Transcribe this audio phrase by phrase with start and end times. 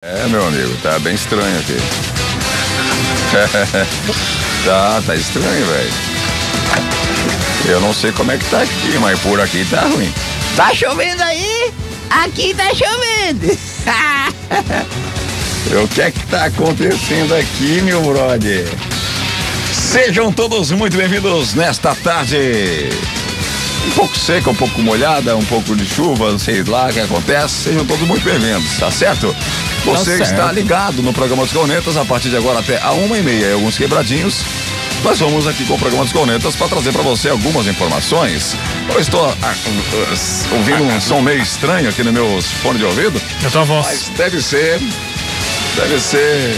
[0.00, 1.76] É, meu amigo, tá bem estranho aqui.
[4.64, 5.90] tá, tá estranho, velho.
[7.66, 10.14] Eu não sei como é que tá aqui, mas por aqui tá ruim.
[10.54, 11.72] Tá chovendo aí?
[12.10, 13.58] Aqui tá chovendo.
[15.82, 18.68] o que é que tá acontecendo aqui, meu brother?
[19.72, 22.88] Sejam todos muito bem-vindos nesta tarde.
[23.88, 27.00] Um pouco seca, um pouco molhada, um pouco de chuva, não sei lá o que
[27.00, 27.64] acontece.
[27.64, 29.34] Sejam todos muito bem-vindos, tá certo?
[29.84, 30.54] Você Tá está certo.
[30.54, 33.52] ligado no programa dos Cornetas a partir de agora até a uma e meia e
[33.54, 34.42] alguns quebradinhos.
[35.02, 38.54] Nós vamos aqui com o programa dos Cornetas para trazer para você algumas informações.
[38.92, 39.54] Eu estou ah, ah,
[40.54, 43.86] ouvindo um som meio estranho aqui no meu fone de ouvido, É a tua voz.
[43.86, 44.78] mas deve ser.
[45.76, 46.54] Deve ser.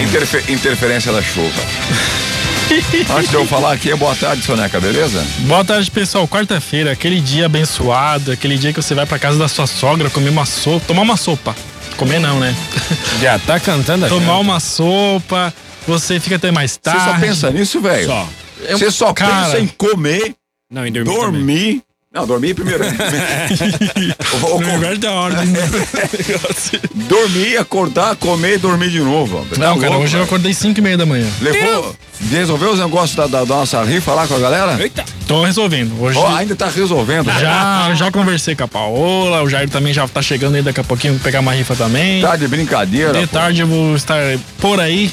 [0.00, 1.50] interfe- interferência da chuva.
[3.10, 5.22] Antes de eu falar aqui, boa tarde, Soneca, beleza?
[5.40, 6.26] Boa tarde, pessoal.
[6.26, 10.30] Quarta-feira, aquele dia abençoado, aquele dia que você vai pra casa da sua sogra comer
[10.30, 11.54] uma sopa, tomar uma sopa.
[11.98, 12.56] Comer não, né?
[13.20, 15.52] Já tá cantando a tomar uma sopa,
[15.86, 17.04] você fica até mais Você tarde.
[17.04, 18.06] só pensa nisso, velho?
[18.06, 18.28] Só.
[18.70, 20.34] Você só cara, pensa em comer,
[20.70, 21.14] Não, em dormir.
[21.14, 21.82] dormir.
[22.14, 22.84] Não, dormir primeiro.
[24.40, 25.46] No lugar da ordem.
[25.46, 25.60] né?
[27.08, 29.44] dormir, acordar, comer e dormir de novo.
[29.46, 30.24] Tá não, cara, louco, hoje eu velho.
[30.24, 31.26] acordei 5 e meia da manhã.
[31.40, 31.96] Levou,
[32.30, 34.80] resolveu os negócios da, da nossa rifa lá com a galera?
[34.80, 35.04] Eita.
[35.26, 36.00] Tô resolvendo.
[36.00, 37.26] Hoje Ó, ainda tá resolvendo.
[37.40, 40.84] já, já conversei com a Paola, o Jair também já tá chegando aí daqui a
[40.84, 42.22] pouquinho pegar uma rifa também.
[42.22, 43.12] Tá de brincadeira.
[43.12, 43.32] De pô.
[43.38, 44.20] tarde eu vou estar
[44.60, 45.10] por aí,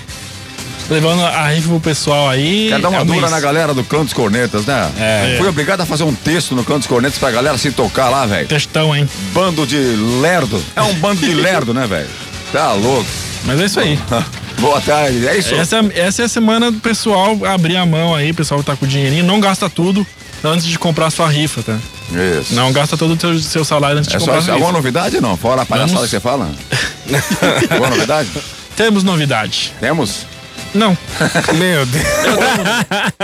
[0.91, 2.67] levando a rifa pro pessoal aí.
[2.69, 3.31] Quer dar uma É dura mês.
[3.31, 4.91] na galera do Canto dos Cornetas, né?
[4.99, 5.35] É.
[5.37, 8.25] Fui obrigado a fazer um texto no Canto dos Cornetas pra galera se tocar lá,
[8.25, 8.47] velho.
[8.47, 9.07] Textão, hein?
[9.33, 9.77] Bando de
[10.21, 10.61] lerdo.
[10.75, 12.09] É um bando de lerdo, né, velho?
[12.51, 13.09] Tá louco.
[13.45, 13.97] Mas é isso aí.
[14.59, 15.27] Boa tarde.
[15.27, 15.55] É isso.
[15.55, 18.75] Essa, essa é a semana do pessoal abrir a mão aí, o pessoal que tá
[18.75, 20.05] com dinheirinho, não gasta tudo
[20.43, 21.77] antes de comprar sua rifa, tá?
[22.41, 22.53] Isso.
[22.53, 25.21] Não gasta todo o seu, seu salário antes É de só comprar sua alguma novidade
[25.21, 25.37] não?
[25.37, 26.09] Fora a palhaçada Vamos.
[26.09, 26.51] que você fala?
[27.71, 28.29] alguma novidade?
[28.75, 29.73] Temos novidade.
[29.79, 30.25] Temos?
[30.73, 30.97] Não.
[31.57, 32.05] Meu Deus.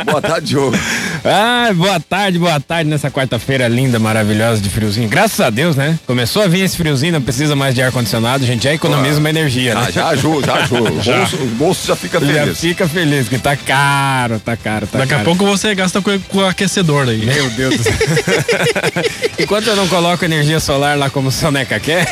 [0.06, 0.78] Boa tarde, Diogo.
[1.23, 5.08] Ai, boa tarde, boa tarde nessa quarta-feira linda, maravilhosa de friozinho.
[5.08, 5.97] Graças a Deus, né?
[6.06, 9.30] Começou a vir esse friozinho, não precisa mais de ar-condicionado, a gente já economiza uma
[9.30, 9.85] energia, né?
[9.88, 10.88] Ah, já ajuda, já ajuda.
[10.97, 12.59] O bolso, o bolso já fica Já feliz.
[12.59, 15.22] fica feliz, que tá caro, tá caro, tá Daqui caro.
[15.22, 17.25] a pouco você gasta com, com o aquecedor aí.
[17.25, 17.94] Meu Deus do céu.
[19.40, 22.06] Enquanto eu não coloco energia solar lá como o Soneca quer,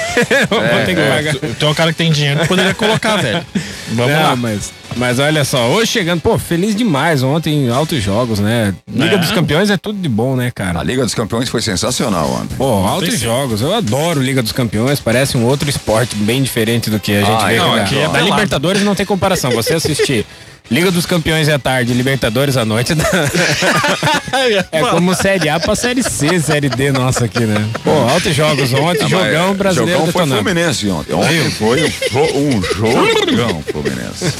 [0.50, 1.35] eu vou ter que pagar.
[1.50, 3.46] Então o cara que tem dinheiro poderia colocar, velho.
[3.90, 4.35] Vamos Não, lá.
[4.35, 7.22] mas, mas olha só, hoje chegando, pô, feliz demais.
[7.22, 8.73] Ontem, altos jogos, né?
[8.91, 9.17] Liga É.
[9.17, 10.83] dos Campeões é tudo de bom, né, A cara?
[10.83, 12.56] Liga dos Campeões foi sensacional ontem.
[12.56, 13.17] Pô, altos sim.
[13.25, 13.61] jogos.
[13.61, 15.00] Eu adoro Liga dos Campeões.
[15.00, 18.03] Parece um outro esporte bem diferente do que a gente Ah, vê não, aqui é
[18.03, 18.29] Da pelado.
[18.29, 19.51] Libertadores não tem comparação.
[19.51, 20.25] Você assistir
[20.72, 22.94] Liga dos Campeões à tarde, Libertadores à noite.
[24.72, 27.63] é como Série A pra Série C, Série D nossa aqui, né?
[27.84, 30.44] Pô, altos jogos ontem, jogão brasileiro Jogão foi detonando.
[30.44, 31.13] Fluminense ontem.
[31.13, 34.34] Ontem foi um, jo- um jogão Fluminense.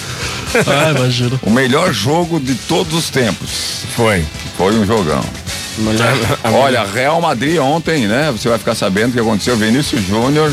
[0.68, 1.40] Ah, imagino.
[1.44, 3.84] O melhor jogo de todos os tempos.
[3.96, 4.24] Foi.
[4.58, 5.22] Foi um jogão.
[6.54, 8.32] Olha, Real Madrid ontem, né?
[8.32, 9.58] Você vai ficar sabendo o que aconteceu.
[9.58, 10.52] Vinícius Júnior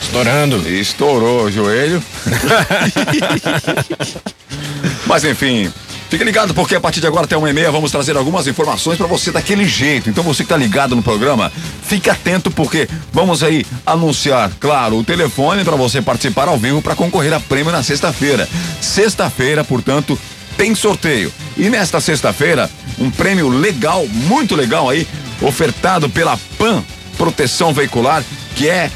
[0.00, 0.68] Estourando.
[0.68, 2.02] estourou o joelho.
[5.06, 5.70] Mas enfim,
[6.12, 8.98] fique ligado porque a partir de agora até uma e meia vamos trazer algumas informações
[8.98, 10.10] para você daquele jeito.
[10.10, 11.50] Então você que tá ligado no programa,
[11.82, 16.94] fique atento porque vamos aí anunciar, claro, o telefone para você participar ao vivo para
[16.94, 18.46] concorrer a prêmio na sexta-feira.
[18.78, 20.18] Sexta-feira, portanto,
[20.54, 21.32] tem sorteio.
[21.56, 22.68] E nesta sexta-feira,
[22.98, 25.08] um prêmio legal, muito legal aí,
[25.40, 26.84] ofertado pela PAN
[27.16, 28.22] Proteção Veicular,
[28.54, 28.90] que é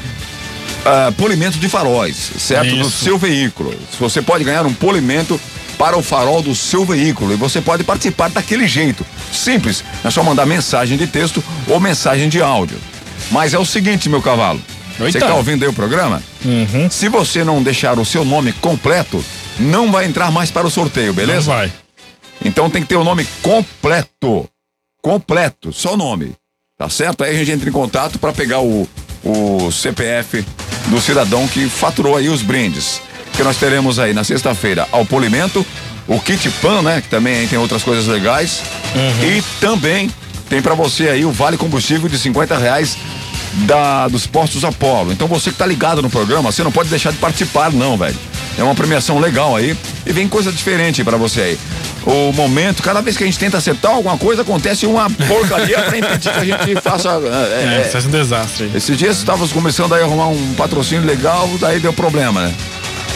[0.85, 2.75] ah, polimento de faróis, certo?
[2.75, 3.03] No Isso.
[3.03, 3.73] seu veículo.
[3.99, 5.41] Você pode ganhar um polimento
[5.77, 9.05] para o farol do seu veículo e você pode participar daquele jeito.
[9.31, 12.77] Simples, é só mandar mensagem de texto ou mensagem de áudio.
[13.31, 14.61] Mas é o seguinte, meu cavalo.
[14.97, 16.23] Você está ouvindo aí o programa?
[16.43, 16.89] Uhum.
[16.89, 19.23] Se você não deixar o seu nome completo,
[19.59, 21.51] não vai entrar mais para o sorteio, Não beleza?
[21.51, 21.71] vai.
[22.43, 24.47] Então tem que ter o nome completo.
[25.01, 26.33] Completo, só o nome.
[26.77, 27.23] Tá certo?
[27.23, 28.87] Aí a gente entra em contato para pegar o,
[29.23, 30.43] o CPF
[30.87, 33.01] do cidadão que faturou aí os brindes.
[33.37, 35.65] Que nós teremos aí na sexta-feira ao polimento,
[36.07, 37.01] o kit pan, né?
[37.01, 38.63] Que também aí tem outras coisas legais.
[39.23, 40.09] E também
[40.49, 42.97] tem para você aí o vale combustível de 50 reais
[43.65, 45.11] da, dos postos Apollo.
[45.11, 48.17] Então você que tá ligado no programa, você não pode deixar de participar, não, velho.
[48.57, 51.59] É uma premiação legal aí e vem coisa diferente pra você aí.
[52.05, 55.97] O momento, cada vez que a gente tenta acertar alguma coisa, acontece uma porcaria pra
[55.97, 57.09] impedir que a gente faça.
[57.53, 58.71] é, É, é, é um desastre.
[58.73, 62.55] esses dias estávamos começando aí a arrumar um patrocínio legal, daí deu problema, né?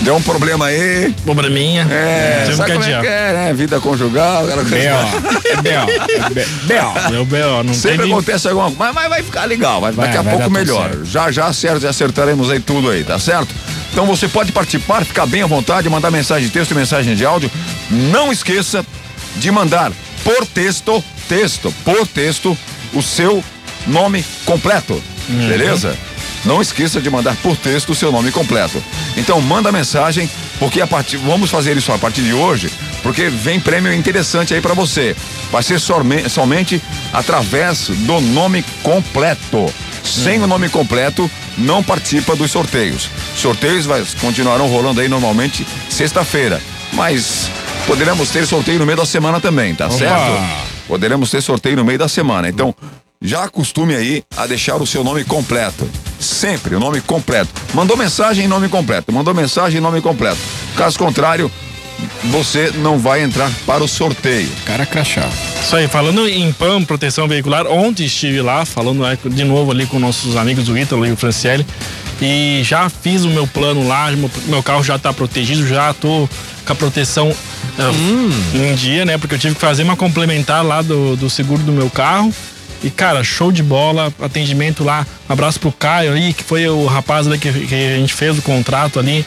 [0.02, 1.14] Deu um problema aí.
[1.24, 1.88] Probleminha.
[1.90, 3.54] É, Tivemos sabe como é que é, né?
[3.54, 5.62] Vida conjugal, aquela coisa.
[5.62, 5.90] B.O.
[6.28, 6.30] É
[6.68, 7.10] B.O.
[7.12, 7.64] Deu B.O.
[7.64, 10.22] Não Sempre tem nem- acontece alguma coisa, mas, vai ficar legal, vai, Vai, daqui a
[10.24, 10.92] vai pouco melhor.
[11.04, 13.54] Já já certo, acertaremos aí tudo aí, tá certo?
[13.92, 17.26] Então você pode participar, ficar bem à vontade, mandar mensagem de texto e mensagem de
[17.26, 17.52] áudio.
[17.90, 18.84] Não esqueça
[19.36, 19.92] de mandar
[20.24, 22.58] por texto, texto, por texto,
[22.94, 23.44] o seu
[23.86, 25.02] nome completo.
[25.28, 25.96] Beleza?
[26.46, 28.84] Não esqueça de mandar por texto o seu nome completo.
[29.16, 30.30] Então manda mensagem,
[30.60, 32.72] porque a partir vamos fazer isso a partir de hoje,
[33.04, 35.16] porque vem prêmio interessante aí para você.
[35.52, 36.82] Vai ser somente, somente
[37.14, 39.72] através do nome completo.
[40.04, 43.10] Sem o nome completo, não participa dos sorteios.
[43.36, 46.60] Sorteios vai, continuarão rolando aí normalmente sexta-feira,
[46.94, 47.50] mas
[47.86, 50.32] poderemos ter sorteio no meio da semana também, tá certo?
[50.88, 52.50] Poderemos ter sorteio no meio da semana.
[52.50, 52.76] Então,
[53.22, 55.88] já acostume aí a deixar o seu nome completo.
[56.20, 57.50] Sempre o nome completo.
[57.74, 59.14] Mandou mensagem em nome completo.
[59.14, 60.40] Mandou mensagem em nome completo.
[60.76, 61.52] Caso contrário,
[62.26, 64.50] você não vai entrar para o sorteio.
[64.66, 65.30] Cara crachá.
[65.62, 69.86] Isso aí, falando em PAM, proteção veicular, ontem estive lá, falando é, de novo ali
[69.86, 71.66] com nossos amigos do Ítalo e o Franciele.
[72.20, 74.08] E já fiz o meu plano lá,
[74.46, 76.30] meu, carro já está protegido, já tô
[76.66, 79.18] com a proteção uh, em dia, né?
[79.18, 82.32] Porque eu tive que fazer uma complementar lá do, do seguro do meu carro.
[82.84, 85.06] E, cara, show de bola, atendimento lá.
[85.30, 88.38] Um abraço pro Caio aí, que foi o rapaz ali que, que a gente fez
[88.38, 89.24] o contrato ali.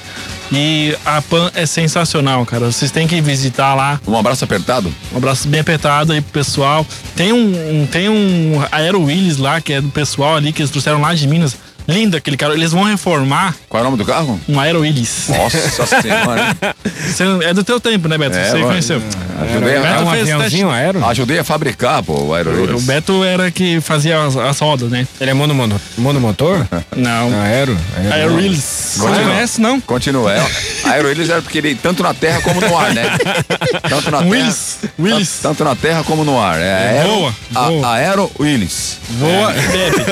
[0.53, 2.67] E a PAN é sensacional, cara.
[2.71, 4.01] Vocês têm que visitar lá.
[4.07, 4.93] Um abraço apertado.
[5.13, 6.85] Um abraço bem apertado aí pro pessoal.
[7.15, 10.71] Tem um, um- tem um Aero Willis lá, que é do pessoal ali que eles
[10.71, 11.57] trouxeram lá de Minas.
[11.87, 12.55] Lindo aquele cara.
[12.55, 14.41] Eles vão reformar Qual é o nome do carro?
[14.49, 15.27] um Aero Willis.
[15.29, 16.57] Nossa senhora.
[16.85, 18.37] Você- é do teu tempo, né, Beto?
[18.37, 19.03] É, Você conheceu.
[19.41, 21.05] Ajudei, O Beto É um fez aviãozinho teste- aero?
[21.07, 25.07] ajudei a fabricar, pô, o O Aero Beto era que fazia as, as rodas, né?
[25.21, 25.79] Ele é monomotor?
[25.99, 26.67] monomotor?
[26.97, 27.33] Não.
[27.43, 27.77] Aero?
[28.13, 28.63] Aero Willis.
[28.65, 29.25] Você Continua.
[29.31, 29.81] conhece, não?
[29.81, 30.33] Continua.
[30.33, 30.47] É,
[30.85, 33.05] Aero Willis era porque ele tanto na terra como no ar, né?
[33.89, 34.31] Tanto na terra.
[34.31, 34.79] Willis.
[34.99, 35.29] Willis.
[35.41, 36.59] Tanto, tanto na terra como no ar.
[36.61, 37.93] É aero, Voa, a- voa.
[37.95, 38.99] Aero Willis.
[39.11, 40.05] Voa e bebe.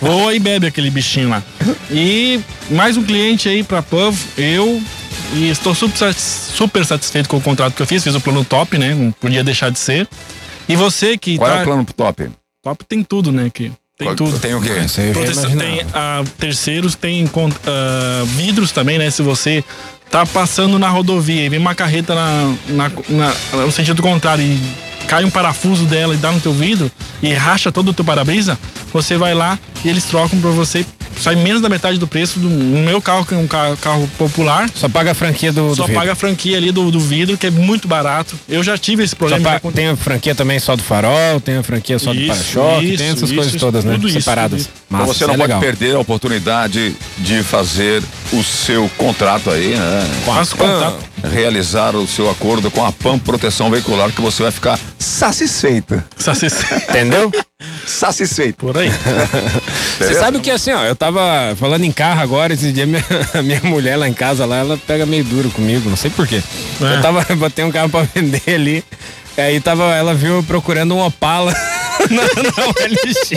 [0.00, 1.42] Voa e bebe aquele bichinho lá.
[1.90, 2.40] E
[2.70, 4.82] mais um cliente aí pra PUV, eu.
[5.34, 8.02] E estou super, super satisfeito com o contrato que eu fiz.
[8.02, 8.94] Fiz o plano top, né?
[8.94, 10.06] Não podia deixar de ser.
[10.68, 11.58] E você que Qual tá.
[11.58, 12.30] é o plano top?
[12.62, 13.50] Top tem tudo, né?
[13.52, 14.38] Que tem Qual- tudo.
[14.38, 14.68] Tem o quê?
[15.14, 17.28] Proteção- tem ah, terceiros, tem
[17.66, 19.10] ah, vidros também, né?
[19.10, 19.64] Se você
[20.10, 23.34] tá passando na rodovia e vem uma carreta na, na- na-
[23.64, 24.58] no sentido contrário e
[25.06, 26.90] cai um parafuso dela e dá no teu vidro
[27.22, 28.58] e racha todo o teu para-brisa,
[28.92, 30.84] você vai lá e eles trocam pra você,
[31.20, 34.68] sai menos da metade do preço do meu carro, que é um carro, carro popular.
[34.74, 36.00] Só paga a franquia do, do Só vidro.
[36.00, 38.34] paga a franquia ali do, do vidro, que é muito barato.
[38.48, 39.42] Eu já tive esse problema.
[39.44, 42.18] pa- já com- tem a franquia também só do farol, tem a franquia só do
[42.20, 43.92] Isso, para-choque, tem essas isso, coisas isso, todas, né?
[43.94, 44.60] tudo isso, Separadas.
[44.62, 44.70] isso.
[44.90, 45.60] Então você não é pode legal.
[45.60, 48.02] perder a oportunidade de fazer
[48.32, 50.10] o seu contrato aí, né?
[50.26, 50.98] Faço contato.
[51.30, 56.02] Realizar o seu acordo com a PAM Proteção Veicular, que você vai ficar satisfeito.
[56.88, 57.30] Entendeu?
[57.86, 58.56] Satisfeito.
[58.56, 58.90] Por aí.
[59.98, 63.04] Você sabe o que assim, ó, eu tava falando em carro agora, esse dia minha,
[63.34, 66.42] a minha mulher lá em casa lá, ela pega meio duro comigo, não sei porquê.
[66.80, 66.96] É.
[66.96, 68.84] Eu tava, botei um carro pra vender ali,
[69.36, 71.54] aí tava, ela viu procurando um Opala
[72.10, 73.30] na, na OLX.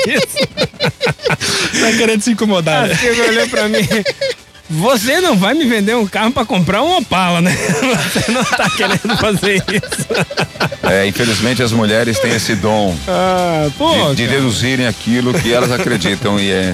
[1.81, 3.27] tá querendo se incomodar, Ela né?
[3.29, 3.87] olhou pra mim.
[4.69, 7.51] Você não vai me vender um carro pra comprar um Opala, né?
[8.13, 10.07] Você não tá querendo fazer isso.
[10.83, 15.71] É, infelizmente as mulheres têm esse dom Ah, pô, de, de deduzirem aquilo que elas
[15.71, 16.73] acreditam e é,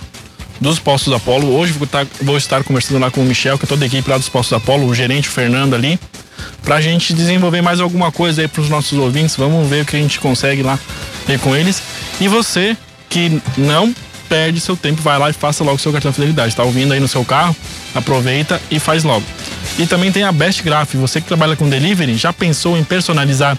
[0.60, 1.54] dos Postos Apolo.
[1.54, 4.08] Hoje vou, tá- vou estar conversando lá com o Michel, que é toda a equipe
[4.08, 5.98] lá dos Postos Apolo, o gerente Fernando ali,
[6.62, 9.36] pra gente desenvolver mais alguma coisa aí pros nossos ouvintes.
[9.36, 10.78] Vamos ver o que a gente consegue lá
[11.26, 11.82] ver com eles.
[12.20, 12.76] E você
[13.10, 13.94] que não
[14.28, 16.56] perde seu tempo, vai lá e faça logo seu cartão de fidelidade.
[16.56, 17.54] Tá ouvindo aí no seu carro?
[17.94, 19.24] Aproveita e faz logo.
[19.78, 20.94] E também tem a Best Graph.
[20.94, 23.56] Você que trabalha com delivery, já pensou em personalizar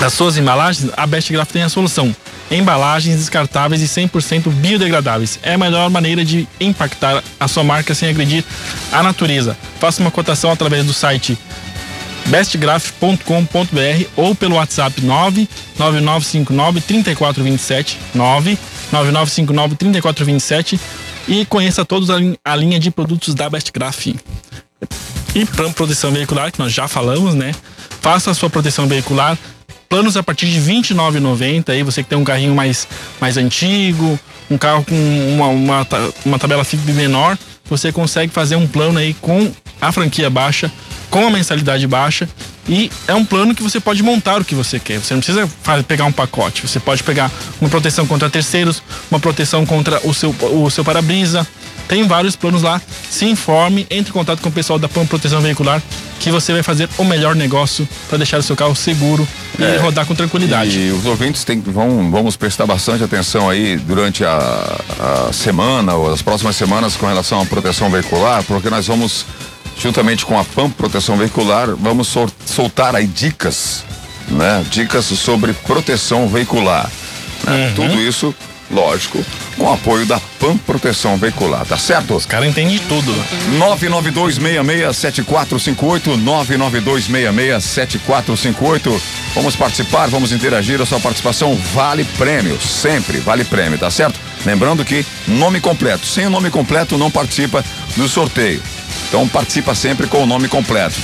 [0.00, 2.14] das suas embalagens, a Best Graph tem a solução.
[2.50, 5.38] Embalagens descartáveis e 100% biodegradáveis.
[5.42, 8.44] É a melhor maneira de impactar a sua marca sem agredir
[8.92, 9.56] a natureza.
[9.80, 11.36] Faça uma cotação através do site
[12.26, 20.80] bestgraph.com.br ou pelo WhatsApp 99959 3427 99959 3427
[21.28, 24.06] e conheça todos a, lin- a linha de produtos da Best Graph.
[25.34, 27.52] E para proteção veicular, que nós já falamos, né?
[28.00, 29.36] Faça a sua proteção veicular.
[29.88, 31.70] Planos a partir de R$ 29,90.
[31.70, 32.88] Aí você que tem um carrinho mais,
[33.20, 34.18] mais antigo,
[34.50, 35.86] um carro com uma, uma,
[36.24, 37.38] uma tabela FIP menor,
[37.68, 40.70] você consegue fazer um plano aí com a franquia baixa,
[41.10, 42.28] com a mensalidade baixa.
[42.68, 44.98] E é um plano que você pode montar o que você quer.
[44.98, 45.48] Você não precisa
[45.86, 46.66] pegar um pacote.
[46.66, 51.46] Você pode pegar uma proteção contra terceiros, uma proteção contra o seu, o seu para-brisa.
[51.88, 52.80] Tem vários planos lá.
[53.10, 55.80] Se informe, entre em contato com o pessoal da PAM Proteção Veicular,
[56.18, 59.26] que você vai fazer o melhor negócio para deixar o seu carro seguro
[59.58, 60.78] e rodar com tranquilidade.
[60.78, 64.80] E os ouvintes têm, vão, vamos prestar bastante atenção aí durante a,
[65.28, 69.24] a semana ou as próximas semanas com relação à proteção veicular, porque nós vamos,
[69.78, 73.84] juntamente com a PAM Proteção Veicular, vamos sol- soltar aí dicas,
[74.28, 74.64] né?
[74.70, 76.90] Dicas sobre proteção veicular.
[77.44, 77.72] né?
[77.76, 78.34] Tudo isso,
[78.70, 79.24] lógico,
[79.56, 82.14] com apoio da PAM Proteção Veicular, tá certo?
[82.14, 83.12] Os caras entendem de tudo.
[83.58, 89.00] 992667458, 992667458.
[89.34, 90.80] Vamos participar, vamos interagir.
[90.80, 94.18] A sua participação vale prêmio, sempre vale prêmio, tá certo?
[94.44, 97.64] Lembrando que nome completo, sem o nome completo não participa
[97.96, 98.62] do sorteio.
[99.08, 100.96] Então participa sempre com o nome completo.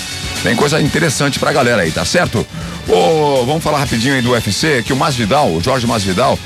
[0.42, 2.44] Tem coisa interessante pra galera aí, tá certo?
[2.88, 6.36] Ô, vamos falar rapidinho aí do UFC, que o Masvidal, o Jorge Masvidal,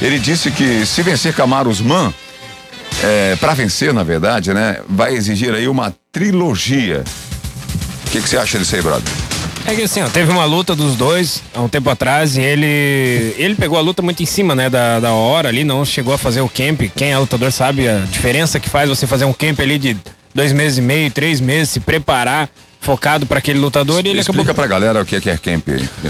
[0.00, 2.12] ele disse que se vencer Camaro Usman,
[3.02, 7.04] é, para vencer, na verdade, né, vai exigir aí uma trilogia.
[8.06, 9.12] O que que você acha disso aí, brother?
[9.66, 13.34] É que assim, ó, teve uma luta dos dois há um tempo atrás e ele
[13.36, 16.18] ele pegou a luta muito em cima, né, da, da hora ali, não chegou a
[16.18, 16.80] fazer o camp.
[16.96, 19.96] Quem é lutador sabe a diferença que faz você fazer um camp ali de
[20.34, 22.48] dois meses e meio, três meses, se preparar
[22.80, 25.36] focado para aquele lutador e ele Explica acabou pra galera o que é, que é
[25.36, 25.66] camp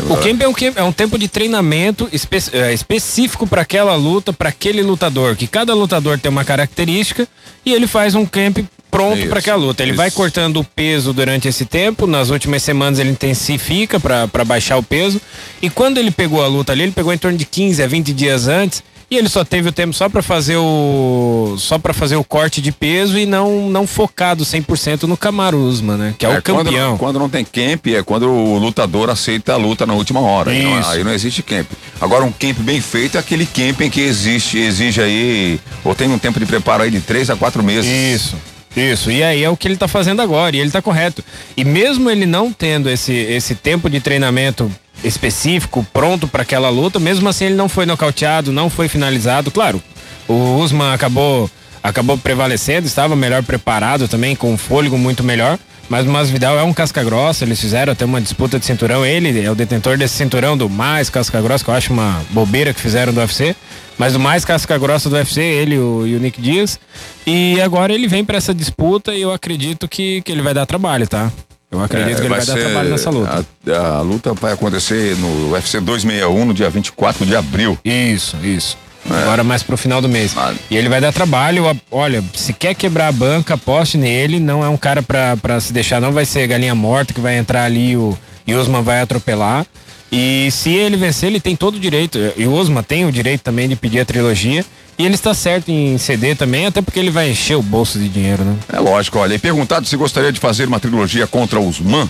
[0.09, 3.95] o camp é um, camp- é um tempo de treinamento espe- é, específico para aquela
[3.97, 5.35] luta, para aquele lutador.
[5.35, 7.27] Que cada lutador tem uma característica
[7.65, 8.59] e ele faz um camp
[8.91, 9.83] pronto para aquela luta.
[9.83, 10.17] Ele vai isso.
[10.17, 12.07] cortando o peso durante esse tempo.
[12.07, 15.21] Nas últimas semanas ele intensifica para baixar o peso.
[15.61, 18.13] E quando ele pegou a luta ali, ele pegou em torno de 15 a 20
[18.13, 18.83] dias antes.
[19.11, 22.61] E ele só teve o tempo só para fazer o só para fazer o corte
[22.61, 26.15] de peso e não não focado 100% no Kamaru Usman, né?
[26.19, 26.99] Que é, o quando- campeão.
[26.99, 30.50] Quando, não tem camp é quando o lutador aceita a luta na última hora.
[30.50, 30.91] Aí não-.
[30.91, 31.67] Aí não existe camp.
[31.99, 36.09] Agora, um camp bem feito é aquele camp em que existe, exige aí, ou tem
[36.09, 37.91] um tempo de preparo aí de três a quatro meses.
[37.91, 38.37] Isso.
[38.77, 41.25] Isso, e aí é o que ele tá fazendo agora, e ele tá correto.
[41.57, 44.71] E mesmo ele não tendo esse, esse tempo de treinamento
[45.02, 49.50] específico, pronto para aquela luta, mesmo assim ele não foi nocauteado, não foi finalizado.
[49.50, 49.83] Claro,
[50.26, 51.50] o Usman acabou,
[51.83, 55.59] acabou prevalecendo, estava melhor preparado também, com um fôlego muito melhor.
[55.88, 59.07] Mas o Masvidal é um casca grossa, eles fizeram até uma disputa de cinturão.
[59.07, 62.75] Ele é o detentor desse cinturão do mais casca grossa, que eu acho uma bobeira
[62.75, 63.57] que fizeram do UFC.
[63.97, 66.78] Mas o mais casca grossa do UFC, ele o, e o Nick Dias.
[67.26, 70.67] E agora ele vem para essa disputa e eu acredito que, que ele vai dar
[70.67, 71.33] trabalho, tá?
[71.71, 73.47] Eu acredito que ele vai, dar ser- trabalho nessa luta.
[73.69, 77.79] A, a luta vai acontecer no UFC 261, no dia 24 de abril.
[77.85, 78.77] Isso, isso.
[79.09, 80.35] Agora mais pro final do mês.
[80.71, 81.65] E ele vai dar trabalho.
[81.91, 84.41] Olha, se quer quebrar a banca, aposte nele.
[84.41, 87.37] Não é um cara pra, pra se deixar, não vai ser galinha morta que vai
[87.39, 89.67] entrar ali o e o Osman vai atropelar.
[90.11, 92.19] E se ele vencer, ele tem todo o direito.
[92.37, 94.65] E o Osman tem o direito também de pedir a trilogia.
[94.99, 98.09] E ele está certo em ceder também, até porque ele vai encher o bolso de
[98.09, 98.57] dinheiro, né?
[98.73, 102.09] É lógico, olha, e perguntado se gostaria de fazer uma trilogia contra os Man,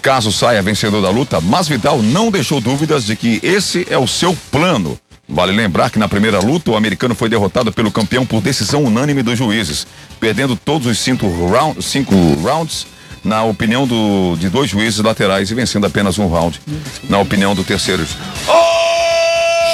[0.00, 4.06] caso saia vencedor da luta, mas Vidal não deixou dúvidas de que esse é o
[4.06, 4.96] seu plano.
[5.28, 9.22] Vale lembrar que na primeira luta o americano foi derrotado pelo campeão por decisão unânime
[9.22, 9.86] dos juízes,
[10.20, 12.86] perdendo todos os cinco, round, cinco rounds
[13.24, 16.60] na opinião do- de dois juízes laterais e vencendo apenas um round
[17.08, 18.04] na opinião do terceiro.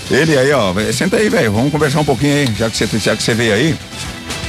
[0.09, 3.15] Ele aí, ó, senta aí, velho, vamos conversar um pouquinho aí, já que você, já
[3.15, 3.75] que você veio aí.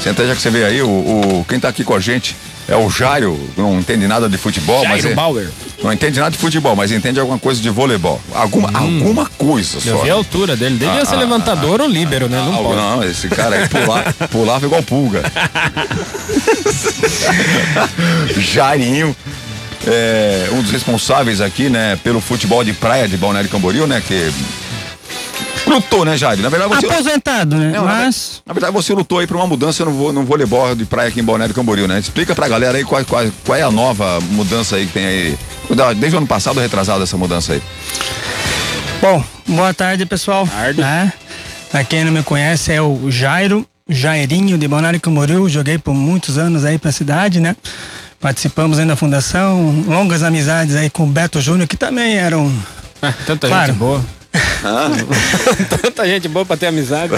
[0.02, 2.36] Senta aí, já que você veio aí, o, o- quem tá aqui com a gente
[2.68, 5.48] é o Jairo, não entende nada de futebol, mas Jairo é- Bauer.
[5.82, 8.20] não entende nada de futebol, mas entende alguma coisa de voleibol.
[8.32, 10.02] Alguma, alguma coisa Eu só.
[10.04, 10.76] vi a altura dele.
[10.78, 12.36] Devia Ah, ser ah, levantador ou líbero, né?
[12.38, 12.80] Não Algo- pode.
[12.80, 15.22] não, esse cara aí pula, pulava igual pulga.
[18.38, 19.16] Jairinho,
[19.86, 24.30] é, um dos responsáveis aqui, né, pelo futebol de praia de Balneário Camboriú, né, que
[25.68, 26.40] lutou, né, Jair?
[26.40, 26.86] Na verdade, você...
[26.86, 27.72] Aposentado, né?
[27.74, 28.42] Não, na Mas.
[28.46, 31.20] Na verdade, você lutou aí pra uma mudança no, vo- no voleibol de praia aqui
[31.20, 31.98] em Balneário Camboriú, né?
[31.98, 35.38] Explica pra galera aí qual, qual, qual é a nova mudança aí que tem aí.
[35.96, 37.62] Desde o ano passado, retrasado essa mudança aí.
[39.00, 40.46] Bom, boa tarde, pessoal.
[40.46, 40.80] Tarde.
[40.80, 41.12] Né?
[41.70, 43.66] Pra quem não me conhece, é o Jairo.
[43.90, 47.56] Jairinho de Balneário Camboriú, joguei por muitos anos aí pra cidade, né?
[48.20, 52.52] Participamos aí da fundação, longas amizades aí com o Beto Júnior, que também eram
[53.00, 53.68] Ah, tanta Claro.
[53.68, 54.04] gente boa.
[55.82, 57.12] tanta gente boa pra ter amizade.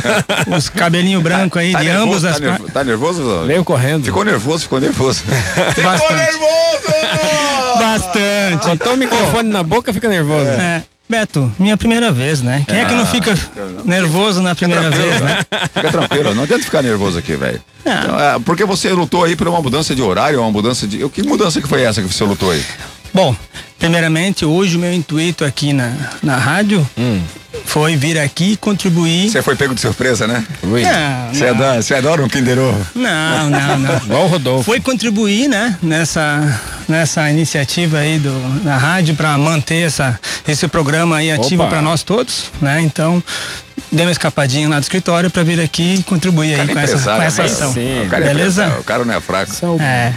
[0.56, 2.74] os cabelinho branco aí Tá de nervoso, ambos tá as nervo- partes.
[2.74, 3.44] Tá nervoso?
[3.46, 4.04] Veio correndo.
[4.04, 5.22] Ficou nervoso, ficou nervoso.
[5.74, 6.14] ficou Bastante.
[6.14, 7.78] nervoso!
[7.78, 8.66] Bastante.
[8.66, 10.46] Botou o microfone na boca, fica nervoso.
[10.48, 12.64] É, Beto, minha primeira vez, né?
[12.66, 13.34] Quem é que não fica
[13.84, 15.40] nervoso na primeira vez, né?
[15.74, 17.60] Fica tranquilo, não adianta ficar nervoso aqui, velho.
[17.84, 21.06] Então, é, Porque você lutou aí por uma mudança de horário, uma mudança de.
[21.10, 22.64] Que mudança que foi essa que você lutou aí?
[23.14, 23.34] Bom,
[23.78, 25.92] primeiramente, hoje o meu intuito aqui na,
[26.22, 26.88] na rádio
[27.66, 29.30] foi vir aqui e contribuir.
[29.30, 30.44] Você foi pego de surpresa, né?
[31.32, 32.86] Você adora, você adora um Kinder Ovo.
[32.94, 33.96] não, não, não.
[34.04, 34.64] Igual o Rodolfo.
[34.64, 41.16] Foi contribuir, né, nessa, nessa iniciativa aí do, da rádio para manter essa, esse programa
[41.16, 42.80] aí ativo para nós todos, né?
[42.80, 43.22] Então,
[43.90, 46.98] dei uma escapadinha lá do escritório para vir aqui e contribuir aí é com essa,
[46.98, 47.72] com essa ação.
[47.74, 48.06] Sim.
[48.06, 48.62] O cara é Beleza?
[48.62, 49.52] empresário, O cara não é fraco.
[49.80, 50.12] É.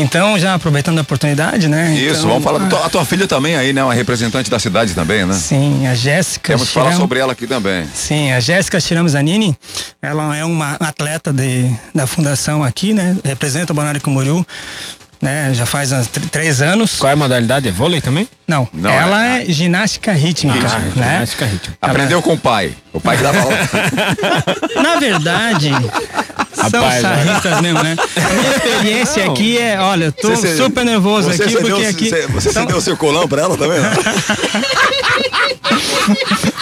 [0.00, 1.92] Então, já aproveitando a oportunidade, né?
[1.94, 2.64] Isso, então, vamos falar.
[2.64, 3.82] ah, tua- A tua filha também aí, né?
[3.82, 5.34] Uma representante da cidade também, né?
[5.34, 6.52] Sim, a Jéssica.
[6.52, 7.86] Temos que falar sobre ela aqui também.
[7.94, 9.56] Sim, a Jéssica Chiramzanini,
[10.00, 13.16] ela é uma atleta de, da fundação aqui, né?
[13.24, 14.46] Representa o Balneário Camboriú,
[15.20, 15.50] né?
[15.54, 15.90] Já faz
[16.30, 16.96] três anos.
[16.98, 17.68] Qual é a modalidade?
[17.68, 18.28] É vôlei também?
[18.46, 20.92] Não, Não, ela é- é, ginástica rítmica, né?
[20.94, 21.76] Ginástica rítmica.
[21.82, 22.72] Aprendeu com o pai.
[22.92, 23.56] O pai que dava aula.
[24.82, 25.70] Na verdade,
[26.54, 27.96] são Rapaz, sarristas mesmo, né?
[28.16, 32.08] A minha experiência aqui é, olha, eu tô Você- super nervoso aqui, porque aqui...
[32.08, 33.80] Você, você são- cedeu o seu colão pra ela também?
[33.80, 33.90] né?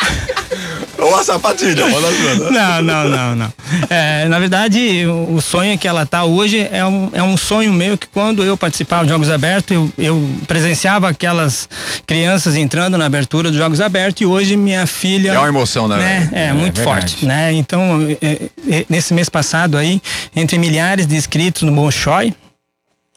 [0.98, 1.86] Ou a sapatilha.
[1.86, 3.52] Não, não, não, não.
[3.90, 7.98] É, na verdade, o, sonho que ela tá hoje é um, é um sonho meu
[7.98, 11.68] que quando eu participava de Jogos Abertos, eu, eu presenciava aquelas
[12.06, 15.32] crianças entrando na abertura dos Jogos Abertos e hoje minha filha.
[15.32, 15.96] É uma emoção, né?
[15.96, 16.30] né?
[16.32, 16.84] É, muito verdade.
[16.84, 17.52] forte, né?
[17.52, 20.00] Então, é, é, nesse mês passado aí,
[20.34, 22.34] entre milhares de inscritos no Bolshoi,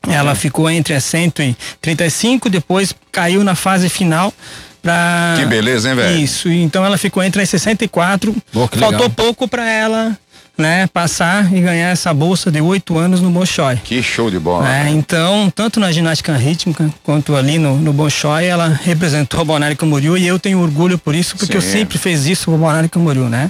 [0.07, 4.33] ela ficou entre as 135, depois caiu na fase final
[4.81, 5.35] pra...
[5.37, 6.17] Que beleza, hein, velho?
[6.19, 8.35] Isso, então ela ficou entre as 64.
[8.51, 10.17] Pô, que Faltou pouco pra ela,
[10.59, 13.77] né, passar e ganhar essa bolsa de oito anos no Bolshoi.
[13.83, 14.63] Que show de bola.
[14.65, 14.89] né?
[14.91, 20.17] Então, tanto na ginástica rítmica quanto ali no, no Bolshoi, ela representou o Balneário Camboriú
[20.17, 21.71] e eu tenho orgulho por isso, porque eu Sim.
[21.71, 23.49] sempre fiz isso com o Balneário Camboriú, né?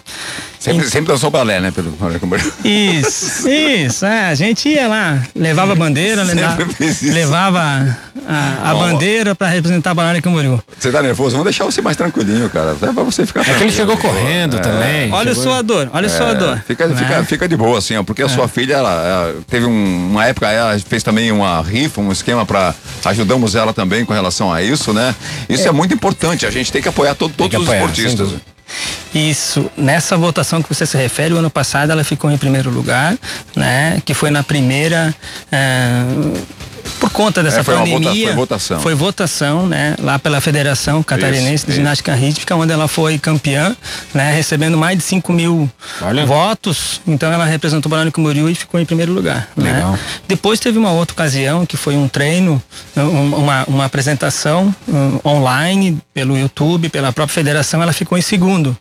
[0.59, 1.93] Sempre, sempre dançou balé, né, Pedro?
[2.65, 7.13] Isso, isso, é, a gente ia lá, levava a bandeira, Sempre leva- fiz isso.
[7.13, 10.61] levava a, a bandeira para representar o Balneário Camboriú.
[10.77, 11.31] Você tá nervoso?
[11.31, 12.71] Vamos deixar você mais tranquilinho, cara.
[12.73, 14.59] Até pra você ficar É que ele chegou correndo É.
[14.59, 15.11] também.
[15.13, 16.57] Olha o Chegou- suador, olha o suador.
[16.57, 17.07] É, fica, né?
[17.07, 20.25] fica, fica de boa, assim, ó, porque a sua filha, ela, ela teve um- uma
[20.25, 22.73] época, ela fez também uma rifa, um esquema para
[23.05, 25.15] ajudamos ela também com relação a isso, né?
[25.47, 28.05] Isso é, muito importante, a gente tem que apoiar todo- todos que os apoiar, sem
[28.05, 28.39] esportistas.
[29.13, 33.17] Isso, nessa votação que você se refere, o ano passado ela ficou em primeiro lugar,
[33.55, 33.99] né?
[34.05, 35.13] Que foi na primeira.
[35.51, 36.03] eh,
[37.09, 38.27] por conta dessa É, foi uma vota- pandemia.
[38.27, 38.79] foi votação.
[38.79, 39.95] Foi votação, né?
[39.99, 41.79] Lá pela Federação Catarinense Isso, de isso.
[41.79, 43.75] Ginástica Rítmica, onde ela foi campeã,
[44.13, 44.31] né?
[44.33, 45.69] Recebendo mais de 5 mil
[46.01, 46.25] Olha.
[46.25, 47.01] votos.
[47.07, 49.49] Então ela representou o Balneário Camboriú e ficou em primeiro lugar.
[49.55, 49.73] né?
[49.73, 49.97] Legal.
[50.27, 52.61] Depois teve uma outra ocasião que foi um treino,
[52.95, 58.77] um- uma, uma apresentação um, online pelo YouTube, pela própria federação, ela ficou em segundo.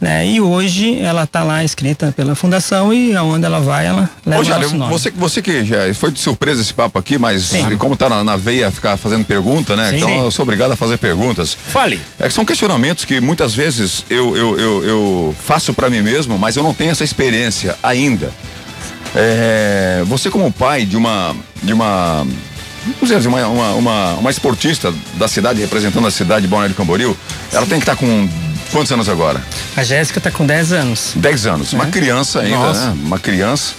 [0.00, 0.26] Né?
[0.26, 4.42] E hoje ela está lá inscrita pela fundação e aonde ela vai, ela leva Ô,
[4.42, 4.90] o Jário, nosso nome.
[4.90, 7.76] você, você que já foi de surpresa esse papo aqui, mas Sim.
[7.76, 9.90] como tá na, na veia ficar fazendo pergunta, né?
[9.90, 9.96] Sim.
[9.96, 10.18] Então Sim.
[10.20, 11.54] eu sou obrigado a fazer perguntas.
[11.54, 12.00] Fale.
[12.18, 16.38] É que são questionamentos que muitas vezes eu, eu, eu, eu faço para mim mesmo,
[16.38, 18.32] mas eu não tenho essa experiência ainda.
[19.14, 22.26] É, você como pai de uma de uma
[22.84, 27.14] vamos dizer, uma, uma, uma, uma esportista da cidade representando a cidade de Balneário Camboriú,
[27.52, 28.28] ela tem que estar com
[28.70, 29.42] quantos anos agora?
[29.76, 31.12] A Jéssica está com 10 anos.
[31.16, 32.86] 10 anos, uma criança ainda, Nossa.
[32.90, 32.96] né?
[33.04, 33.74] Uma criança.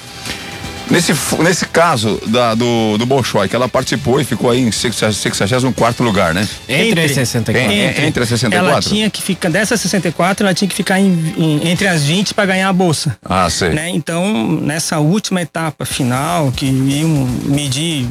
[0.91, 6.03] Nesse, nesse caso da, do, do Bolshoi, que ela participou e ficou aí em 64
[6.03, 6.47] lugar, né?
[6.67, 7.71] Entre, as 64.
[7.73, 8.69] Entre- entre as 64?
[8.71, 12.33] Ela tinha que ficar, dessas 64, ela tinha que ficar em- em- entre as 20
[12.33, 13.17] para ganhar a bolsa.
[13.23, 13.69] Ah, sei.
[13.69, 13.89] né?
[13.89, 17.09] Então, nessa última etapa final, que iam
[17.45, 18.07] medir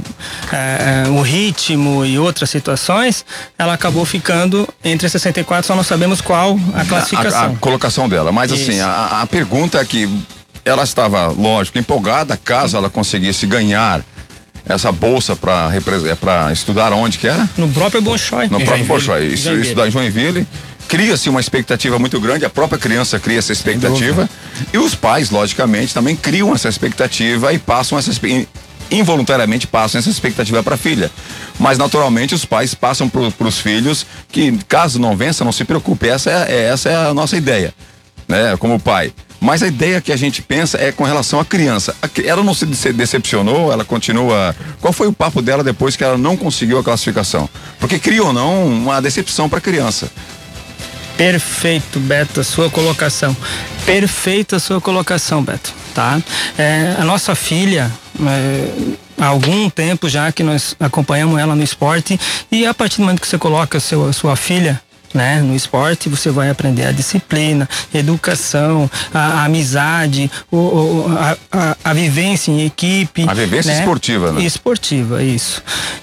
[0.52, 3.24] eh, eh, o ritmo e outras situações,
[3.58, 7.52] ela acabou ficando entre as 64, só não sabemos qual a A, classificação.
[7.52, 8.32] a colocação dela.
[8.32, 8.82] Mas assim, Isso.
[8.84, 10.08] a, a pergunta é que
[10.70, 14.02] ela estava, lógico, empolgada caso ela conseguisse ganhar
[14.66, 15.70] essa bolsa para
[16.52, 17.48] estudar onde que era?
[17.56, 18.48] No próprio Bolshoi.
[18.48, 18.85] No próprio.
[18.87, 19.26] Bolshoi.
[19.26, 20.46] Isso, estudar em Joinville.
[20.87, 24.28] Cria-se uma expectativa muito grande, a própria criança cria essa expectativa.
[24.72, 28.11] E os pais, logicamente, também criam essa expectativa e passam essa
[28.90, 31.11] involuntariamente passam essa expectativa para a filha.
[31.59, 36.09] Mas naturalmente os pais passam para os filhos que caso não vença, não se preocupe.
[36.09, 37.72] Essa é, é- essa é a nossa ideia,
[38.26, 38.56] né?
[38.59, 39.12] Como pai.
[39.40, 41.94] Mas a ideia que a gente pensa é com relação à criança.
[42.24, 44.55] Ela não se dece- decepcionou, ela continua.
[44.81, 47.48] Qual foi o papo dela depois que ela não conseguiu a classificação?
[47.79, 50.11] Porque cria ou não uma decepção para a criança.
[51.16, 53.37] Perfeito, Beto, a sua colocação.
[53.85, 56.20] Perfeita a sua colocação, Beto, tá?
[56.57, 57.90] É, a nossa filha,
[58.22, 62.18] é, há algum tempo já que nós acompanhamos ela no esporte
[62.50, 64.81] e a partir do momento que você coloca seu, sua filha
[65.12, 71.37] né, no esporte você vai aprender a disciplina, educação, a, a amizade, o, o- a,
[71.51, 73.27] a- a vivência em equipe.
[73.29, 74.42] A vivência esportiva, né?
[74.42, 75.62] Esportiva, isso.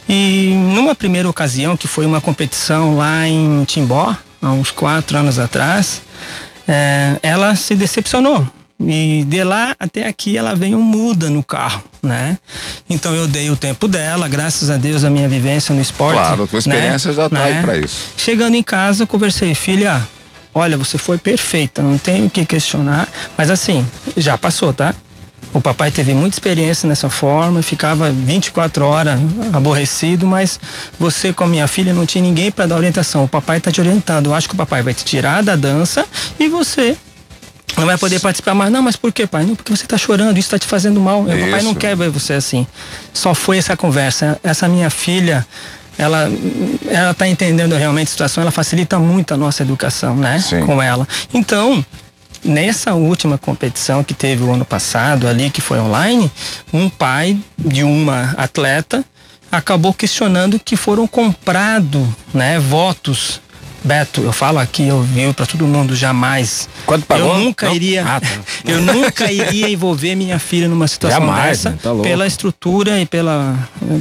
[0.10, 5.40] E numa primeira ocasião, que foi uma competição lá em Timbó, há uns quatro anos
[5.40, 6.02] atrás,
[6.68, 8.46] eh, ela se decepcionou.
[8.80, 12.38] E de lá até aqui ela veio muda no carro, né?
[12.88, 16.18] Então eu dei o tempo dela, graças a Deus a minha vivência no esporte.
[16.18, 18.12] Claro, a tua experiência já tá aí pra isso.
[18.16, 20.08] Chegando em casa, eu conversei, filha,
[20.54, 23.86] olha, você foi perfeita, não tenho o que questionar, mas assim,
[24.16, 24.94] já passou, tá?
[25.54, 29.20] O papai teve muita experiência nessa forma, ficava 24 horas
[29.54, 30.60] aborrecido, mas
[31.00, 33.24] você com a minha filha não tinha ninguém para dar orientação.
[33.24, 34.28] O papai tá te orientando.
[34.28, 36.06] Eu acho que o papai vai te tirar da dança
[36.40, 36.98] e você
[37.76, 38.72] não vai poder participar mais.
[38.72, 39.44] Não, mas por que, pai?
[39.44, 41.24] Não, porque você tá chorando, isso tá te fazendo mal.
[41.24, 42.66] O papai não quer ver você assim.
[43.14, 44.40] Só foi essa conversa.
[44.44, 45.46] Essa minha filha,
[45.98, 46.30] ela,
[46.88, 50.40] ela tá entendendo realmente a situação, ela facilita muito a nossa educação, né?
[50.40, 50.66] Sim.
[50.66, 51.08] Com ela.
[51.34, 51.86] Então,
[52.44, 56.32] nessa última competição que teve o ano passado ali, que foi online,
[56.74, 59.04] um pai de uma atleta
[59.52, 63.42] acabou questionando que foram comprados, né, votos.
[63.88, 66.68] Beto, eu falo aqui, eu vi para todo mundo jamais.
[66.86, 67.30] Quanto pagou?
[67.30, 67.74] Eu nunca Não?
[67.76, 68.28] iria, Ah, tá.
[68.70, 71.78] eu nunca iria envolver minha filha numa situação Jamais, dessa, né?
[71.82, 73.58] Tá pela estrutura e pela,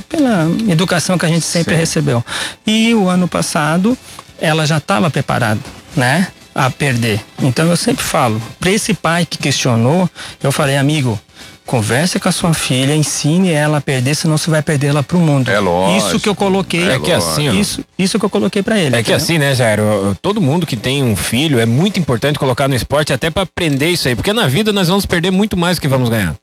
[0.09, 1.81] pela educação que a gente sempre Sim.
[1.81, 2.25] recebeu.
[2.67, 3.97] E o ano passado
[4.41, 5.61] ela já estava preparada,
[5.95, 6.27] né?
[6.53, 7.21] A perder.
[7.41, 10.11] Então eu sempre falo, para esse pai que questionou,
[10.43, 11.19] eu falei, amigo,
[11.67, 15.19] converse com a sua filha, ensine ela a perder, senão você vai perder ela pro
[15.19, 15.51] mundo.
[15.51, 16.07] É lógico.
[16.07, 16.89] Isso que eu coloquei.
[16.89, 17.53] É que assim, ó.
[17.53, 18.95] isso, isso que eu coloquei para ele.
[18.95, 19.17] É que entendeu?
[19.17, 20.17] assim, né, Jairo?
[20.23, 23.91] Todo mundo que tem um filho é muito importante colocar no esporte até pra aprender
[23.91, 26.35] isso aí, porque na vida nós vamos perder muito mais do que vamos ganhar.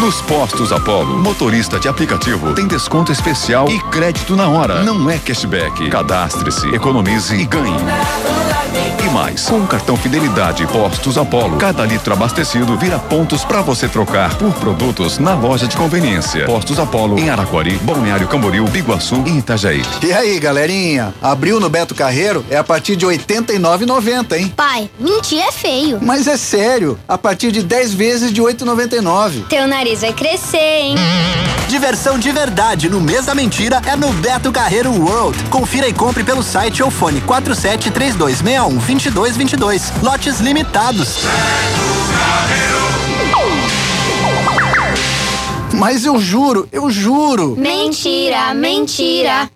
[0.00, 4.84] Nos postos Apollo, motorista de aplicativo tem desconto especial e crédito na hora.
[4.84, 5.90] Não é cashback.
[5.90, 7.74] Cadastre-se, economize e ganhe.
[9.04, 13.88] E mais, com o cartão Fidelidade Postos Apollo, cada litro abastecido vira pontos para você
[13.88, 16.44] trocar por produtos na loja de conveniência.
[16.44, 19.82] Postos Apollo em Araquari, Balneário Camboriú, Biguaçu e Itajaí.
[20.02, 21.14] E aí, galerinha?
[21.22, 24.52] Abril no Beto Carreiro é a partir de R$ 89,90, hein?
[24.54, 25.98] Pai, mentir é feio.
[26.02, 29.46] Mas é sério, a partir de 10 vezes de R$ 8,99.
[29.48, 30.96] Teu nariz vai crescer, hein?
[31.68, 35.42] Diversão de verdade no mês da mentira é no Beto Carreiro World.
[35.44, 39.92] Confira e compre pelo site ou fone 473261 2222.
[40.02, 41.20] Lotes limitados.
[45.72, 47.56] Mas eu juro, eu juro.
[47.56, 49.50] Mentira, mentira.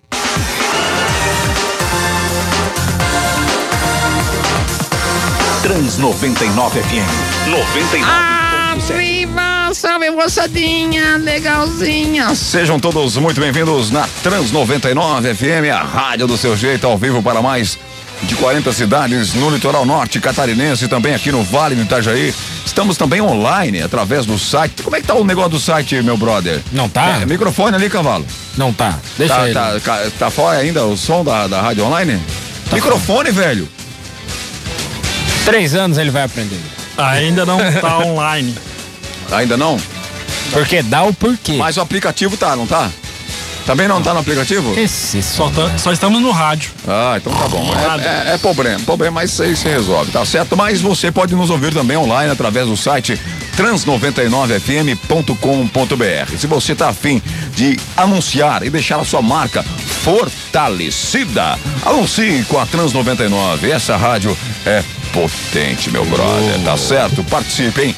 [5.61, 8.42] Trans 99 FM.
[8.77, 8.93] 99.7.
[8.93, 12.33] Arriba, salve moçadinha, legalzinha.
[12.35, 17.21] Sejam todos muito bem-vindos na Trans 99 FM, a rádio do seu jeito, ao vivo
[17.21, 17.77] para mais
[18.23, 22.33] de 40 cidades no litoral norte catarinense e também aqui no Vale do Itajaí.
[22.65, 24.81] Estamos também online através do site.
[24.81, 26.59] Como é que tá o negócio do site, meu brother?
[26.71, 27.19] Não tá?
[27.21, 28.25] É, microfone ali, cavalo.
[28.57, 28.97] Não tá.
[29.17, 29.53] Deixa Tá, ele.
[29.53, 32.19] tá, ca- tá fora ainda o som da, da rádio online?
[32.71, 33.67] microfone, velho.
[35.45, 36.59] Três anos ele vai aprender.
[36.97, 38.55] Ainda não tá online.
[39.31, 39.77] Ainda não?
[40.51, 41.53] Porque dá o porquê.
[41.53, 42.89] Mas o aplicativo tá, não tá?
[43.65, 44.77] Também não tá no aplicativo?
[44.77, 46.69] Esse Só, tá- só estamos no rádio.
[46.85, 47.65] Ah, então tá bom.
[47.73, 50.57] É, é- é problema, problema, mas isso aí se resolve, tá certo?
[50.57, 53.17] Mas você pode nos ouvir também online através do site
[53.55, 56.37] trans99fm.com.br.
[56.37, 57.21] Se você tá afim
[57.55, 63.71] de anunciar e deixar a sua marca fortalecida, anuncie com a Trans 99.
[63.71, 67.23] Essa rádio é potente, meu brother, tá certo?
[67.23, 67.95] Participe, hein?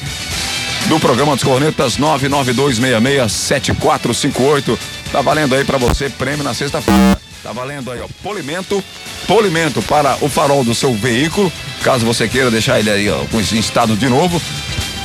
[0.88, 4.78] do programa dos Cornetas 992667458.
[5.10, 7.20] Tá valendo aí pra você prêmio na sexta-feira.
[7.42, 8.84] Tá valendo aí, ó, polimento,
[9.26, 11.52] polimento para o farol do seu veículo,
[11.82, 14.40] caso você queira deixar ele aí, ó, com esse estado de novo.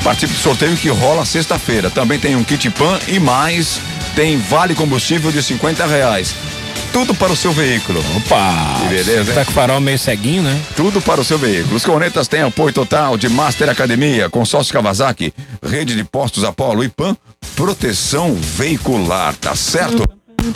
[0.03, 1.91] Participe do sorteio que rola sexta-feira.
[1.91, 3.79] Também tem um kit pan e mais
[4.15, 6.33] tem vale combustível de 50 reais.
[6.93, 8.03] Tudo para o seu veículo.
[8.17, 8.79] Opa!
[8.81, 9.35] Que beleza, hein?
[9.35, 10.59] Tá com o farol meio ceguinho, né?
[10.75, 11.75] Tudo para o seu veículo.
[11.75, 15.33] Os cornetas têm apoio total de Master Academia, Consórcio Kawasaki,
[15.65, 17.15] Rede de Postos Apollo e PAN,
[17.55, 20.03] proteção veicular, tá certo?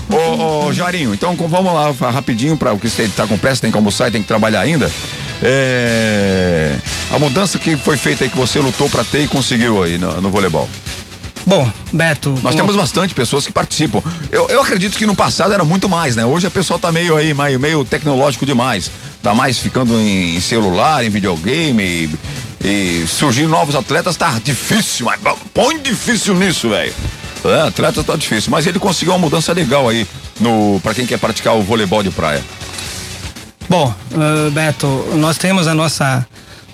[0.10, 3.62] Ô, ô Jarinho, então com- vamos lá rapidinho para o que você tá com pressa,
[3.62, 4.92] tem que almoçar e tem que trabalhar ainda.
[5.44, 6.76] É,
[7.12, 10.20] A mudança que foi feita aí que você lutou para ter e conseguiu aí no,
[10.22, 10.68] no voleibol.
[11.46, 12.38] Bom, Beto.
[12.42, 14.02] Nós temos bastante pessoas que participam.
[14.32, 16.26] Eu, eu acredito que no passado era muito mais, né?
[16.26, 18.90] Hoje a pessoa tá meio aí, meio, meio tecnológico demais.
[19.22, 22.10] Tá mais ficando em, celular, em videogame e,
[22.68, 25.20] e surgindo novos atletas tá difícil, mas
[25.54, 26.94] põe difícil nisso, velho.
[27.44, 30.08] É, atleta tá difícil, mas ele conseguiu uma mudança legal aí
[30.40, 32.44] no para quem quer praticar o voleibol de praia.
[33.70, 36.26] Bom, eh, Beto, nós temos a nossa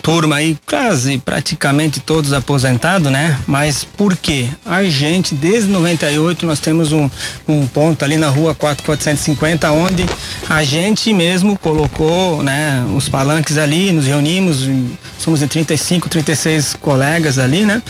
[0.02, 3.38] turma aí quase praticamente todos aposentados, né?
[3.48, 4.48] Mas por quê?
[4.66, 7.10] A gente, desde 98, nós temos um,
[7.48, 10.06] um ponto ali na rua 4450, onde
[10.50, 16.74] a gente mesmo colocou, né, os palanques ali, nos reunimos, em- somos de 35, 36
[16.82, 17.82] colegas ali, né?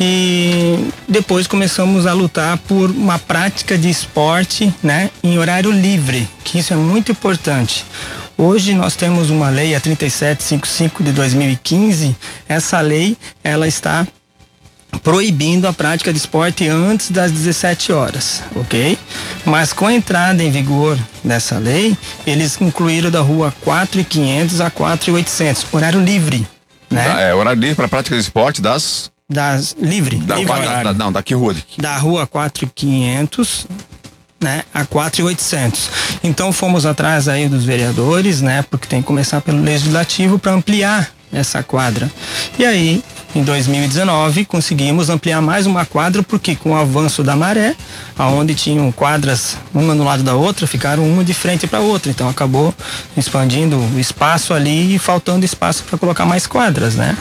[0.00, 6.58] E depois começamos a lutar por uma prática de esporte, né, em horário livre, que
[6.58, 7.84] isso é muito importante.
[8.36, 12.16] Hoje nós temos uma lei, a 3755 de 2015.
[12.48, 14.06] Essa lei, ela está
[15.02, 18.98] proibindo a prática de esporte antes das 17 horas, ok?
[19.44, 25.66] Mas com a entrada em vigor dessa lei, eles incluíram da rua 4.500 a 4.800,
[25.72, 26.46] horário livre,
[26.90, 27.28] né?
[27.30, 29.12] É, horário livre para prática de esporte das.
[29.28, 30.84] Das livre, Da, livre horário.
[30.84, 31.54] da- não, daqui rua.
[31.78, 33.66] da rua 4500
[34.44, 35.90] né, a 4,800.
[36.22, 41.10] Então fomos atrás aí dos vereadores, né, porque tem que começar pelo legislativo para ampliar
[41.32, 42.08] essa quadra.
[42.56, 43.02] E aí,
[43.34, 47.74] em 2019, conseguimos ampliar mais uma quadra, porque com o avanço da maré,
[48.16, 52.12] aonde tinham quadras uma no lado da outra, ficaram uma de frente para outra.
[52.12, 52.72] Então acabou
[53.16, 57.16] expandindo o espaço ali e faltando espaço para colocar mais quadras, né?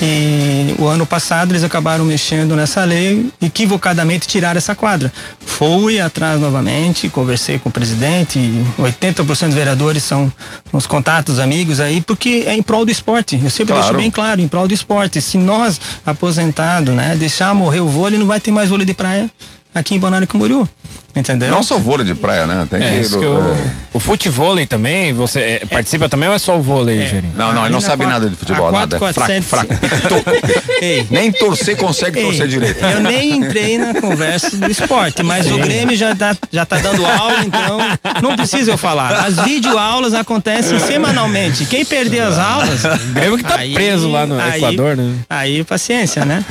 [0.00, 5.10] E o ano passado eles acabaram mexendo nessa lei, equivocadamente tiraram essa quadra.
[5.40, 10.30] Fui atrás novamente, conversei com o presidente, e 80% dos vereadores são
[10.72, 13.40] uns contatos, amigos aí, porque é em prol do esporte.
[13.42, 13.82] Eu sempre Claro.
[13.82, 15.20] deixo bem claro, em prol do esporte.
[15.22, 19.30] Se nós, aposentado, né, deixar morrer o vôlei, não vai ter mais vôlei de praia.
[19.74, 20.66] aqui em Balneário Camboriú.
[21.14, 21.50] Entendeu?
[21.50, 22.66] Não só vôlei de praia, né?
[22.68, 23.00] Tem É, que.
[23.00, 23.86] isso que eu- é.
[23.94, 27.32] O futevôlei também, você é, participa também ou é só o vôlei, Gerinho?
[27.34, 28.96] Não, não, ele não sabe quatro- nada de futebol, a nada.
[28.96, 29.48] É fraco, 400.
[29.48, 29.74] fraco.
[30.82, 32.84] Ei, Nem torcer consegue Ei, torcer direito.
[32.84, 37.06] Eu nem entrei na conversa do esporte, mas o Grêmio já, dá, já tá dando
[37.06, 37.78] aula, então
[38.22, 39.24] não precisa eu falar.
[39.24, 41.64] As videoaulas acontecem semanalmente.
[41.64, 42.84] Quem perder as aulas.
[42.84, 45.14] O Grêmio que tá preso lá no Equador, né?
[45.30, 46.44] Aí, paciência, né?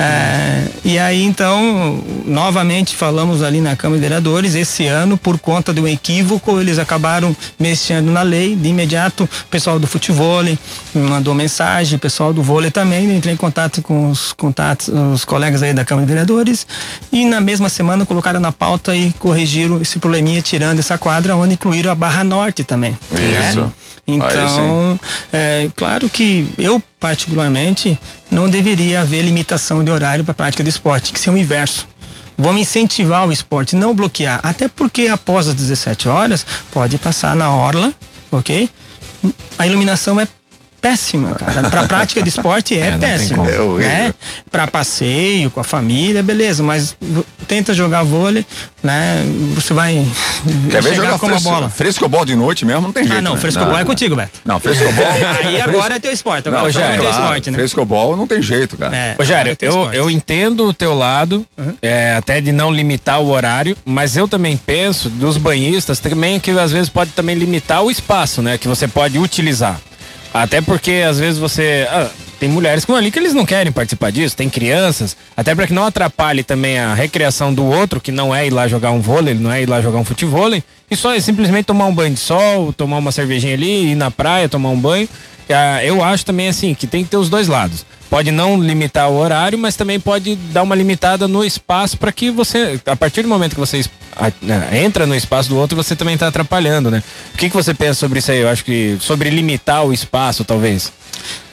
[0.00, 5.72] É, e aí, então, novamente falamos ali na Câmara de Vereadores, esse ano, por conta
[5.72, 8.54] de um equívoco, eles acabaram mexendo na lei.
[8.54, 10.58] De imediato, o pessoal do futebol me
[10.94, 15.62] mandou mensagem, o pessoal do vôlei também, entrei em contato com os contatos, os colegas
[15.62, 16.66] aí da Câmara de Vereadores,
[17.12, 21.54] e na mesma semana colocaram na pauta e corrigiram esse probleminha, tirando essa quadra, onde
[21.54, 22.96] incluíram a Barra Norte também.
[23.10, 23.50] né?
[23.50, 23.60] Isso.
[23.60, 25.00] Aí Então,
[25.32, 27.98] é claro que eu, particularmente,
[28.30, 31.86] não deveria haver limitação de horário para a prática de esporte, que ser o inverso.
[32.40, 34.40] Vamos incentivar o esporte, não bloquear.
[34.42, 37.92] Até porque após as 17 horas, pode passar na orla,
[38.32, 38.68] ok?
[39.58, 40.26] A iluminação é
[40.80, 41.68] péssima, cara.
[41.68, 43.46] Pra prática de esporte é, É, péssima.
[43.48, 44.14] É né?
[44.50, 46.96] Pra passeio, com a família, beleza, mas
[47.46, 48.46] tenta jogar vôlei,
[48.82, 49.24] né?
[49.54, 50.06] Você vai
[50.70, 51.68] Quer ver jogar com uma fresco, bola.
[51.68, 52.82] frescobol de noite mesmo?
[52.82, 53.18] Não tem jeito.
[53.18, 53.40] Ah, não, né?
[53.40, 54.40] frescobol é contigo, Beto.
[54.44, 55.04] Não, frescobol.
[55.44, 56.48] Aí agora é teu esporte.
[56.48, 57.58] Agora Não, é já é teu claro, esporte, né?
[57.58, 58.96] Frescobol não tem jeito, cara.
[58.96, 61.44] É, agora é eu, eu entendo o teu lado,
[61.82, 66.50] é, até de não limitar o horário, mas eu também penso dos banhistas também que
[66.52, 68.56] às vezes pode também limitar o espaço, né?
[68.58, 69.80] Que você pode utilizar.
[70.32, 71.86] Até porque às vezes você.
[71.90, 75.66] ah, tem mulheres vão ali que eles não querem participar disso, tem crianças, até para
[75.66, 79.00] que não atrapalhe também a recreação do outro, que não é ir lá jogar um
[79.00, 82.14] vôlei, não é ir lá jogar um futevôlei, e só é simplesmente tomar um banho
[82.14, 85.06] de sol, tomar uma cervejinha ali, ir na praia, tomar um banho.
[85.50, 87.84] Ah, Eu acho também assim que tem que ter os dois lados.
[88.10, 92.28] Pode não limitar o horário, mas também pode dar uma limitada no espaço para que
[92.30, 93.84] você, a partir do momento que você
[94.42, 97.04] né, entra no espaço do outro, você também está atrapalhando, né?
[97.32, 98.40] O que, que você pensa sobre isso aí?
[98.40, 100.92] Eu acho que sobre limitar o espaço, talvez.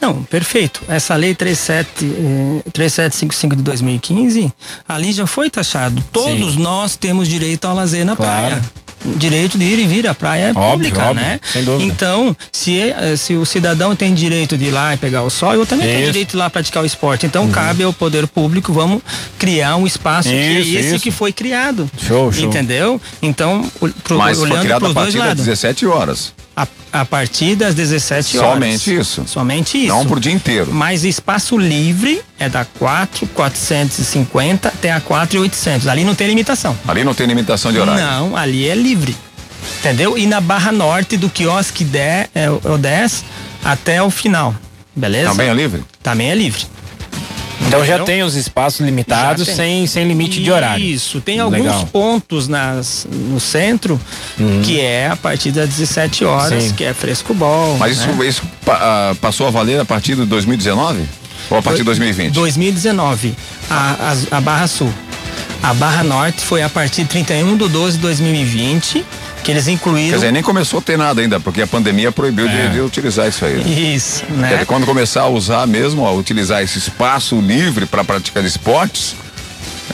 [0.01, 0.81] Não, perfeito.
[0.87, 4.51] Essa lei 37, eh, 3755 de 2015,
[4.87, 6.03] ali já foi taxado.
[6.11, 8.31] Todos nós temos direito ao lazer na Claro.
[8.47, 8.61] praia.
[9.15, 11.39] Direito de ir e vir, a praia é Óbvio, pública, óbvio, né?
[11.43, 11.83] sem dúvida.
[11.83, 15.53] Então, se, eh, se o cidadão tem direito de ir lá e pegar o sol,
[15.53, 16.05] eu também tenho Isso.
[16.07, 16.11] Uhum.
[16.11, 17.25] direito de ir lá praticar o esporte.
[17.25, 19.01] Então, cabe ao poder público, vamos
[19.37, 21.03] criar um espaço que é Isso, esse isso.
[21.03, 21.89] que foi criado.
[22.05, 22.45] Show, show.
[22.45, 23.01] Entendeu?
[23.21, 23.69] Então,
[24.03, 25.45] pro, Mas foi olhando criado para a os dois partir das lados.
[25.45, 26.33] 17 horas.
[26.57, 28.53] A, a partir das 17 horas.
[28.53, 29.23] Somente isso.
[29.27, 29.89] Somente isso.
[29.89, 30.73] Não pro dia inteiro.
[30.73, 35.87] Mas espaço livre é da 4, 450 até a 4,800.
[35.87, 36.75] Ali não tem limitação.
[36.87, 38.03] Ali não tem limitação de horário.
[38.03, 39.15] Não, ali é livre.
[39.79, 40.17] Entendeu?
[40.17, 43.23] E na Barra Norte do quiosque 10, é, é o 10
[43.63, 44.55] até o final.
[44.95, 45.29] Beleza?
[45.29, 45.83] Também é livre?
[46.01, 46.65] Também é livre.
[47.65, 50.83] Então já tem os espaços limitados sem, sem limite de horário.
[50.83, 51.85] Isso, tem alguns Legal.
[51.91, 53.99] pontos nas, no centro
[54.63, 56.73] que é a partir das 17 horas, Sim.
[56.73, 57.77] que é frescobol.
[57.77, 58.27] Mas isso, né?
[58.27, 58.79] isso pa-
[59.11, 61.01] ah, passou a valer a partir de 2019?
[61.49, 62.33] Ou a partir de 2020?
[62.33, 63.33] 2019,
[63.69, 64.93] a, as- a Barra Sul.
[65.61, 69.05] A Barra Norte foi a partir de 31 de 12 de 2020,
[69.43, 70.15] que eles Quer incluíram.
[70.17, 73.43] dizer, nem começou a ter nada ainda, porque a pandemia proibiu de, de utilizar isso
[73.43, 73.95] aí.
[73.95, 74.49] Isso, Quer né?
[74.53, 79.15] dizer, quando começar a usar mesmo, a utilizar esse espaço livre para praticar esportes,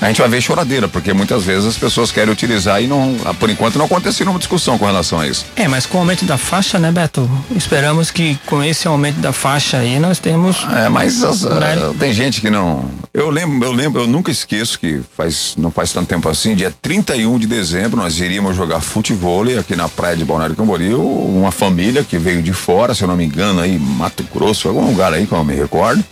[0.01, 3.49] a gente vai ver choradeira, porque muitas vezes as pessoas querem utilizar e não, por
[3.49, 5.45] enquanto não aconteceu nenhuma discussão com relação a isso.
[5.56, 7.29] É, mas com o aumento da faixa, né, Beto?
[7.56, 10.65] Esperamos que com esse aumento da faixa aí nós temos.
[10.75, 12.86] É, mas as- ah, tem gente que não.
[13.13, 16.73] Eu lembro, eu lembro, eu nunca esqueço que faz, não faz tanto tempo assim, dia
[16.82, 22.03] 31 de dezembro, nós iríamos jogar futebol aqui na praia de Balneário Camboriú, uma família
[22.03, 25.25] que veio de fora, se eu não me engano, aí, Mato Grosso, algum lugar aí
[25.25, 26.03] que eu não me recordo.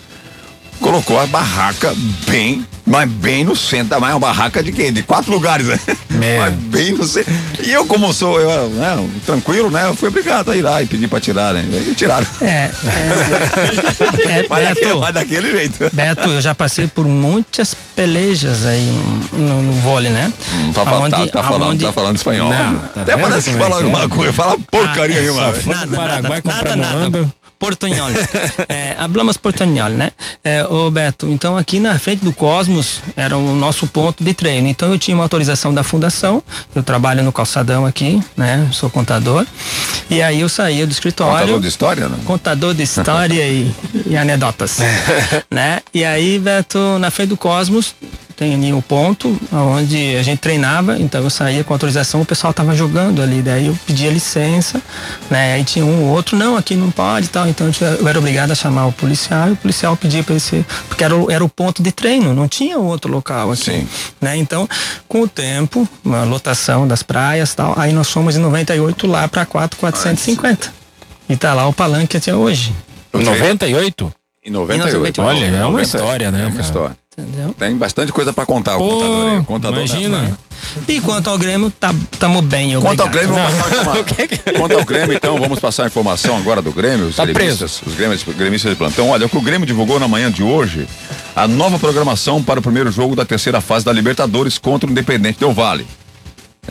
[0.80, 1.94] Colocou a barraca
[2.28, 4.92] bem, mas bem no centro, mas uma barraca de quê?
[4.92, 5.80] De quatro lugares, né?
[6.10, 7.34] Mas bem no centro.
[7.64, 9.86] E eu, como sou eu, né, tranquilo, né?
[9.88, 11.64] Eu fui obrigado a ir lá e pedir pra tirar, né?
[11.90, 12.28] E tiraram.
[12.42, 12.70] É, é,
[14.42, 15.90] é, Mas daquele, Beto, mas daquele jeito.
[15.94, 18.86] Beto, eu já passei por muitas pelejas aí
[19.32, 20.32] no, no vôlei, né?
[20.54, 22.50] Hum, Tá, fal- tá, tá falando, aonde- tá falando espanhol.
[22.50, 23.78] Não, tá Até parece que é fala é?
[23.84, 25.54] alguma coisa, fala porcaria aí, mano.
[25.54, 27.34] Pro Paraguai comprar moamba.
[27.62, 28.10] Portunhol.
[28.68, 30.10] é, hablamos portunhol, né?
[30.44, 34.68] É, ô Beto, então aqui na frente do Cosmos era o nosso ponto de treino.
[34.68, 36.42] Então eu tinha uma autorização da fundação,
[36.74, 38.68] eu trabalho no calçadão aqui, né?
[38.72, 39.46] Sou contador.
[40.10, 41.34] E aí eu saía do escritório.
[41.34, 42.18] Contador de história, né?
[42.26, 43.72] Contador de história e,
[44.08, 44.80] e anedotas.
[45.52, 45.82] né?
[45.94, 47.94] E aí, Beto, na frente do Cosmos,
[48.42, 52.52] tem ali o ponto onde a gente treinava, então eu saía com autorização, o pessoal
[52.52, 54.82] tava jogando ali, daí eu pedia licença,
[55.30, 55.54] né?
[55.54, 57.68] Aí tinha um ou outro, não, aqui não pode e tal, então
[58.00, 61.04] eu, era obrigado a chamar o policial e o policial pedia para ele ser, porque
[61.04, 63.88] era, o- era o ponto de treino, não tinha outro local aqui, Sim.
[64.20, 64.36] né?
[64.36, 64.68] Então,
[65.08, 69.28] com o tempo, a lotação das praias e tal, aí nós fomos em 98 lá
[69.28, 70.74] para 4,450.
[71.30, 72.74] E tá lá o palanque até hoje.
[73.14, 74.12] 98?
[74.44, 75.22] Em 98.
[75.22, 76.62] Olha, é uma 90, história, né, É uma cara?
[76.64, 77.01] história.
[77.22, 77.56] Entendeu?
[77.58, 79.38] Tem bastante coisa pra contar o Pô, contador aí.
[79.38, 80.38] O contador imagina.
[80.88, 83.12] E quanto ao Grêmio, tá, tamo bem, Quanto ao obrigado.
[83.12, 87.08] Grêmio, vamos passar Quanto ao Grêmio, então, vamos passar a informação agora do Grêmio.
[87.08, 89.10] Os Tá gremistas, os gremistas, gremistas de plantão.
[89.10, 90.88] Olha, o que o Grêmio divulgou na manhã de hoje,
[91.36, 95.40] a nova programação para o primeiro jogo da terceira fase da Libertadores contra o Independente
[95.40, 95.86] Del Vale.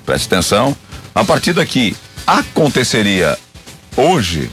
[0.06, 0.74] Preste atenção.
[1.14, 1.96] A partida que
[2.26, 3.36] aconteceria
[3.96, 4.50] hoje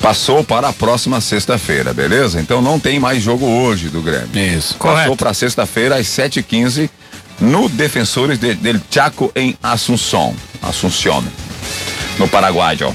[0.00, 2.40] passou para a próxima sexta-feira, beleza?
[2.40, 4.28] Então não tem mais jogo hoje do Grêmio.
[4.34, 4.74] Isso.
[4.76, 5.16] Passou Correto.
[5.16, 6.88] para sexta-feira às 7h15
[7.40, 10.34] no Defensores de, del Chaco em Assunção.
[10.62, 11.22] Assunción.
[12.18, 12.92] No Paraguai, ó.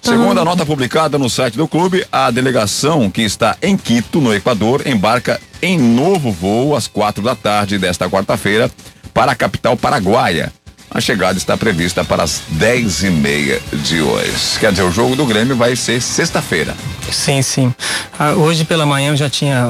[0.00, 4.34] Segundo a nota publicada no site do clube, a delegação que está em Quito, no
[4.34, 8.68] Equador, embarca em novo voo às quatro da tarde desta quarta-feira
[9.14, 10.52] para a capital paraguaia.
[10.94, 14.58] A chegada está prevista para as dez e meia de hoje.
[14.60, 16.74] Quer dizer, o jogo do Grêmio vai ser sexta-feira.
[17.10, 17.74] Sim, sim.
[18.18, 19.68] Ah, hoje pela manhã eu já tinha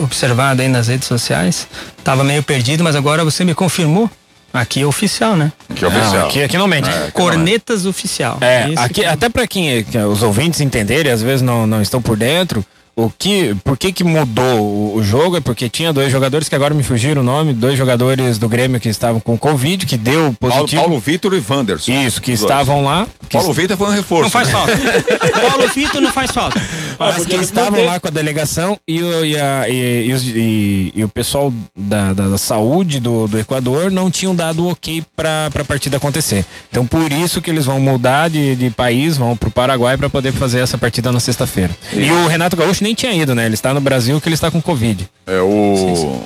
[0.00, 1.68] observado aí nas redes sociais.
[2.02, 4.10] Tava meio perdido, mas agora você me confirmou.
[4.52, 5.52] Aqui é oficial, né?
[5.74, 6.12] Que é oficial.
[6.12, 6.88] Não, aqui, aqui não mente.
[6.88, 8.38] É, Cornetas oficial.
[8.40, 11.82] É, Esse aqui, que- até para quem que os ouvintes entenderem, às vezes não, não
[11.82, 12.64] estão por dentro,
[12.96, 16.54] o que, por que que mudou o, o jogo é porque tinha dois jogadores que
[16.54, 20.34] agora me fugiram o nome, dois jogadores do Grêmio que estavam com Covid, que deu
[20.38, 20.82] Paulo, positivo.
[20.82, 21.92] Paulo Vitor e Wanderson.
[21.92, 22.40] Isso, que dois.
[22.42, 23.06] estavam lá.
[23.28, 24.22] Que Paulo Vitor foi um reforço.
[24.24, 24.54] Não faz né?
[24.54, 24.72] falta.
[25.48, 26.60] Paulo Vitor não faz falta.
[26.98, 31.04] Mas que estavam lá com a delegação e o, e a- e- e e- e
[31.04, 35.64] o pessoal da, da- da saúde do, do Equador não tinham dado ok para a
[35.64, 36.44] partida acontecer.
[36.70, 40.32] Então por isso que eles vão mudar de, de país, vão pro Paraguai para poder
[40.32, 41.70] fazer essa partida na sexta-feira.
[41.92, 43.46] E o Renato Gaúcho nem tinha ido, né?
[43.46, 45.08] Ele está no Brasil que ele está com Covid.
[45.26, 45.46] É, o,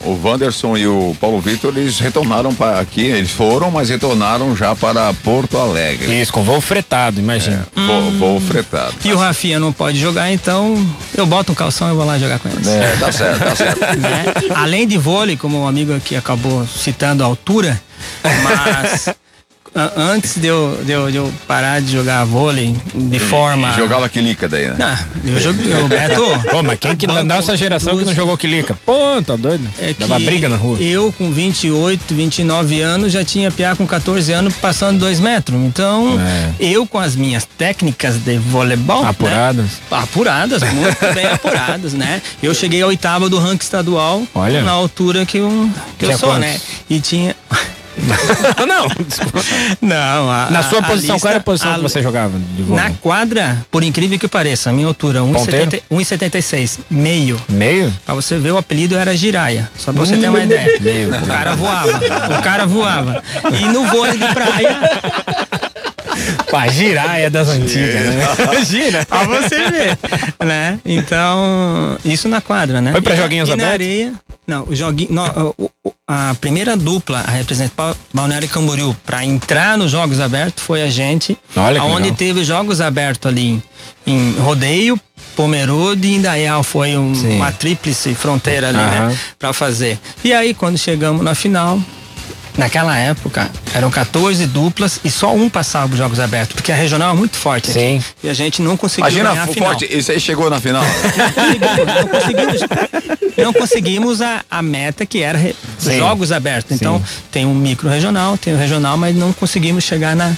[0.05, 4.75] o Wanderson e o Paulo Vitor, eles retornaram para aqui, eles foram, mas retornaram já
[4.75, 6.21] para Porto Alegre.
[6.21, 7.65] Isso, com voo fretado, imagina.
[7.77, 8.95] Voo, voo fretado.
[9.05, 10.85] E o Rafinha não pode jogar, então
[11.17, 12.67] eu boto um calção e vou lá jogar com eles.
[12.67, 13.81] É, tá certo, tá certo.
[14.01, 14.25] né?
[14.57, 17.81] Além de vôlei, como o amigo aqui acabou citando a altura,
[18.43, 19.09] mas
[19.97, 23.73] antes de eu, de, eu, de eu parar de jogar vôlei de forma.
[23.75, 24.77] Jogava quilica daí, né?
[24.81, 26.23] Ah, eu joguei, o Beto.
[26.51, 28.77] Pô, mas quem que da nossa geração que não jogou quilica?
[28.87, 29.69] Pô, tá doido?
[29.79, 30.79] É que Dava briga na rua.
[30.81, 35.59] Eu, com 28, 29 anos, já tinha piá com 14 anos passando 2 metros.
[35.61, 36.51] Então, É.
[36.59, 39.03] eu com as minhas técnicas de voleibol.
[39.03, 39.67] né, Apuradas.
[39.91, 42.21] apuradas, muito bem apuradas, né?
[42.43, 44.63] Eu cheguei à oitava do ranking estadual Olha.
[44.63, 46.41] na altura que eu, que eu Tinha sou, quantos?
[46.49, 46.61] né?
[46.89, 47.37] E tinha.
[48.67, 49.41] não, desculpa.
[49.81, 52.03] Não, a, Na sua a- a posição, lista- qual era a posição a- que você
[52.03, 52.39] jogava?
[52.69, 55.71] Na quadra, por incrível que pareça, a minha altura, Ponteiro?
[55.71, 57.41] 1,70 1,76, meio.
[57.49, 57.93] Meio?
[58.05, 59.71] Pra você ver, o apelido era Giraia.
[59.77, 60.79] Só pra você ter uma ideia.
[60.81, 61.09] Meio.
[61.15, 62.01] O cara voava.
[62.39, 63.23] O cara voava.
[63.61, 64.81] E no vôlei de praia,
[66.51, 68.25] Pá, girar é das antigas, né?
[68.65, 69.05] Gira.
[69.07, 69.99] pra você ver.
[70.45, 70.79] Né?
[70.85, 72.93] Então, isso na quadra, né?
[72.93, 73.75] Foi pra E joguinhos e na abertos?
[73.87, 74.13] areia.
[74.47, 75.11] Não, o joguinho.
[75.13, 75.55] não,
[76.07, 81.37] a primeira dupla a representar Balneário Camboriú pra entrar nos Jogos Abertos foi a gente.
[81.55, 82.17] Olha onde legal.
[82.17, 83.63] teve Jogos Abertos ali em,
[84.07, 84.99] em Rodeio,
[85.37, 86.63] Pomerode e Indaial.
[86.63, 89.15] Foi um- uma tríplice fronteira ali, né?
[89.39, 89.99] Pra fazer.
[90.25, 91.79] E aí, quando chegamos na final,
[92.59, 97.15] naquela época, eram 14 duplas e só um passava os Jogos Abertos, porque a regional
[97.15, 97.71] é muito forte.
[97.71, 97.79] aqui.
[97.81, 98.05] Sim.
[98.23, 99.69] E a gente não conseguiu Imagina, ganhar a final.
[99.71, 100.83] forte, isso aí chegou na final.
[100.85, 102.61] Não conseguimos,
[103.37, 105.55] não conseguimos a, a meta que era re-
[105.99, 106.73] jogos abertos.
[106.73, 107.23] Então, Sim.
[107.31, 110.33] tem um micro regional, tem o regional, mas não conseguimos chegar na,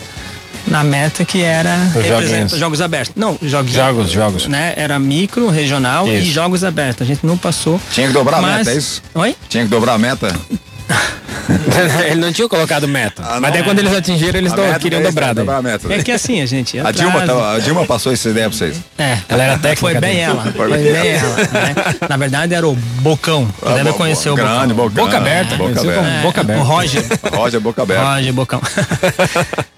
[0.66, 3.14] na meta que era representa- jogos abertos.
[3.16, 4.46] Não, jogos, Jogos, jogos.
[4.46, 4.74] Né?
[4.76, 6.32] Era micro, regional e Isso.
[6.32, 7.02] jogos abertos.
[7.02, 7.80] A gente não passou.
[7.92, 8.58] Tinha que dobrar a mas...
[8.58, 9.02] meta, é isso?
[9.14, 9.34] Oi?
[9.48, 10.34] Tinha que dobrar a meta.
[12.06, 13.22] Ele não tinha colocado meta.
[13.26, 15.34] Ah, mas daí quando eles atingiram, eles A do- meta queriam é dobrar.
[15.34, 15.92] dobrar a meta.
[15.92, 16.78] É que assim, a gente.
[16.78, 18.76] A Dilma, tava- a Dilma passou essa ideia pra vocês.
[18.98, 20.42] É, Ela era técnica Foi bem ela.
[20.52, 21.36] Foi bem ela.
[21.36, 21.74] né?
[22.08, 23.46] Na verdade, era o Bocão.
[23.60, 25.04] Você Ah, deve bo- conhecer o grande, Bocão.
[25.04, 25.82] Boca aberta, aberta.
[26.22, 26.62] boca aberta.
[26.62, 27.04] O Roger.
[27.32, 28.04] Roger Boca Aberta.
[28.14, 28.60] Roger Bocão.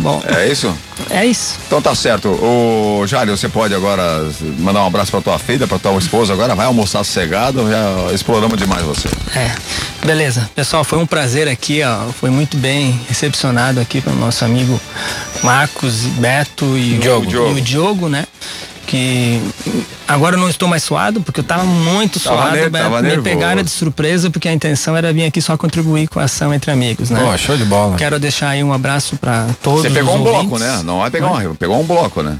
[0.00, 0.74] Bom, É isso?
[1.10, 1.58] é isso.
[1.66, 2.28] Então tá certo.
[2.28, 4.28] O Jário, você pode agora
[4.58, 6.54] mandar um abraço pra tua filha, pra tua esposa agora.
[6.54, 9.08] Vai almoçar sossegado, já exploramos demais você.
[9.36, 9.50] É,
[10.06, 10.48] beleza.
[10.54, 12.10] Pessoal, foi um prazer aqui, ó.
[12.12, 14.80] Foi muito bem recepcionado aqui pelo nosso amigo
[15.42, 17.26] Marcos, Beto e, Diogo.
[17.30, 18.26] o, e o Diogo, né?
[18.90, 19.40] Que
[20.08, 22.56] agora eu não estou mais suado, porque eu estava muito Tava suado.
[22.56, 22.70] Beto.
[22.72, 26.24] tava me pegaram de surpresa, porque a intenção era vir aqui só contribuir com a
[26.24, 27.20] ação entre amigos, né?
[27.20, 27.96] Pô, show de bola.
[27.96, 30.60] Quero deixar aí um abraço para todos Você pegou um bloco, ouvintes.
[30.60, 30.82] né?
[30.82, 32.36] Não vai pegar um, pegou um bloco, né?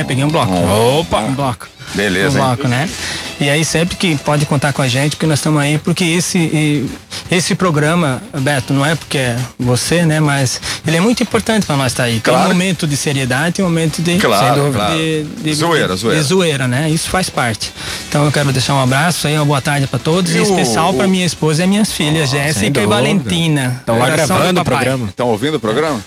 [0.00, 0.52] É, peguei um bloco.
[0.52, 1.20] Opa!
[1.20, 1.68] Um bloco.
[1.94, 2.48] Beleza, um hein?
[2.56, 2.88] bloco, né?
[3.40, 6.38] E aí sempre que pode contar com a gente, porque nós estamos aí, porque esse
[6.38, 6.90] e-
[7.30, 10.18] esse programa, Beto, não é porque é você, né?
[10.18, 12.14] Mas ele é muito importante para nós estar aí.
[12.20, 12.46] Tem Claro.
[12.46, 14.96] um momento de seriedade e um momento de, Claro, dúvida, claro.
[14.96, 16.20] de, de- Zoeira, zoeira.
[16.20, 16.88] de zoeira, né?
[16.90, 17.72] Isso faz parte.
[18.08, 20.90] Então eu quero deixar um abraço aí, uma boa tarde para todos, E o- especial
[20.90, 22.86] o- para minha esposa e minhas filhas, Jéssica e.
[22.86, 23.76] Valentina.
[23.80, 25.08] Estão lá gravando o programa.
[25.08, 26.00] Estão ouvindo o programa?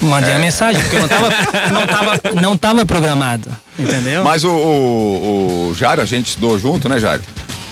[0.00, 0.36] Mandei É.
[0.36, 1.28] a mensagem, porque não tava,
[1.72, 3.50] não tava, não tava programado.
[3.78, 4.22] Entendeu?
[4.24, 7.24] Mas o, o, o Jário, a gente estudou junto, né, Jário?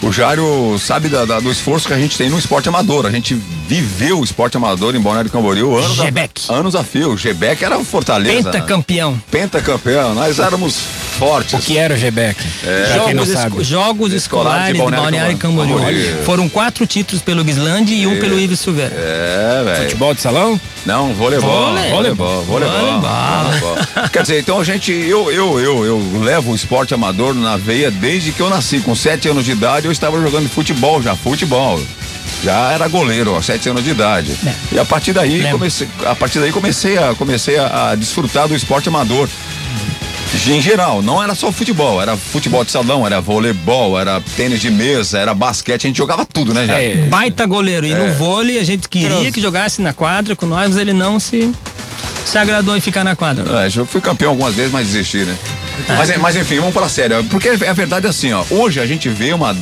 [0.07, 3.07] O Jário sabe da- da- do esforço que a gente tem no esporte amador.
[3.07, 3.35] A gente
[3.67, 6.43] viveu o esporte amador em Balneário Camboriú anos, a, Gebec.
[6.51, 7.13] anos a fio.
[7.13, 8.51] O Gebec era o Fortaleza.
[8.51, 9.19] Pentacampeão.
[9.31, 10.15] Pentacampeão.
[10.15, 10.77] Nós éramos
[11.19, 11.55] fortes.
[11.55, 12.39] O que era o G-Back?
[12.65, 12.93] É.
[12.97, 15.77] Jogos, esco- jogos Escolar de escolares de Balneário Balneário Camboriú.
[15.79, 16.23] Camboriú.
[16.25, 18.93] Foram quatro títulos pelo Guislande e um pelo Ives Silveira.
[18.95, 19.83] É, velho.
[19.85, 20.61] Futebol de salão?
[20.85, 21.49] Não, voleibol.
[21.51, 21.91] Voleibol.
[21.97, 22.43] Voleibol.
[22.43, 23.01] Voleibol.
[23.01, 23.77] voleibol.
[24.13, 27.91] Quer dizer, então a gente, eu, eu, eu, eu levo o esporte amador na veia
[27.91, 28.81] desde que eu nasci.
[28.81, 31.81] Com sete anos de idade eu estava jogando futebol já, futebol.
[32.43, 34.33] Já era goleiro, aos sete anos de idade.
[34.47, 34.55] É.
[34.75, 35.59] E a partir daí Lembro.
[35.59, 39.29] comecei, a partir daí comecei a, comecei a, a desfrutar do esporte amador.
[40.47, 44.69] Em geral, não era só futebol, era futebol de salão, era voleibol, era tênis de
[44.71, 46.79] mesa, era basquete, a gente jogava tudo, né, já?
[46.81, 46.97] É.
[47.09, 47.87] Baita goleiro.
[47.87, 47.97] E É.
[47.97, 51.51] no vôlei a gente queria que jogasse na quadra com nós, mas ele não se,
[52.27, 53.45] se agradou em ficar na quadra.
[53.65, 55.37] É, eu fui campeão algumas vezes, mas desisti, né?
[55.89, 57.23] Mas, mas enfim, vamos falar sério.
[57.31, 58.45] Porque a verdade é assim, ó.
[58.51, 59.57] Hoje a gente vê uma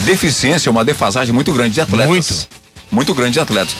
[0.00, 2.08] deficiência, uma defasagem muito grande de atletas.
[2.08, 2.48] Muito.
[2.90, 3.74] Muito grande de atletas.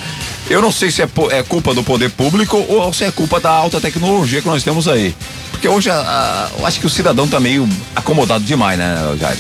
[0.51, 3.51] Eu não sei se é, é culpa do poder público ou se é culpa da
[3.51, 5.15] alta tecnologia que nós temos aí.
[5.51, 9.39] Porque hoje a- a- eu acho que o cidadão tá meio acomodado demais, né, Jair?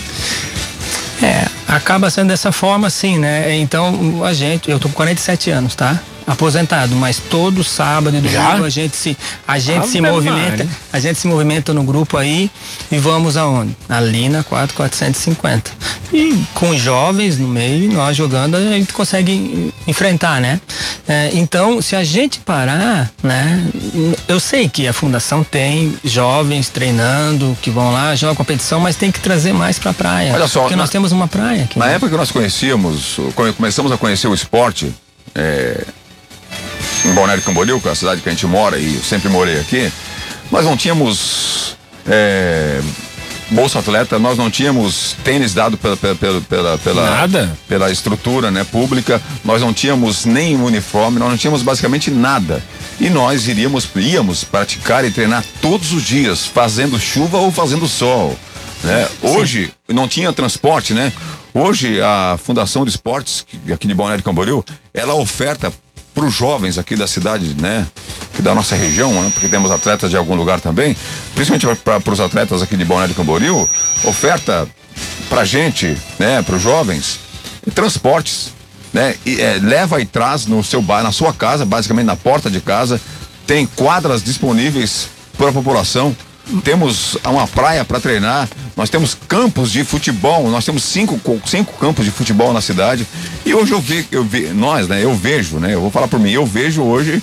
[1.22, 3.56] É, acaba sendo dessa forma, sim, né?
[3.56, 6.00] Então, a gente, eu tô com 47 anos, tá?
[6.26, 9.16] Aposentado, mas todo sábado e domingo a gente se
[9.46, 12.50] a gente Ave se movimenta, a gente se movimenta no grupo aí
[12.90, 13.76] e vamos aonde?
[13.88, 15.70] Ali na 4450.
[16.12, 20.60] E com jovens no meio, nós jogando, a gente consegue enfrentar, né?
[21.06, 23.62] É, então, se a gente parar, né?
[24.26, 29.10] Eu sei que a fundação tem jovens treinando, que vão lá, jogam competição, mas tem
[29.12, 30.32] que trazer mais pra praia.
[30.32, 31.78] Olha só, porque na- nós temos uma praia aqui.
[31.78, 31.94] Na né?
[31.96, 34.94] época que nós conhecíamos, come- começamos a conhecer o esporte,
[35.34, 35.84] é,
[37.04, 39.60] em Balneário Camboriú, que é a cidade que a gente mora e eu sempre morei
[39.60, 39.92] aqui,
[40.50, 41.76] nós não tínhamos
[42.06, 42.80] é,
[43.50, 47.58] Bolsa Atleta, nós não tínhamos tênis dado pela, pela, pela, pela, Nada?
[47.68, 52.62] pela estrutura né, pública, nós não tínhamos nem uniforme, nós não tínhamos basicamente nada.
[52.98, 58.38] E nós iríamos, íamos praticar e treinar todos os dias, fazendo chuva ou fazendo sol.
[58.82, 59.08] Né?
[59.22, 61.12] Hoje não tinha transporte, né?
[61.52, 65.72] Hoje a Fundação de Esportes, aqui de Balneário Camboriú, ela oferta
[66.14, 67.86] para os jovens aqui da cidade, né?
[68.38, 69.30] Da nossa região, né?
[69.34, 70.96] Porque temos atletas de algum lugar também,
[71.34, 73.68] principalmente para os atletas aqui de Balneário Camboriú,
[74.04, 74.68] oferta
[75.28, 76.40] pra gente, né?
[76.42, 77.18] Para os jovens,
[77.74, 78.52] transportes,
[78.92, 79.16] né?
[79.26, 82.60] E, é, leva e traz no seu bar, na sua casa, basicamente na porta de
[82.60, 83.00] casa,
[83.46, 86.16] tem quadras disponíveis para a população.
[86.62, 91.72] Temos uma praia para treinar, nós temos campos de futebol, nós temos cinco, co- cinco
[91.78, 93.06] campos de futebol na cidade.
[93.46, 96.20] E hoje eu vi, eu vi, nós, né, eu vejo, né, eu vou falar por
[96.20, 97.22] mim, eu vejo hoje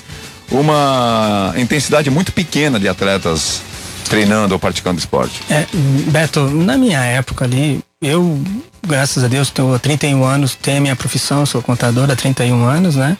[0.51, 3.61] uma intensidade muito pequena de atletas
[4.09, 5.41] treinando ou praticando esporte.
[5.49, 5.65] É,
[6.11, 8.41] Beto, na minha época ali, eu,
[8.85, 12.95] graças a Deus, há 31 anos, tenho a minha profissão, sou contador há 31 anos,
[12.95, 13.15] né?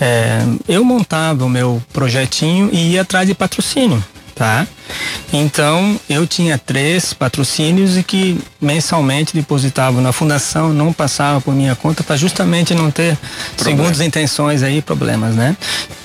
[0.00, 4.04] É, eu montava o meu projetinho e ia atrás de patrocínio,
[4.38, 4.66] tá?
[5.32, 11.74] Então, eu tinha três patrocínios e que mensalmente depositavam na fundação, não passava por minha
[11.74, 13.18] conta para justamente não ter,
[13.56, 15.56] segundo as intenções aí, problemas, né?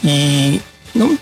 [0.04, 0.60] E
[0.94, 1.18] não,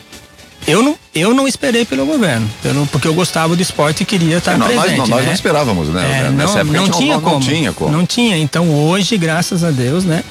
[0.67, 4.37] eu não, eu não esperei pelo governo, pelo, porque eu gostava do esporte e queria
[4.37, 5.09] estar É, nós- nós- presente.
[5.09, 5.33] nós não né?
[5.33, 6.25] esperávamos, né?
[6.27, 7.45] É, Nessa não, época não não- tinha não- não como.
[7.45, 7.91] tinha como.
[7.91, 8.37] Não tinha.
[8.37, 10.23] Então hoje, graças a Deus, né?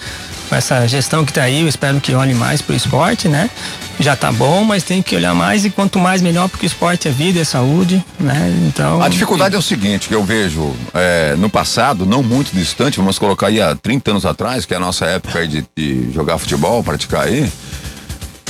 [0.49, 3.49] Com essa gestão que está aí, eu espero que olhe mais pro esporte, né?
[4.01, 7.07] Já tá bom, mas tem que olhar mais e quanto mais melhor, porque o esporte
[7.07, 8.53] é vida, é saúde, né?
[8.66, 9.01] Então.
[9.01, 13.16] A dificuldade é o seguinte, que eu vejo é, no passado, não muito distante, vamos
[13.18, 16.83] colocar aí há 30 anos atrás, que é a nossa época de, de jogar futebol,
[16.83, 17.49] praticar aí.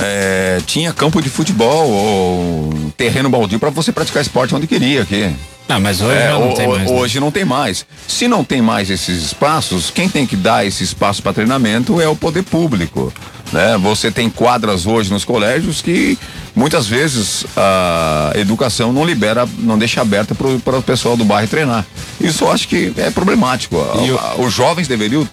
[0.03, 5.31] É, tinha campo de futebol ou terreno baldio para você praticar esporte onde queria aqui.
[5.69, 6.91] Ah, mas hoje É, não ho- tem mais.
[6.91, 6.97] né?
[6.97, 7.87] Hoje não tem mais.
[8.09, 12.09] Se não tem mais esses espaços, quem tem que dar esse espaço para treinamento é
[12.09, 13.13] o poder público.
[13.53, 13.77] Né?
[13.79, 16.19] Você tem quadras hoje nos colégios que
[16.57, 21.85] muitas vezes a educação não libera, não deixa aberta para o pessoal do bairro treinar.
[22.21, 23.77] Isso eu acho que é problemático.
[23.77, 25.29] O- A- Os jovens deveriam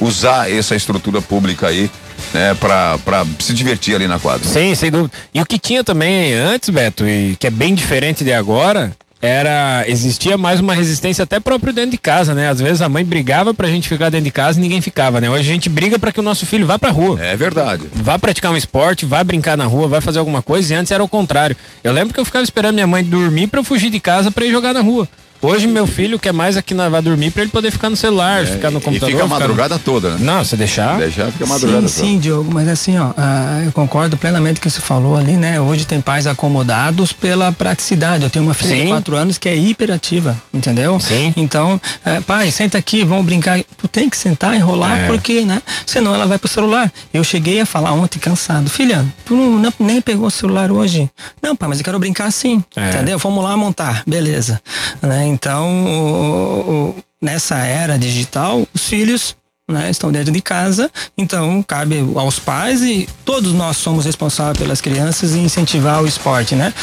[0.00, 1.90] usar essa estrutura pública aí,
[2.32, 4.46] né, para se divertir ali na quadra.
[4.46, 5.12] Sim, sem dúvida.
[5.32, 9.84] E o que tinha também antes, Beto, e que é bem diferente de agora, era
[9.86, 12.48] existia mais uma resistência até próprio dentro de casa, né?
[12.48, 15.30] Às vezes a mãe brigava pra gente ficar dentro de casa e ninguém ficava, né?
[15.30, 17.22] Hoje a gente briga pra que o nosso filho vá pra rua.
[17.22, 17.84] É verdade.
[17.94, 21.04] Vá praticar um esporte, vá brincar na rua, vai fazer alguma coisa e antes era
[21.04, 21.56] o contrário.
[21.84, 24.44] Eu lembro que eu ficava esperando minha mãe dormir pra eu fugir de casa pra
[24.44, 25.08] ir jogar na rua.
[25.44, 28.46] Hoje meu filho quer mais aqui na vai dormir pra ele poder ficar no celular,
[28.46, 29.10] ficar no É, E computador.
[29.10, 30.16] fica a ficar madrugada toda, né?
[30.20, 30.96] Não, você deixar.
[30.98, 32.06] Deixar fica a madrugada Sim, toda.
[32.12, 35.32] sim, Diogo, mas assim, ó, ah, eu concordo plenamente com o que você falou ali,
[35.32, 35.60] né?
[35.60, 38.22] Hoje tem pais acomodados pela praticidade.
[38.22, 38.82] Eu tenho uma filha Sim.
[38.82, 41.00] de 4 anos que é hiperativa, entendeu?
[41.00, 41.34] Sim.
[41.36, 43.60] Então, eh, pai, senta aqui, vamos brincar.
[43.76, 45.06] Tu tem que sentar, enrolar, É.
[45.08, 45.60] porque, né?
[45.84, 46.90] Senão ela vai pro celular.
[47.12, 51.10] Eu cheguei a falar ontem cansado, filha, tu não, não- nem pegou o celular hoje.
[51.42, 52.90] Não, pai, mas eu quero brincar sim, É.
[52.90, 53.18] entendeu?
[53.18, 54.60] Vamos lá montar, beleza.
[55.02, 55.31] Né?
[55.32, 59.34] Então, o- o- nessa era digital, os filhos
[59.70, 64.80] né, estão dentro de casa, então cabe aos pais e todos nós somos responsáveis pelas
[64.80, 66.74] crianças e incentivar o esporte, né?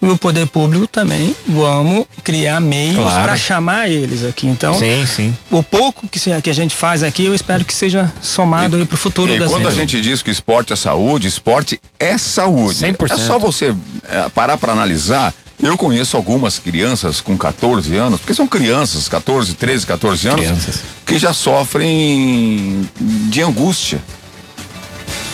[0.00, 3.22] E o poder público também, vamos criar meios Claro.
[3.24, 4.46] para chamar eles aqui.
[4.46, 5.36] Então, Sim, sim.
[5.50, 8.84] o pouco que, se- que a gente faz aqui, eu espero que seja somado aí
[8.84, 12.78] pro futuro E das quando a gente diz que esporte é saúde, esporte é saúde.
[12.78, 13.10] 100%.
[13.12, 13.74] É só você
[14.08, 15.34] é, parar para analisar.
[15.60, 20.80] Eu conheço algumas crianças com 14 anos, porque são crianças, 14, 13, 14 anos, Crianças.
[21.04, 24.00] que já sofrem de angústia.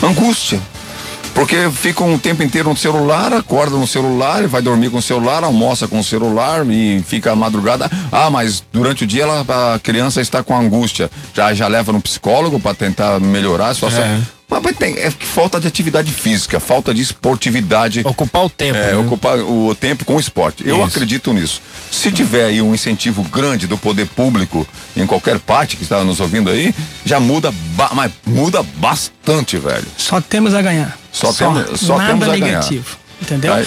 [0.03, 0.61] Angústia.
[1.35, 5.43] Porque ficam o tempo inteiro no celular, acorda no celular, vai dormir com o celular,
[5.43, 7.91] almoça com o celular e fica a madrugada.
[8.13, 11.11] Ah, mas durante o dia ela, a criança está com angústia.
[11.35, 14.03] Já, já leva no psicólogo para tentar melhorar a situação.
[14.03, 14.21] É.
[14.49, 18.03] Mas, tem, é falta de atividade física, falta de esportividade.
[18.05, 18.79] Ocupar o tempo.
[18.79, 18.97] É, né?
[18.97, 20.67] ocupar o tempo com o esporte.
[20.67, 20.87] Eu Isso.
[20.87, 21.61] acredito nisso.
[21.91, 24.67] Se tiver aí um incentivo grande do poder público
[24.97, 26.73] em qualquer parte que está nos ouvindo aí,
[27.05, 27.53] já muda,
[27.93, 29.87] mas muda bastante, velho.
[29.97, 31.04] Só temos a ganhar.
[31.15, 32.47] Só temos- só nada temos a ganhar.
[32.47, 32.97] negativo.
[33.23, 33.55] Entendeu?
[33.55, 33.67] Aí-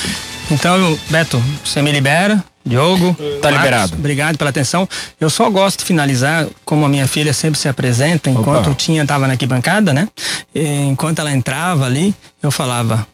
[0.51, 2.43] Então, Beto, você me libera.
[2.65, 3.93] Diogo, Tá Marcos, liberado.
[3.95, 4.87] Obrigado pela atenção.
[5.21, 8.69] Eu só gosto de finalizar, como a minha filha sempre se apresenta, enquanto Opa.
[8.71, 10.07] eu tinha estava na arquibancada, né?
[10.53, 13.07] E, enquanto ela entrava ali, eu falava.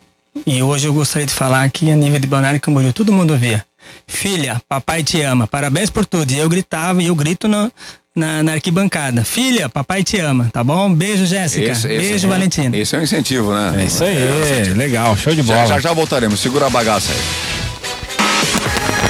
[0.45, 3.63] E hoje eu gostaria de falar aqui a nível de Balneário Camboriú, todo mundo via.
[4.07, 6.31] Filha, papai te ama, parabéns por tudo.
[6.31, 7.71] E eu gritava e eu grito na,
[8.15, 9.23] na, na arquibancada.
[9.23, 10.93] Filha, papai te ama, tá bom?
[10.93, 11.71] Beijo, Jéssica.
[11.71, 12.75] Esse- esse- Beijo, Valentina.
[12.77, 13.81] Esse é um incentivo, né?
[13.81, 15.67] É isso aí, legal, show de Já, bola.
[15.67, 16.39] já já voltaremos.
[16.39, 17.19] Segura a bagaça aí.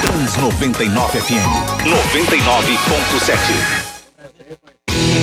[0.02, 1.34] Trans 99 FM
[1.84, 3.83] 99.7.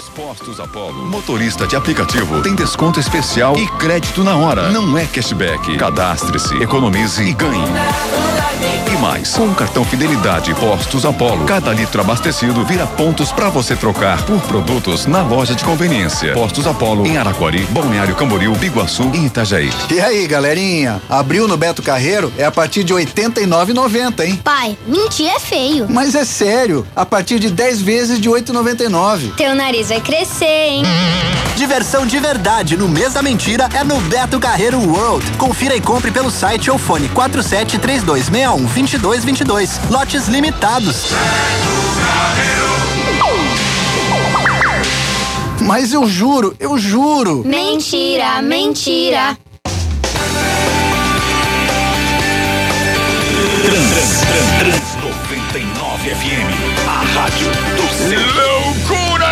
[0.00, 4.70] Nos postos Apollo, motorista de aplicativo tem desconto especial e crédito na hora.
[4.70, 5.76] Não é cashback.
[5.76, 7.68] Cadastre-se, economize e ganhe.
[8.90, 13.76] E mais, com o cartão Fidelidade Postos Apollo, cada litro abastecido vira pontos para você
[13.76, 16.32] trocar por produtos na loja de conveniência.
[16.32, 19.70] Postos Apollo em Araquari, Balneário Camboriú, Biguaçu e Itajaí.
[19.90, 21.00] E aí, galerinha?
[21.08, 24.40] Abril no Beto Carreiro é a partir de R$ 89,90, hein?
[24.42, 25.86] Pai, mentir é feio.
[25.88, 29.34] Mas é sério, a partir de 10 vezes de R$ 8,99.
[29.36, 30.82] Teu nariz vai crescer, hein?
[31.56, 35.28] Diversão de verdade no mês da mentira é no Beto Carreiro World.
[35.32, 39.80] Confira e compre pelo site ou fone 4732612222.
[39.90, 41.06] Lotes limitados.
[45.60, 47.42] Mas eu juro, eu juro.
[47.44, 49.36] Mentira, mentira.
[53.64, 54.94] Trans, trans, trans
[55.50, 56.46] 99 FM,
[56.86, 58.59] a rádio do seu.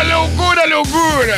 [0.03, 1.37] Loucura, loucura, loucura!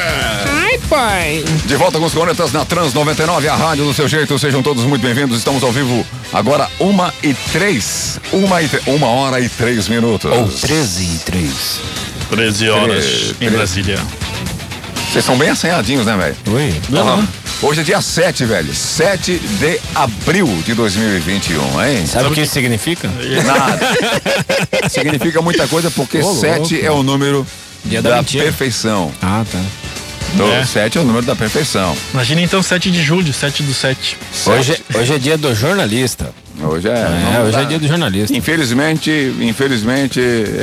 [0.64, 1.45] Ai, pai.
[1.66, 4.38] De volta com os cornetas na Trans 99, a rádio do seu jeito.
[4.38, 5.38] Sejam todos muito bem-vindos.
[5.38, 8.20] Estamos ao vivo agora, uma e três.
[8.32, 10.32] Uma, e tre- uma hora e três minutos.
[10.32, 11.80] Ou 13 e 3.
[12.30, 13.53] 13 horas Três, em três.
[13.53, 13.99] Brasília.
[15.12, 16.36] Vocês são bem assanhadinhos, né, velho?
[16.55, 16.82] Oi.
[16.97, 17.28] Aham.
[17.64, 18.74] Hoje é dia 7, velho.
[18.74, 22.05] 7 de abril de 2021, hein?
[22.07, 23.09] Sabe o que isso significa?
[23.45, 23.80] Nada.
[24.89, 26.86] Significa muita coisa porque Ô, 7 louco.
[26.88, 27.45] é o número
[27.86, 29.11] Dia da da perfeição.
[29.21, 29.59] Ah, tá.
[30.34, 30.63] Do É.
[30.63, 31.95] 7 é o número da perfeição.
[32.13, 34.17] Imagina então 7 de julho, 7 do 7.
[34.45, 36.34] Hoje, hoje é dia do jornalista.
[36.63, 36.91] Hoje é.
[37.36, 38.36] É, hoje é dia do jornalista.
[38.38, 39.11] Infelizmente,
[39.41, 40.21] infelizmente.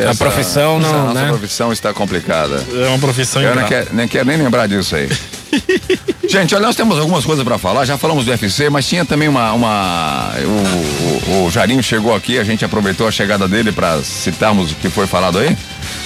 [0.08, 1.20] A profissão não, essa, né?
[1.22, 2.64] Nossa profissão está complicada.
[2.72, 5.08] É uma profissão Eu não quero, nem quero nem lembrar disso aí.
[6.28, 7.84] Gente, olha, nós temos algumas coisas para falar.
[7.84, 9.52] Já falamos do UFC, mas tinha também uma.
[9.52, 14.72] uma o, o, o Jarinho chegou aqui, a gente aproveitou a chegada dele para citarmos
[14.72, 15.56] o que foi falado aí.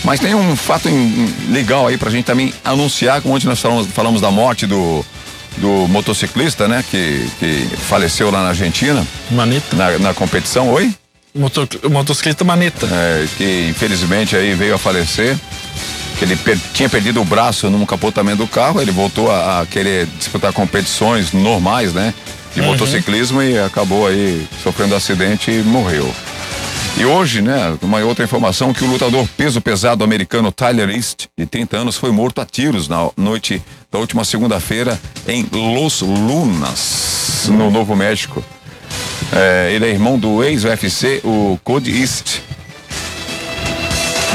[0.05, 0.89] Mas tem um fato
[1.49, 5.05] legal aí pra gente também anunciar, como ontem nós falamos, falamos da morte do,
[5.59, 6.85] do motociclista, né?
[6.91, 9.77] Que, que faleceu lá na Argentina, Maneta.
[9.77, 10.69] na, na competição.
[10.71, 10.93] Oi?
[11.35, 12.87] Motor, motocicleta Maneta.
[12.91, 15.37] É, que infelizmente aí veio a falecer.
[16.19, 19.67] Que ele per- tinha perdido o braço num capotamento do carro, ele voltou a, a
[19.67, 22.13] querer disputar competições normais, né?
[22.55, 26.13] De motociclismo e acabou aí sofrendo acidente e morreu.
[26.97, 31.47] E hoje, né, uma outra informação que o lutador peso pesado americano Tyler East, de
[31.47, 37.71] 30 anos, foi morto a tiros na noite da última segunda-feira em Los Lunas, no
[37.71, 38.45] Novo México.
[39.33, 42.41] É, ele é irmão do ex-UFC, o Cody East.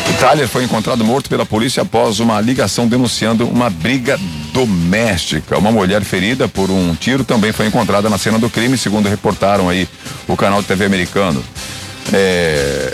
[0.10, 4.20] O Tyler foi encontrado morto pela polícia após uma ligação denunciando uma briga
[4.51, 5.58] doméstica.
[5.60, 9.70] Uma mulher ferida por um tiro também foi encontrada na cena do crime, segundo reportaram
[9.70, 9.88] aí
[10.28, 11.43] o canal de TV americano.
[12.14, 12.93] É,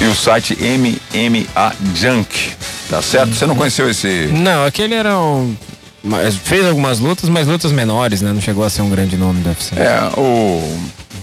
[0.00, 2.52] E o site MMA Junk.
[2.90, 3.34] Tá certo?
[3.34, 4.28] Você não conheceu esse.
[4.32, 5.56] Não, aquele era um.
[6.02, 8.32] mas Fez algumas lutas, mas lutas menores, né?
[8.32, 9.74] Não chegou a ser um grande nome do UFC.
[9.76, 10.78] É, o.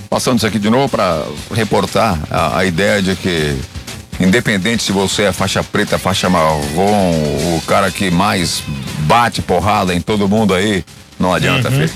[0.09, 1.23] Passando isso aqui de novo para
[1.53, 3.55] reportar a, a ideia de que,
[4.19, 6.59] independente se você é faixa preta, faixa marrom,
[7.55, 8.63] o cara que mais
[9.01, 10.83] bate porrada em todo mundo aí,
[11.19, 11.91] não adianta, filho.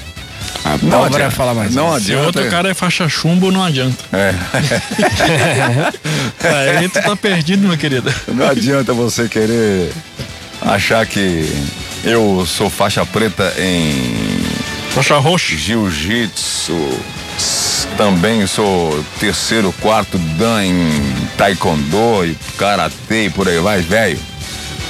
[0.81, 1.73] Não Pólvora falar mais.
[1.75, 2.25] Não Se adianta.
[2.25, 4.03] outro cara é faixa chumbo, não adianta.
[4.11, 4.33] É,
[6.79, 8.13] Aí tu tá perdido, meu querido.
[8.27, 9.91] não adianta você querer
[10.61, 11.49] achar que
[12.03, 14.43] eu sou faixa preta em
[14.91, 15.55] Faixa roxa.
[15.55, 16.99] jiu-jitsu,
[17.97, 24.19] também sou terceiro, quarto dan em taekwondo e karatê e por aí vai, velho.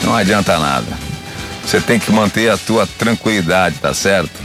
[0.04, 0.88] Não adianta nada.
[1.66, 4.43] Você tem que manter a tua tranquilidade, tá certo?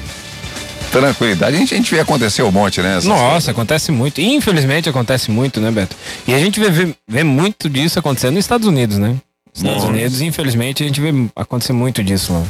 [0.91, 1.57] Tranquilidade.
[1.57, 2.95] A gente, a gente vê acontecer um monte, né?
[2.97, 3.49] Nossa, coisas.
[3.49, 4.21] acontece muito.
[4.21, 5.97] Infelizmente acontece muito, né, Beto?
[6.27, 9.17] E a gente vê, vê, vê muito disso acontecendo nos Estados Unidos, né?
[9.55, 12.43] Estados Unidos, infelizmente, a gente vê acontecer muito disso lá.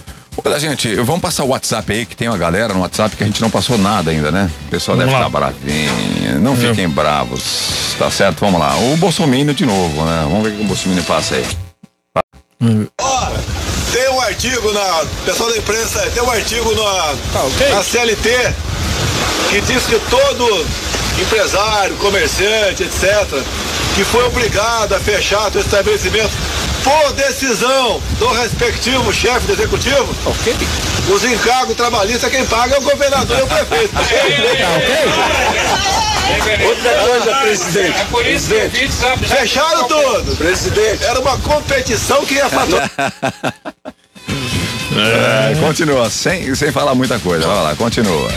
[0.45, 3.27] Olha, gente, vamos passar o WhatsApp aí, que tem uma galera no WhatsApp que a
[3.27, 4.51] gente não passou nada ainda, né?
[4.67, 5.27] O pessoal Vamos deve lá.
[5.27, 6.41] estar bravinho.
[6.41, 8.41] Não fiquem bravos, tá certo?
[8.41, 8.77] Vamos lá.
[8.77, 10.21] O Bolsonaro de novo, né?
[10.25, 11.45] Vamos ver o que o Bolsonaro passa aí.
[12.61, 12.87] Um
[14.29, 15.05] artigo na.
[15.25, 17.15] Pessoal da imprensa, tem um artigo na,
[17.75, 18.29] na CLT
[19.51, 20.67] que diz que todo
[21.21, 23.27] empresário, comerciante, etc.,
[23.95, 26.31] que foi obrigado a fechar seu estabelecimento
[26.85, 30.15] por decisão do respectivo chefe do executivo,
[31.13, 33.95] os encargos trabalhistas quem paga é o governador e o prefeito.
[36.67, 37.99] Outra coisa, presidente.
[37.99, 40.37] É por isso que Fecharam tudo.
[40.37, 41.03] Presidente.
[41.05, 42.91] Era uma competição que ia faturar.
[44.97, 47.47] É, continua, sem, sem falar muita coisa.
[47.47, 48.31] Vai lá, continua.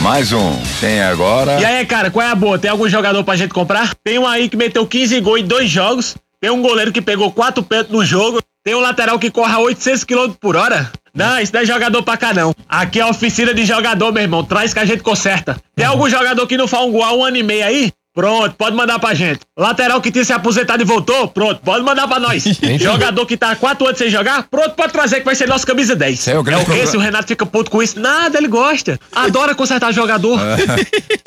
[0.00, 0.56] Mais um.
[0.78, 1.60] Quem é agora?
[1.60, 2.58] E aí, cara, qual é a boa?
[2.58, 3.94] Tem algum jogador pra gente comprar?
[4.04, 6.16] Tem um aí que meteu 15 gols em dois jogos.
[6.40, 8.40] Tem um goleiro que pegou quatro pênaltis no jogo.
[8.64, 10.90] Tem um lateral que corre a 800 km por hora.
[11.12, 12.54] Não, isso não é jogador pra cá, não.
[12.68, 14.44] Aqui é a oficina de jogador, meu irmão.
[14.44, 15.56] Traz que a gente conserta.
[15.74, 17.92] Tem algum jogador que não faz um gol há um ano e meio aí?
[18.18, 19.38] Pronto, pode mandar pra gente.
[19.56, 21.28] Lateral que tinha se aposentado e voltou?
[21.28, 22.42] Pronto, pode mandar pra nós.
[22.80, 24.42] Jogador que tá há quatro anos sem jogar?
[24.50, 26.26] Pronto, pode trazer que vai ser nosso camisa 10.
[26.26, 26.70] é o é grande o quê?
[26.72, 26.90] problema.
[26.90, 28.00] Se o Renato fica puto com isso?
[28.00, 28.98] Nada, ele gosta.
[29.14, 30.36] Adora consertar jogador.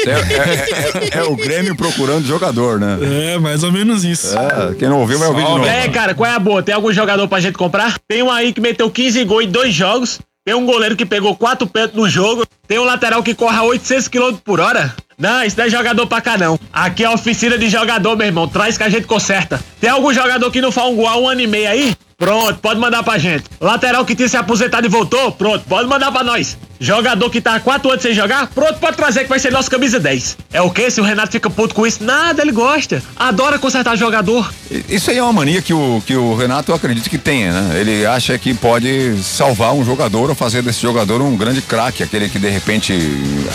[0.03, 2.97] É, é- é- é o Grêmio procurando jogador, né?
[3.35, 4.35] É, mais ou menos isso.
[4.35, 5.63] É, quem não ouviu vai ouvir de novo.
[5.63, 6.63] E aí, cara, qual é a boa?
[6.63, 7.99] Tem algum jogador pra gente comprar?
[8.07, 10.19] Tem um aí que meteu 15 gols em dois jogos.
[10.43, 12.43] Tem um goleiro que pegou quatro pênaltis no jogo.
[12.67, 14.91] Tem um lateral que corre a 800 km por hora.
[15.21, 16.59] Não, isso não é jogador pra cá, não.
[16.73, 18.47] Aqui é oficina de jogador, meu irmão.
[18.47, 19.63] Traz que a gente conserta.
[19.79, 21.95] Tem algum jogador que não faz um gol há um ano e meio aí?
[22.21, 23.45] Pronto, pode mandar pra gente.
[23.59, 25.31] Lateral que tinha se aposentado e voltou?
[25.31, 26.55] Pronto, pode mandar pra nós.
[26.79, 28.45] Jogador que tá há quatro anos sem jogar?
[28.53, 30.37] Pronto, pode trazer que vai ser nosso camisa 10.
[30.53, 30.91] É o quê?
[30.91, 32.03] Se o Renato fica puto com isso?
[32.03, 33.01] Nada, ele gosta.
[33.15, 34.53] Adora consertar jogador.
[34.87, 37.79] Isso aí é uma mania que o, que o Renato eu acredito que tenha, né?
[37.79, 42.29] Ele acha que pode salvar um jogador ou fazer desse jogador um grande craque, aquele
[42.29, 42.93] que de repente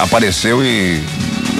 [0.00, 1.00] apareceu e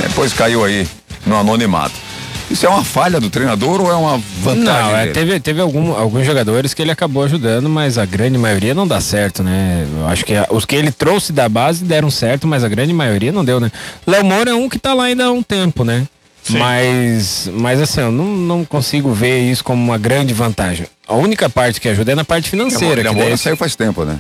[0.03, 0.89] depois caiu aí
[1.25, 2.06] no anonimato.
[2.51, 4.64] Isso é uma falha do treinador ou é uma vantagem?
[4.92, 8.72] Não, é, teve, teve algum, alguns jogadores que ele acabou ajudando, mas a grande maioria
[8.72, 9.84] não dá certo, né?
[9.99, 12.92] Eu acho que a- os que ele trouxe da base deram certo, mas a grande
[12.92, 13.70] maioria não deu, né?
[14.07, 16.07] Léo Moura é um que tá lá ainda há um tempo, né?
[16.49, 20.86] Mas, mas assim, eu não, não consigo ver isso como uma grande vantagem.
[21.09, 23.03] A única parte que ajuda é na parte financeira.
[23.03, 24.18] Léo Moura daí- saiu faz tempo, né?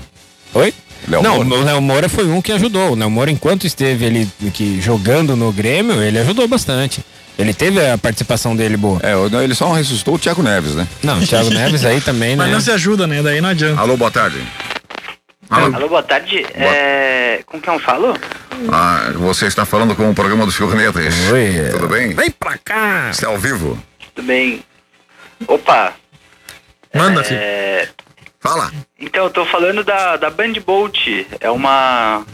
[0.54, 0.74] Oi?
[1.06, 1.60] Léo não, Moura.
[1.60, 2.92] o Léo Moura foi um que ajudou.
[2.92, 7.00] O Léo Moura, enquanto esteve ele que, jogando no Grêmio, ele ajudou bastante.
[7.38, 8.98] Ele teve a participação dele boa.
[9.02, 9.12] É,
[9.44, 10.88] ele só ressuscitou o Thiago Neves, né?
[11.02, 12.44] Não, o Thiago Neves aí também, né?
[12.44, 13.22] Mas não se ajuda, né?
[13.22, 13.80] Daí não adianta.
[13.80, 14.42] Alô, boa tarde.
[15.50, 16.46] Alô, boa tarde.
[16.54, 17.42] É...
[17.46, 18.14] Com quem eu falo?
[18.72, 21.14] Ah, você está falando com o programa dos Cornetas.
[21.30, 21.68] Oi.
[21.72, 22.14] Tudo bem?
[22.14, 23.10] Vem pra cá.
[23.10, 23.78] Está ao vivo?
[24.14, 24.64] Tudo bem?
[25.46, 25.92] Opa.
[26.94, 27.88] Manda, é...
[28.40, 28.72] Fala.
[28.98, 30.96] Então, eu tô falando da, da Band Bolt.
[31.38, 32.24] É uma...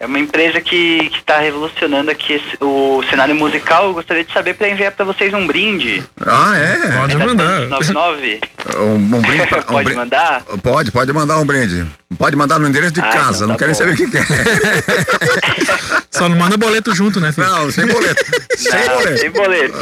[0.00, 3.86] É uma empresa que está revolucionando aqui esse- o cenário musical.
[3.86, 6.04] Eu gostaria de saber para enviar para vocês um brinde.
[6.24, 6.96] Ah, é?
[6.98, 7.60] Pode mandar.
[7.68, 8.40] 99.
[8.78, 9.46] Um, um brinde.
[9.48, 10.42] pra- um Pode brin- mandar?
[10.62, 11.84] Pode, pode mandar um brinde.
[12.16, 13.78] Pode mandar no endereço de Ah, casa, então não tá querem bom.
[13.78, 14.22] saber o que que é.
[16.12, 17.46] Só não manda boleto junto, né, filho?
[17.48, 18.24] Não, sem boleto.
[18.56, 19.18] Sem Não, boleto.
[19.18, 19.78] sem boleto.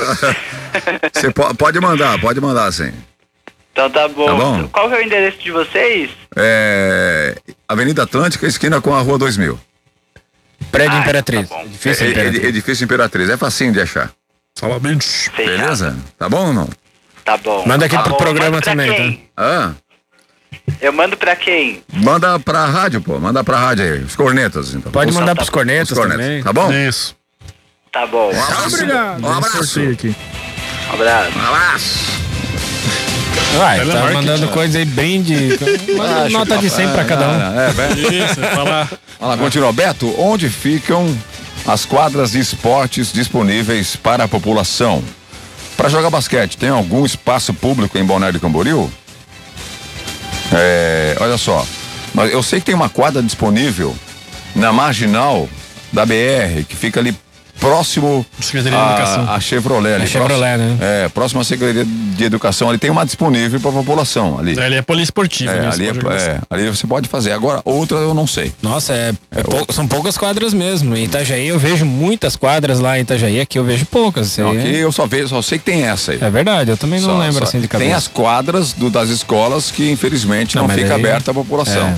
[1.12, 2.92] Você po- pode mandar, pode mandar sim.
[3.72, 4.26] Então tá bom.
[4.26, 4.68] Tá bom.
[4.68, 6.10] Qual que é o endereço de vocês?
[6.36, 7.36] É,
[7.68, 9.58] Avenida Atlântica, esquina com a Rua 2000.
[10.72, 11.48] Prédio Ah, Imperatriz.
[11.48, 11.66] tá bom.
[11.68, 12.44] Difícil É- é- Imperatriz.
[12.44, 14.10] é- Edifício Imperatriz, é facinho de achar.
[14.54, 15.06] Salamente.
[15.30, 15.56] Fechado.
[15.58, 15.96] Beleza?
[16.18, 16.68] Tá bom ou não?
[17.24, 17.66] Tá bom.
[17.66, 18.18] Manda aqui Tá pro bom.
[18.18, 19.28] programa também, quem?
[19.36, 19.72] Ah,
[20.80, 21.82] Eu mando pra quem?
[21.92, 23.18] manda pra rádio, pô.
[23.18, 24.02] Manda pra rádio aí.
[24.02, 24.90] Os cornetas, então.
[24.92, 26.42] Pode mandar tá pros os cornetas, cornetas, também.
[26.42, 26.72] Tá bom?
[26.72, 27.14] Isso.
[27.92, 28.32] Tá bom.
[28.32, 28.84] Um abraço.
[29.22, 29.80] Um abraço.
[29.80, 31.38] Um abraço.
[31.38, 32.25] Um abraço.
[33.56, 35.58] Vai, tá mandando coisa aí, brinde.
[35.96, 37.60] Manda nota de 100 pra cada um.
[37.60, 38.24] É, velho.
[38.24, 38.90] Isso, falar.
[39.20, 39.72] Lá, continua.
[39.72, 41.16] Beto, onde ficam
[41.66, 45.02] as quadras de esportes disponíveis para a população?
[45.76, 48.90] Para jogar basquete, tem algum espaço público em Balneário Camboriú?
[50.52, 51.66] É, olha só,
[52.14, 53.94] mas eu sei que tem uma quadra disponível
[54.54, 55.48] na marginal
[55.92, 57.14] da BR, que fica ali
[57.60, 59.24] próximo Secretaria de Educação.
[59.28, 59.94] a, a Chevrolet.
[59.94, 61.04] Ali, A Chevrolet, próximo, né?
[61.04, 62.68] É, próximo à Secretaria de Educação.
[62.68, 64.58] Ali tem uma disponível para a população ali.
[64.58, 65.70] Ali é poliesportivo, É, né?
[65.72, 67.32] ali, Você é, é, ali você pode fazer.
[67.32, 68.52] Agora, outra eu não sei.
[68.62, 70.96] Nossa, é, é pou- são poucas quadras mesmo.
[70.96, 74.28] Em Itajaí eu vejo muitas quadras lá em Itajaí, aqui eu vejo poucas.
[74.28, 76.18] Isso Não, aí aqui é- eu só vejo, só sei que tem essa aí.
[76.20, 77.88] É verdade, eu também não Só- lembro só- assim de cabeça.
[77.88, 81.94] Tem as quadras do- das escolas que infelizmente Não, não, fica aí- aberta à população.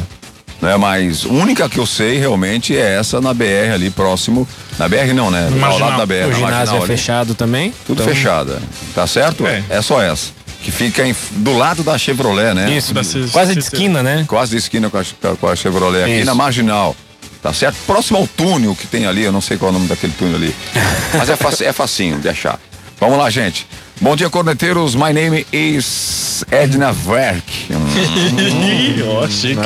[0.62, 0.66] É.
[0.66, 4.46] Né, mas a única que eu sei realmente é essa na BR ali próximo.
[4.78, 5.44] Na BR não, né?
[5.46, 5.88] Ao marginal.
[5.90, 6.14] lado da BR.
[6.28, 6.86] O ginásio marginal é ali.
[6.86, 7.72] fechado também.
[7.86, 8.56] Tudo então- fechado.
[8.94, 9.46] Tá certo?
[9.46, 9.62] É.
[9.68, 9.82] É.
[9.82, 10.32] só essa.
[10.62, 12.70] Que fica em- do lado da Chevrolet, né?
[12.76, 14.24] Isso, Cis- quase de esquina, né?
[14.26, 15.04] Quase de esquina com a,
[15.40, 16.26] com a Chevrolet aqui Isso.
[16.26, 16.96] na marginal.
[17.40, 17.76] Tá certo?
[17.86, 20.34] Próximo ao túnel que tem ali, eu não sei qual é o nome daquele túnel
[20.34, 20.54] ali.
[21.16, 22.58] Mas é, faci- é facinho de achar.
[22.98, 23.64] Vamos lá, gente.
[24.00, 24.94] Bom dia, corneteiros.
[24.94, 27.42] My name is Edna Verk.
[27.70, 29.58] Hum, chique.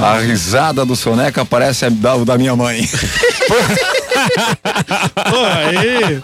[0.00, 2.88] A risada do Soneca parece a da, da minha mãe.
[5.30, 6.22] Pô, aí.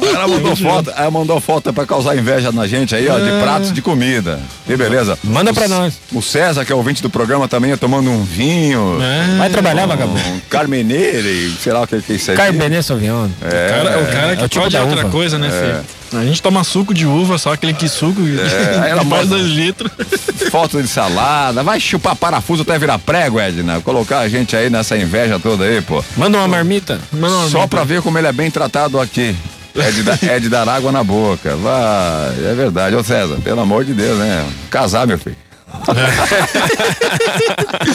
[0.00, 3.72] Ela mandou foto, ela mandou foto pra causar inveja na gente aí, ó, de pratos
[3.72, 4.40] de comida.
[4.66, 5.18] Que beleza.
[5.22, 5.94] Manda pra nós.
[6.12, 8.98] O César, que é ouvinte do programa, também é tomando um vinho.
[9.38, 10.18] Vai trabalhar, vagabundo.
[10.18, 12.36] Um Carmeneire, sei lá o que, que é isso aí.
[12.36, 13.28] Carbenet Sauvignon.
[13.42, 15.10] É, Cara, o cara que é o tipo pode outra uva.
[15.10, 15.84] coisa, né, filho?
[16.20, 19.46] A gente toma suco de uva, só aquele que suco É, ela que bota- dois
[19.46, 19.90] litros.
[20.50, 23.80] Foto de salada, vai chupar parafuso até virar prego, Edna.
[23.80, 26.02] Colocar a gente aí nessa inveja toda aí, pô.
[26.16, 27.00] Manda uma marmita.
[27.12, 27.68] Manda uma Só marmita.
[27.68, 29.36] pra ver como ele é bem tratado aqui.
[29.74, 31.54] É de, dar- é de dar água na boca.
[31.56, 32.96] Vai, é verdade.
[32.96, 34.46] Ô César, pelo amor de Deus, né?
[34.70, 35.36] Casar, meu filho.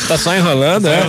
[0.07, 1.01] Tá só enrolando, é?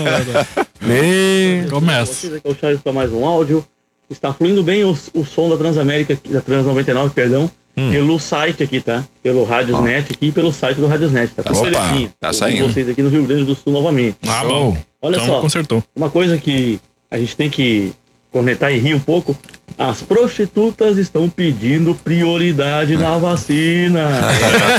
[0.82, 2.26] Ei, Começa.
[2.36, 3.64] Aqui é o Charles para mais um áudio.
[4.12, 8.80] Está fluindo bem o, o som da Transamérica, da Trans 99, perdão, pelo site aqui,
[8.80, 9.02] tá?
[9.22, 11.32] Pelo Radiosnet aqui e pelo site do Radiosnet.
[11.34, 12.70] Tá, tudo Opa, tá saindo.
[12.70, 14.18] Vocês aqui no Rio Grande do Sul novamente.
[14.28, 14.76] Ah, bom.
[15.00, 15.40] Olha então só.
[15.40, 15.82] consertou.
[15.96, 16.78] Uma coisa que
[17.10, 17.92] a gente tem que
[18.30, 19.36] cornetar e rir um pouco.
[19.78, 24.20] As prostitutas estão pedindo prioridade na vacina.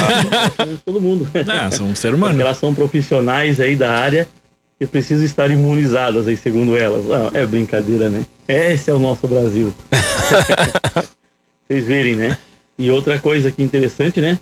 [0.86, 1.28] Todo mundo.
[1.34, 2.40] É, são um ser humano.
[2.40, 4.28] elas são profissionais aí da área
[4.80, 7.10] que precisam estar imunizadas aí, segundo elas.
[7.10, 8.24] Ah, é brincadeira, né?
[8.48, 9.74] Esse é o nosso Brasil.
[11.68, 12.38] Vocês verem, né?
[12.78, 14.40] E outra coisa que interessante, né?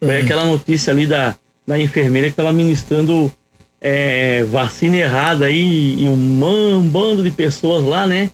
[0.00, 1.34] Foi aquela notícia ali da,
[1.66, 3.32] da enfermeira que estava ministrando
[3.80, 8.30] é, vacina errada aí e um bando de pessoas lá, né?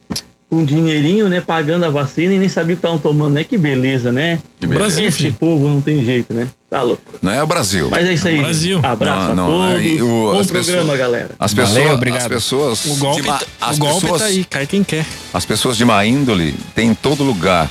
[0.50, 1.40] Com dinheirinho, né?
[1.40, 3.44] Pagando a vacina e nem sabia o que estavam tomando, né?
[3.44, 4.40] Que beleza, né?
[4.58, 5.00] Que beleza.
[5.00, 6.48] Esse povo não tem jeito, né?
[6.68, 7.02] Tá louco.
[7.22, 7.88] Não é o Brasil.
[7.88, 8.38] Mas é isso aí.
[8.38, 8.80] Brasil.
[8.82, 9.80] Abraço Não, não, a todos.
[9.80, 11.30] aí o- Bom as programa, pessoas- galera.
[11.38, 12.20] As Valeu, pessoas, obrigado.
[12.22, 15.06] as pessoas, O golpe, de tá, as o golpe pessoas, tá aí, cai quem quer.
[15.32, 17.70] as pessoas de má índole tem em todo lugar,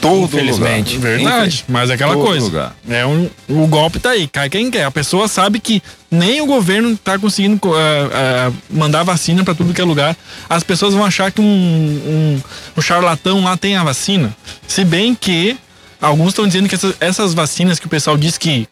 [0.00, 0.96] todo Infelizmente.
[0.96, 1.10] lugar.
[1.16, 2.44] Verdade, mas é aquela todo coisa.
[2.44, 2.76] lugar.
[2.88, 4.84] É um, o golpe tá aí, cai quem quer.
[4.84, 9.54] A pessoa sabe que nem o governo tá conseguindo co- eh, eh, mandar vacina para
[9.54, 10.16] tudo que é lugar.
[10.48, 12.40] As pessoas vão achar que um, um,
[12.76, 14.34] um charlatão lá tem a vacina.
[14.66, 15.56] Se bem que
[16.00, 18.66] alguns estão dizendo que essas, essas vacinas que o pessoal diz que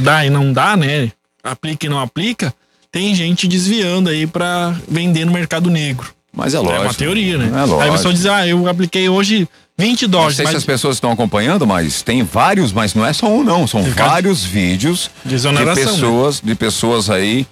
[0.00, 1.10] dá e não dá, né?
[1.42, 2.52] Aplica e não aplica,
[2.90, 6.12] tem gente desviando aí para vender no mercado negro.
[6.36, 6.82] Mas é É lógico.
[6.82, 7.44] uma teoria, né?
[7.52, 7.88] É Aí lógico.
[7.88, 9.46] a pessoa diz, ah, eu apliquei hoje
[9.76, 13.04] 20 Não doses, sei se mas as pessoas estão acompanhando, mas tem vários, mas não
[13.04, 15.74] é só um não, são Fica- vários vídeos De de né?
[15.74, 17.46] pessoas, de pessoas aí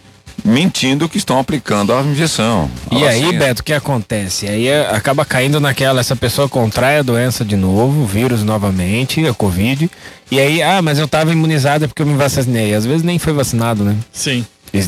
[0.44, 2.70] mentindo que estão aplicando a injeção.
[2.90, 3.38] a E aí, vacina.
[3.38, 4.48] Beto, o que acontece?
[4.48, 9.24] Aí é, acaba caindo naquela, essa pessoa contrai a doença de novo, o vírus novamente,
[9.26, 9.90] a Covid.
[10.30, 12.72] E aí, ah, mas eu tava imunizada porque eu me vacinei.
[12.74, 13.96] Às vezes nem foi vacinado, né?
[14.12, 14.46] sim.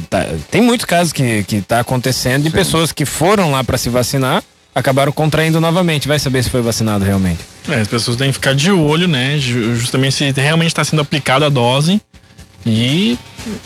[0.09, 3.91] Tá- tem muitos casos que, que tá acontecendo de pessoas que foram lá para se
[3.91, 4.43] vacinar,
[4.75, 6.09] acabaram contraindo novamente.
[6.09, 7.41] Vai saber se foi vacinado realmente.
[7.69, 9.39] É, as pessoas têm que ficar de olho, né?
[9.39, 12.01] ju- Justamente se realmente está sendo aplicada a dose.
[12.67, 13.19] E,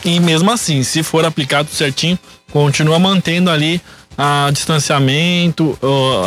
[0.03, 2.19] e mesmo assim, se for aplicado certinho,
[2.51, 3.81] continua mantendo ali
[4.17, 5.77] a distanciamento,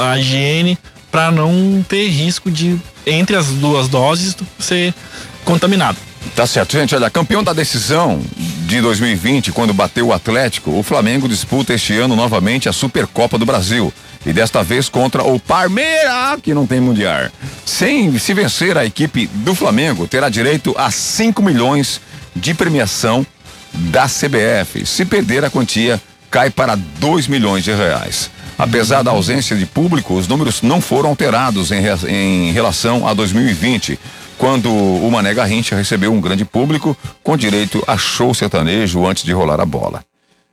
[0.03, 0.79] a higiene,
[1.11, 4.95] para não ter risco de, entre as duas doses, ser
[5.45, 5.99] contaminado.
[6.35, 6.95] Tá certo, gente.
[6.95, 8.23] Olha, campeão da decisão
[8.67, 13.45] de 2020, quando bateu o Atlético, o Flamengo disputa este ano novamente a Supercopa do
[13.45, 13.93] Brasil.
[14.25, 17.29] E desta vez contra o Parmeira, que não tem mundial.
[17.67, 22.01] Sem se vencer, a equipe do Flamengo terá direito a 5 milhões
[22.35, 23.27] de premiação
[23.73, 24.87] da CBF.
[24.87, 26.01] Se perder, a quantia
[26.31, 28.31] cai para 2 milhões de reais.
[28.59, 33.99] Apesar da ausência de público, os números não foram alterados em, em relação a 2020,
[34.39, 39.33] quando o Mané Garrincha recebeu um grande público com direito a show sertanejo antes de
[39.33, 40.05] rolar a bola.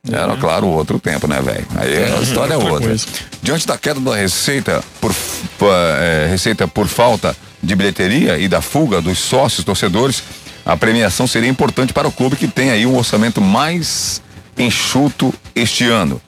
[0.08, 1.66] Era, claro, outro tempo, né, velho?
[1.76, 3.06] Aí a história é Outra coisa.
[3.42, 5.14] Diante da queda da receita por,
[5.62, 10.22] eh, receita por falta de bilheteria e da fuga dos sócios torcedores,
[10.64, 14.22] a premiação seria importante para o clube que tem aí um orçamento mais
[14.58, 16.20] enxuto este ano.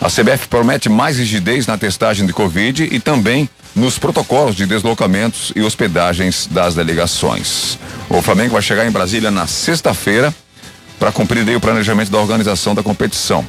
[0.00, 5.52] A CBF promete mais rigidez na testagem de Covid e também nos protocolos de deslocamentos
[5.54, 7.78] e hospedagens das delegações.
[8.08, 10.34] O Flamengo vai chegar em Brasília na sexta-feira
[10.98, 13.44] para cumprir aí o planejamento da organização da competição.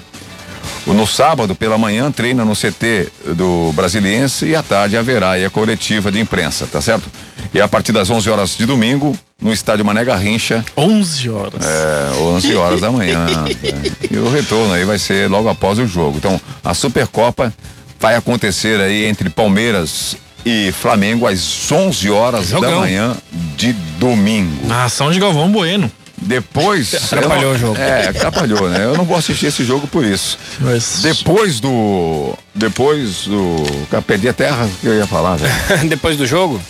[0.86, 6.10] No sábado, pela manhã, treina no CT do Brasiliense e à tarde haverá a coletiva
[6.10, 7.10] de imprensa, tá certo?
[7.54, 10.64] E a partir das 11 horas de domingo, no estádio Mané Garrincha.
[10.78, 11.66] 11 horas.
[11.66, 13.26] É, 11 horas da manhã.
[13.64, 14.14] é.
[14.14, 16.18] E o retorno aí vai ser logo após o jogo.
[16.18, 17.54] Então, a Supercopa
[18.00, 22.80] vai acontecer aí entre Palmeiras e Flamengo às 11 horas da Jogão.
[22.80, 23.16] manhã
[23.58, 24.66] de domingo.
[24.68, 25.92] Narração de Galvão Bueno.
[26.28, 26.94] Depois.
[27.12, 27.78] Atrapalhou não- o jogo.
[27.80, 28.84] É, atrapalhou, né?
[28.86, 30.38] Eu não vou assistir esse jogo por isso.
[30.60, 31.00] Mas...
[31.02, 32.34] Depois do.
[32.54, 33.56] Depois do.
[33.90, 35.54] Cara, perdi a- o que eu ia falar, velho.
[35.90, 36.62] Depois do jogo?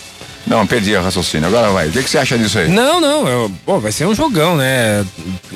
[0.46, 1.48] Não, perdi a raciocínio.
[1.48, 1.88] Agora vai.
[1.90, 2.70] O que, que você acha disso aí?
[2.70, 5.06] Não, não, eu- pô, vai ser um jogão, né?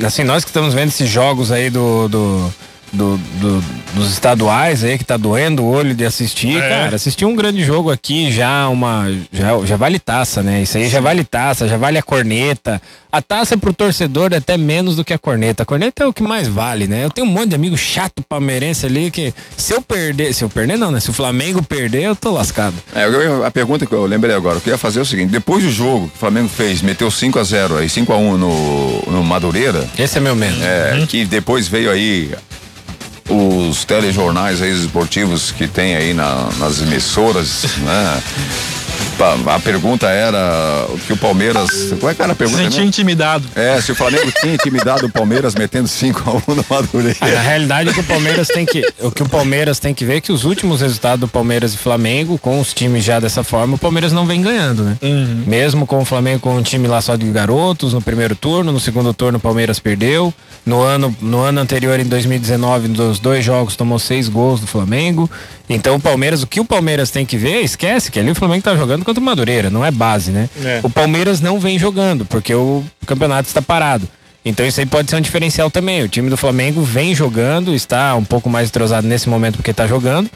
[0.04, 2.54] Assim, nós que estamos vendo esses jogos aí do, do,
[2.92, 3.64] do- do-
[3.94, 6.70] dos estaduais aí, que tá doendo o olho de assistir, É.
[6.70, 9.06] cara, assistir um grande jogo aqui já uma.
[9.32, 10.62] Já, já vale taça, né?
[10.62, 12.82] Isso aí já vale taça, já vale a corneta.
[13.12, 15.64] A taça pro torcedor é até menos do que a corneta.
[15.64, 17.04] A corneta é o que mais vale, né?
[17.04, 20.50] Eu tenho um monte de amigo chato palmeirense ali que se eu perder, se eu
[20.50, 21.00] perder não, né?
[21.02, 22.76] Se o Flamengo perder, eu tô lascado.
[22.96, 25.64] É, eu- a pergunta que eu lembrei agora, eu queria fazer é o seguinte: depois
[25.64, 29.02] do jogo que o Flamengo fez, meteu 5 a 0 aí 5 a 1 no,
[29.08, 29.90] no Madureira.
[30.00, 30.58] Esse é meu medo.
[30.64, 32.32] É, que depois veio aí
[33.32, 38.22] os telejornais aí esportivos que tem aí na- nas emissoras, né?
[39.48, 41.94] A pergunta era o que o Palmeiras.
[42.00, 42.64] Qual é que era a Se pergunta?
[42.64, 43.46] sentia intimidado.
[43.56, 47.18] É, se o Flamengo tinha intimidado o Palmeiras metendo 5 a 1 no Madureira.
[47.22, 50.18] Na realidade, o que o Palmeiras tem que, o que o Palmeiras tem que ver
[50.18, 53.76] é que os últimos resultados do Palmeiras e Flamengo, com os times já dessa forma,
[53.76, 54.98] o Palmeiras não vem ganhando, né?
[55.46, 58.80] Mesmo com o Flamengo com um time lá só de garotos no primeiro turno, no
[58.80, 60.34] segundo turno o Palmeiras perdeu.
[60.64, 65.30] No ano, no ano anterior, em 2019, nos dois jogos, tomou seis gols do Flamengo.
[65.68, 68.62] Então o Palmeiras, o que o Palmeiras tem que ver, esquece que ali o Flamengo
[68.62, 70.50] tá jogando contra o Madureira, não é base, né?
[70.64, 70.80] É.
[70.84, 74.08] O Palmeiras não vem jogando, porque o campeonato está parado.
[74.44, 76.04] Então isso aí pode ser um diferencial também.
[76.04, 79.88] O time do Flamengo vem jogando, está um pouco mais entrosado nesse momento porque está
[79.88, 80.30] jogando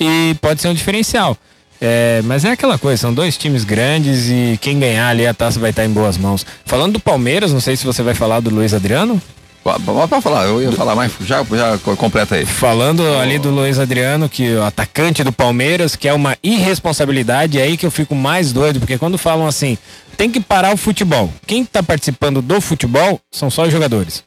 [0.00, 1.36] e pode ser um diferencial.
[1.80, 5.58] É, mas é aquela coisa, são dois times grandes e quem ganhar ali a taça
[5.58, 6.46] vai estar em boas mãos.
[6.64, 9.20] Falando do Palmeiras, não sei se você vai falar do Luiz Adriano.
[9.62, 12.44] Pode falar, eu ia falar mais, já, já completa aí.
[12.44, 17.62] Falando ali do Luiz Adriano, que o atacante do Palmeiras, que é uma irresponsabilidade, é
[17.62, 19.78] aí que eu fico mais doido, porque quando falam assim,
[20.16, 21.32] tem que parar o futebol.
[21.46, 24.24] Quem tá participando do futebol são só os jogadores.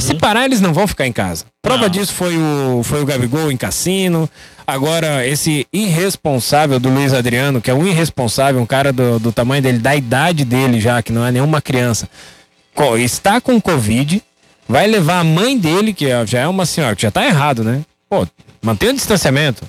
[0.00, 1.44] Se parar, eles não vão ficar em casa.
[1.60, 4.28] Prova disso foi o, foi o Gabigol em cassino.
[4.66, 9.62] Agora, esse irresponsável do Luiz Adriano, que é um irresponsável, um cara do, do tamanho
[9.62, 12.08] dele, da idade dele já, que não é nenhuma criança,
[12.98, 14.22] está com Covid,
[14.68, 17.62] vai levar a mãe dele, que é- já é uma senhora, que já tá errado,
[17.64, 17.82] né?
[18.08, 18.26] Pô,
[18.62, 19.62] mantenha o distanciamento.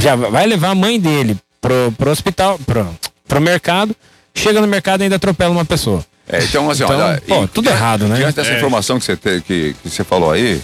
[0.00, 2.88] Já vai levar a mãe dele pro, pro hospital, pro,
[3.26, 3.94] pro mercado,
[4.34, 6.04] chega no mercado e ainda atropela uma pessoa.
[6.28, 8.16] É, então, assim, Então, olha, pô, e- tudo errado, né?
[8.16, 8.56] Diante dessa É.
[8.56, 10.60] informação que você, te- que, que você falou aí,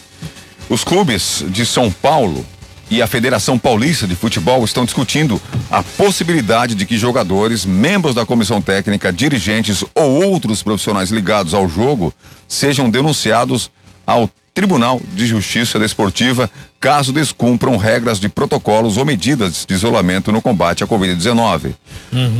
[0.68, 2.44] os clubes de São Paulo
[2.90, 8.26] e a Federação Paulista de Futebol estão discutindo a possibilidade de que jogadores, membros da
[8.26, 12.12] comissão técnica, dirigentes ou outros profissionais ligados ao jogo
[12.48, 13.70] sejam denunciados
[14.04, 20.42] ao Tribunal de Justiça Desportiva caso descumpram regras de protocolos ou medidas de isolamento no
[20.42, 21.74] combate à Covid-19.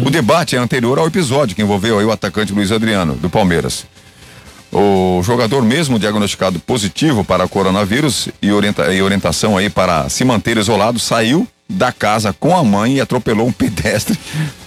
[0.05, 3.87] O debate é anterior ao episódio que envolveu o atacante Luiz Adriano, do Palmeiras.
[4.73, 10.57] O jogador mesmo diagnosticado positivo para coronavírus e, orienta- e orientação aí para se manter
[10.59, 14.19] isolado, saiu da casa com a mãe e atropelou um pedestre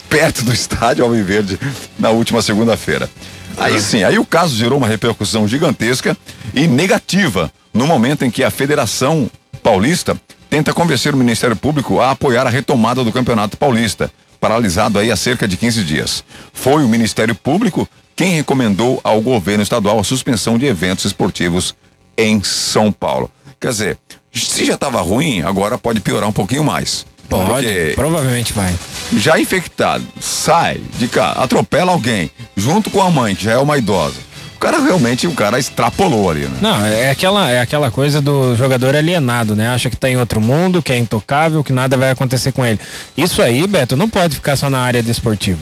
[0.09, 1.57] perto do estádio Alviverde
[1.97, 3.09] na última segunda-feira.
[3.57, 6.17] Aí sim, aí o caso gerou uma repercussão gigantesca
[6.53, 9.29] e negativa no momento em que a Federação
[9.61, 10.17] Paulista
[10.49, 15.15] tenta convencer o Ministério Público a apoiar a retomada do Campeonato Paulista, paralisado aí há
[15.15, 16.23] cerca de 15 dias.
[16.51, 21.75] Foi o Ministério Público quem recomendou ao governo estadual a suspensão de eventos esportivos
[22.17, 23.29] em São Paulo.
[23.59, 23.97] Quer dizer,
[24.33, 27.05] se já estava ruim, agora pode piorar um pouquinho mais.
[27.29, 28.75] Pode, provavelmente vai.
[29.13, 33.77] já infectado, sai de cá, atropela alguém, junto com a mãe, que já é uma
[33.77, 34.17] idosa.
[34.63, 36.57] O cara realmente, o cara extrapolou ali, né?
[36.61, 39.67] Não, é aquela, é aquela coisa do jogador alienado, né?
[39.67, 42.79] Acha que tá em outro mundo, que é intocável, que nada vai acontecer com ele.
[43.17, 45.59] Isso aí, Beto, não pode ficar só na área desportiva.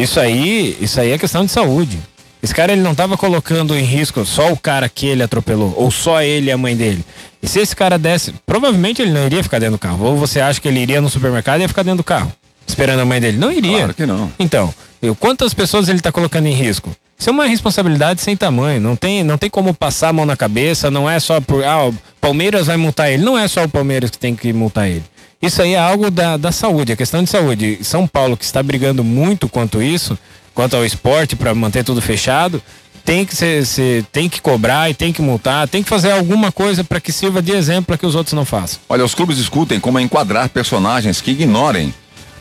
[0.00, 1.98] Isso aí, isso aí é questão de saúde.
[2.40, 5.90] Esse cara ele não tava colocando em risco só o cara que ele atropelou, ou
[5.90, 7.04] só ele e a mãe dele.
[7.42, 10.04] E se esse cara desse, provavelmente ele não iria ficar dentro do carro.
[10.04, 12.32] Ou você acha que ele iria no supermercado e ia ficar dentro do carro,
[12.64, 13.36] esperando a mãe dele?
[13.36, 13.78] Não iria.
[13.78, 14.30] Claro que não.
[14.38, 14.72] Então,
[15.02, 16.94] eu- quantas pessoas ele está colocando em risco?
[17.18, 18.80] Isso é uma responsabilidade sem tamanho.
[18.80, 20.90] Não tem, não tem como passar a mão na cabeça.
[20.90, 21.64] Não é só por.
[21.64, 23.24] Ah, o Palmeiras vai multar ele.
[23.24, 25.02] Não é só o Palmeiras que tem que multar ele.
[25.40, 27.78] Isso aí é algo da, da saúde, é questão de saúde.
[27.82, 30.18] São Paulo, que está brigando muito quanto isso,
[30.52, 32.60] quanto ao esporte, para manter tudo fechado,
[33.04, 36.50] tem que ser, ser- tem que cobrar e tem que multar, tem que fazer alguma
[36.50, 38.80] coisa para que sirva de exemplo para que os outros não façam.
[38.88, 41.94] Olha, os clubes discutem como enquadrar personagens que ignorem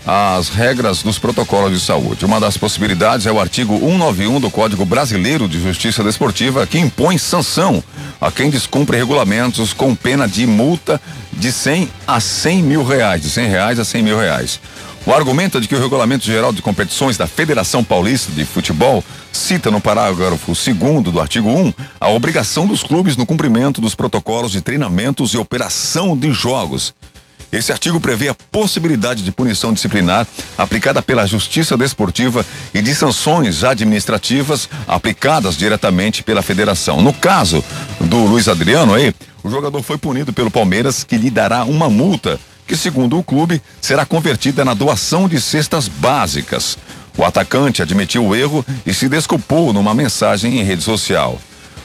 [0.09, 2.23] as regras dos protocolos de saúde.
[2.23, 7.17] Uma das possibilidades é o artigo 191 do Código Brasileiro de Justiça Desportiva, que impõe
[7.17, 7.83] sanção
[8.21, 11.01] a quem descumpre regulamentos com pena de multa
[11.33, 14.61] de 100 a 100 mil reais, de 100 reais a 100 mil reais.
[15.05, 19.03] O argumento é de que o Regulamento Geral de Competições da Federação Paulista de Futebol
[19.31, 24.53] cita no parágrafo 2 do artigo 1 a obrigação dos clubes no cumprimento dos protocolos
[24.53, 26.93] de treinamentos e operação de jogos.
[27.51, 30.27] Esse artigo prevê a possibilidade de punição disciplinar
[30.57, 37.01] aplicada pela Justiça Desportiva e de sanções administrativas aplicadas diretamente pela federação.
[37.01, 37.63] No caso
[38.01, 42.37] do Luiz Adriano aí, o jogador foi punido pelo Palmeiras, que lhe dará uma multa,
[42.67, 46.77] que segundo o clube será convertida na doação de cestas básicas.
[47.17, 51.39] O atacante admitiu o erro e se desculpou numa mensagem em rede social.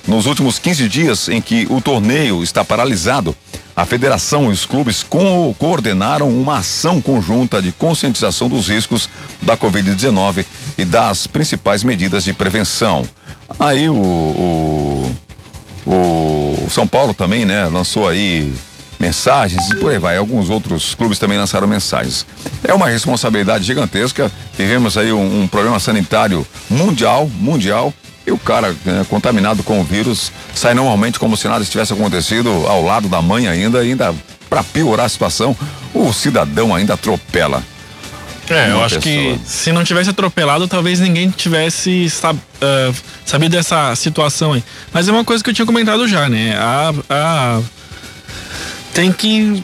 [0.06, 3.36] Nos últimos 15 dias em que o torneio está paralisado,
[3.74, 9.08] a federação e os clubes co- coordenaram uma ação conjunta de conscientização dos riscos
[9.40, 10.44] da Covid-19
[10.76, 13.04] e das principais medidas de prevenção.
[13.58, 15.12] Aí o, o,
[15.86, 18.52] o São Paulo também, né, lançou aí
[19.00, 20.16] mensagens e por aí vai.
[20.16, 22.24] Alguns outros clubes também lançaram mensagens.
[22.62, 24.30] É uma responsabilidade gigantesca.
[24.56, 27.92] Tivemos aí um, um problema sanitário mundial, mundial.
[28.26, 32.48] E o cara né, contaminado com o vírus sai normalmente como se nada tivesse acontecido
[32.66, 34.14] ao lado da mãe ainda, ainda
[34.48, 35.56] para piorar a situação,
[35.94, 37.62] o cidadão ainda atropela.
[38.50, 39.14] É, eu acho pessoa.
[39.38, 42.92] que se não tivesse atropelado, talvez ninguém tivesse sab, ah,
[43.24, 44.62] sabido dessa situação aí.
[44.92, 46.54] Mas é uma coisa que eu tinha comentado já, né?
[46.58, 47.60] A, a-
[48.92, 49.62] tem que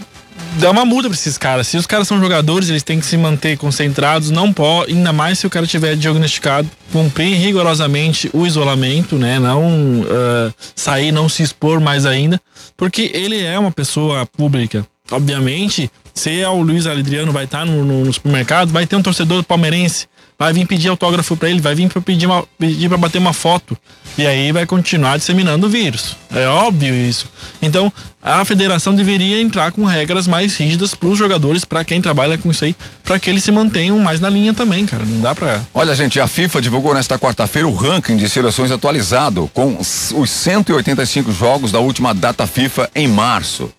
[0.56, 1.68] dar uma multa pra esses caras.
[1.68, 5.38] Se os caras são jogadores, eles têm que se manter concentrados, não pode, ainda mais
[5.38, 9.38] se o cara tiver diagnosticado, cumprir rigorosamente o isolamento, né?
[9.38, 12.40] Não ah, sair, não se expor mais ainda,
[12.76, 14.86] porque ele é uma pessoa pública.
[15.10, 19.02] Obviamente, se é o Luiz Adriano vai estar no, no- no supermercado, vai ter um
[19.02, 20.06] torcedor palmeirense,
[20.38, 22.28] vai vir pedir autógrafo pra ele, vai vir pra pedir,
[22.58, 23.76] pedir pra bater uma foto.
[24.16, 26.16] E aí vai continuar disseminando o vírus.
[26.30, 27.26] É óbvio isso.
[27.62, 27.92] Então,
[28.22, 32.64] a federação deveria entrar com regras mais rígidas pros jogadores, pra quem trabalha com isso
[32.64, 32.74] aí,
[33.04, 35.04] pra que eles se mantenham mais na linha também, cara.
[35.04, 35.62] Não dá pra.
[35.72, 40.30] Olha, gente, a FIFA divulgou nesta quarta-feira o ranking de seleções atualizado, com os os
[40.30, 43.70] 185 jogos da última data FIFA em março.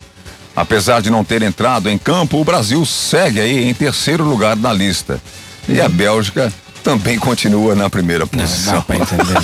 [0.56, 4.73] Apesar de não ter entrado em campo, o Brasil segue aí em terceiro lugar na
[4.73, 5.22] lista.
[5.68, 6.52] E a Bélgica
[6.84, 8.76] também continua na primeira posição.
[8.76, 9.38] Dá pra entender.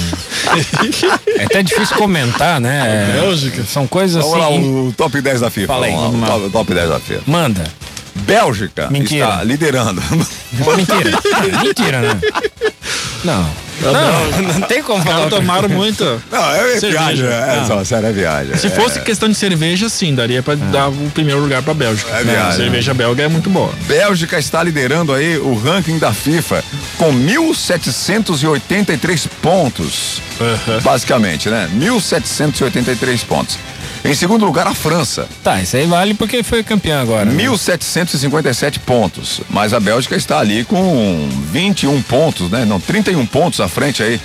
[1.40, 3.12] é até difícil comentar, né?
[3.14, 3.64] Bélgica.
[3.66, 4.30] São coisas assim.
[4.40, 5.68] Vamos lá, o top 10 da FIFA.
[5.68, 6.36] Fala aí, Vamos lá, vamos lá.
[6.36, 7.22] o top, top 10 da FIFA.
[7.28, 7.64] Manda.
[8.16, 9.26] Bélgica Mentira.
[9.26, 10.02] está liderando.
[10.76, 11.20] Mentira.
[11.62, 12.22] Mentira, né?
[13.26, 13.65] Não.
[13.82, 15.16] Não, não tem como falar.
[15.16, 16.04] Caras tomaram muito.
[16.32, 17.66] Não, é viagem, é Ah.
[17.68, 18.56] só, sério, é viagem.
[18.58, 18.70] Se É.
[18.70, 22.10] fosse questão de cerveja, sim, daria pra dar o primeiro lugar pra Bélgica.
[22.12, 22.50] É viagem.
[22.50, 23.72] A cerveja belga é muito boa.
[23.88, 26.64] Bélgica está liderando aí o ranking da FIFA
[26.98, 30.22] com 1.783 pontos.
[30.84, 31.70] Basicamente, né?
[31.76, 33.58] 1.783 pontos.
[34.04, 35.28] Em segundo lugar, a França.
[35.44, 37.26] Tá, isso aí vale porque foi campeão agora.
[37.26, 37.44] né?
[37.44, 39.42] 1.757 pontos.
[39.50, 42.66] Mas a Bélgica está ali com 21 pontos, né?
[42.66, 44.22] Não, 31 pontos à frente aí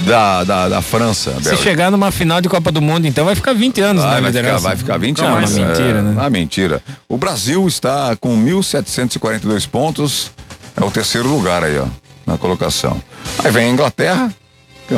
[0.00, 1.34] da, da, da França.
[1.42, 4.20] Se chegar numa final de Copa do Mundo, então vai ficar 20 anos Vai, na
[4.20, 4.62] vai, ficar, liderança.
[4.68, 5.56] vai ficar 20 Não, anos.
[5.56, 6.14] é mentira, é, né?
[6.18, 6.82] Ah, mentira.
[7.08, 10.30] O Brasil está com 1.742 pontos.
[10.78, 11.86] É o terceiro lugar aí, ó,
[12.26, 13.00] na colocação.
[13.42, 14.30] Aí vem a Inglaterra.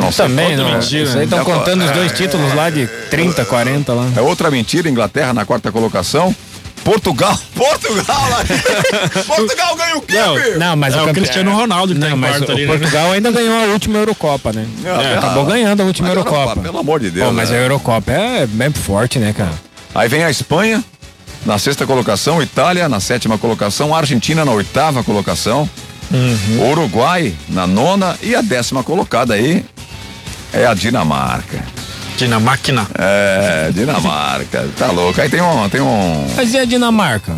[0.01, 0.71] Não Também, não.
[0.73, 0.79] né?
[0.81, 4.09] Isso aí estão É, contando os dois é, títulos lá de 30, 40 lá.
[4.17, 6.35] É outra mentira, Inglaterra na quarta colocação.
[6.83, 8.45] Portugal, Portugal lá.
[9.27, 10.59] Portugal ganha o quê, filho?
[10.59, 12.77] Não, mas É o Cristiano Ronaldo que tá não, em mas quarto o ali, né?
[12.77, 14.67] Portugal ainda ganhou a última Eurocopa, né?
[14.85, 16.61] Ah, É, acabou ganhando a última Eurocopa.
[16.61, 17.27] Pelo amor de Deus.
[17.29, 17.57] Pô, mas né?
[17.59, 19.53] a Eurocopa é bem forte, né, cara?
[19.95, 20.85] Aí vem a Espanha
[21.47, 25.69] na sexta colocação, Itália na sétima colocação, Argentina na oitava colocação,
[26.13, 26.71] Uhum.
[26.71, 29.65] Uruguai na nona e a décima colocada aí
[30.53, 31.65] é a Dinamarca.
[32.17, 32.87] Dinamáquina.
[32.97, 35.21] É, Dinamarca, tá louco.
[35.21, 36.27] Aí tem um, tem um.
[36.37, 37.37] Mas e a Dinamarca?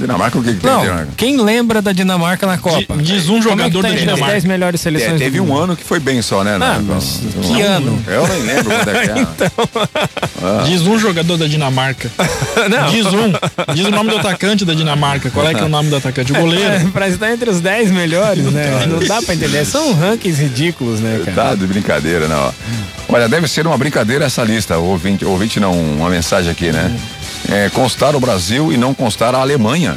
[0.00, 1.08] Dinamarca, o que, que tem Não, Dinamarca?
[1.16, 2.96] quem lembra da Dinamarca na Copa?
[2.96, 4.32] Diz um Como é que jogador tá da as Dinamarca.
[4.32, 6.56] 10 melhores seleções É, teve um ano que foi bem só, né?
[6.56, 6.84] Ah, né?
[6.86, 8.02] mas Não, que ano?
[8.06, 9.50] Eu nem lembro quando é que é.
[10.42, 10.62] Ah.
[10.64, 12.10] Diz um jogador da Dinamarca.
[12.70, 12.90] Não.
[12.90, 13.32] Diz um.
[13.74, 15.30] Diz o nome do atacante da Dinamarca.
[15.30, 16.32] Qual é que é o nome do atacante?
[16.32, 16.70] O goleiro.
[16.72, 18.86] É, pra estar entre os 10 melhores, né?
[18.88, 19.64] Não dá pra entender.
[19.64, 21.50] São rankings ridículos, né, cara?
[21.50, 22.52] Tá de brincadeira, não.
[23.08, 26.96] Olha, deve ser uma brincadeira essa lista, ouvinte, ouvinte não, uma mensagem aqui, né?
[27.50, 29.89] É, constar o Brasil e não constar a Alemanha.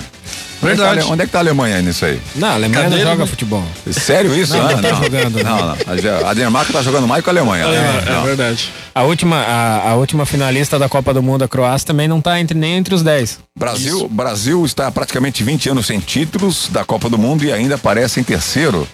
[0.63, 1.01] Verdade.
[1.11, 2.19] Onde é que tá a Alemanha nisso aí?
[2.35, 3.29] Não, a Alemanha Cadê não joga ele?
[3.29, 3.63] futebol.
[3.91, 4.55] Sério isso?
[4.55, 5.43] Não, Ah, não tá jogando.
[5.43, 6.29] Não, não.
[6.29, 7.65] A- Dinamarca tá jogando mais com a Alemanha.
[7.65, 8.03] É, né?
[8.07, 8.23] é Não.
[8.23, 8.71] verdade.
[8.95, 12.39] A última, a, a última finalista da Copa do Mundo, a Croácia, também não tá
[12.39, 13.39] entre, nem entre os 10.
[13.57, 17.75] Brasil, Brasil está há praticamente 20 anos sem títulos da Copa do Mundo e ainda
[17.75, 18.87] aparece em terceiro.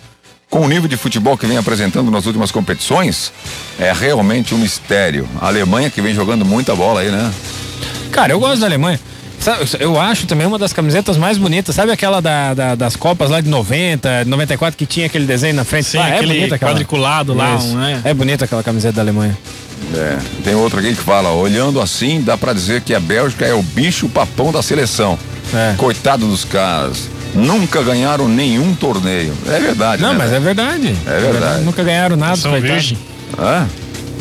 [0.49, 3.31] Com o nível de futebol que vem apresentando nas últimas competições,
[3.79, 5.29] é realmente um mistério.
[5.39, 7.31] A Alemanha que vem jogando muita bola aí, né?
[8.11, 8.99] Cara, eu gosto da Alemanha.
[9.79, 11.73] Eu acho também uma das camisetas mais bonitas.
[11.75, 15.63] Sabe aquela da, da- das Copas lá de 90, 94, que tinha aquele desenho na
[15.63, 15.85] frente?
[15.87, 16.71] Sim, Ah, é aquele bonita aquela.
[16.71, 18.01] quadriculado lá, um, é.
[18.05, 19.37] É bonita aquela camiseta da Alemanha.
[19.95, 23.53] É, tem outro aqui que fala, olhando assim, dá pra dizer que a Bélgica é
[23.53, 25.17] o bicho papão da seleção.
[25.53, 25.73] É.
[25.77, 27.09] Coitado dos caras.
[27.33, 29.33] Nunca ganharam nenhum torneio.
[29.47, 30.15] É verdade, Não, né?
[30.17, 30.95] mas é verdade.
[31.07, 31.63] É verdade.
[31.63, 32.97] Nunca ganharam nada, São virgem.
[33.39, 33.67] Hã?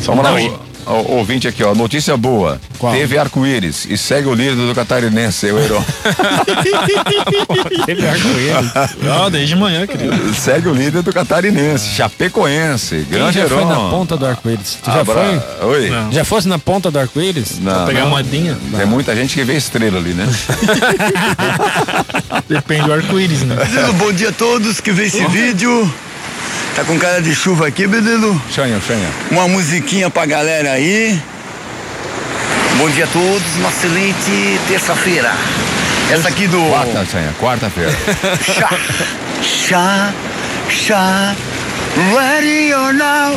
[0.01, 0.53] São virgem.
[0.93, 1.73] O, ouvinte aqui, ó.
[1.75, 2.59] Notícia boa.
[2.77, 2.93] Qual?
[2.93, 5.83] Teve arco-íris e segue o líder do catarinense, o Heron.
[7.85, 9.31] Teve arco-íris.
[9.31, 10.33] Desde manhã, querido.
[10.33, 13.69] segue o líder do catarinense, Chapecoense, Quem grande já foi Heron.
[13.69, 14.77] na ponta do arco-íris?
[14.83, 15.13] Tu já Abra-
[15.59, 15.67] foi?
[15.69, 15.89] Oi?
[15.89, 16.11] Não.
[16.11, 17.59] Já fosse na ponta do arco-íris?
[17.59, 18.09] Não, Pegar não.
[18.09, 18.57] moedinha.
[18.75, 20.27] Tem muita gente que vê estrela ali, né?
[22.47, 23.55] Depende do arco-íris, né?
[23.97, 25.91] Bom dia a todos que vê esse vídeo.
[26.75, 28.41] Tá com cara de chuva aqui, menino.
[28.49, 29.09] Chanha, chanha.
[29.31, 31.19] Uma musiquinha pra galera aí.
[32.77, 35.31] Bom dia a todos, uma excelente terça-feira.
[36.09, 36.61] Essa aqui do.
[36.69, 37.91] Quarta, chanha, quarta-feira.
[38.41, 38.69] Chá,
[39.41, 40.13] chá,
[40.69, 41.35] chá.
[42.15, 43.35] Ready or not?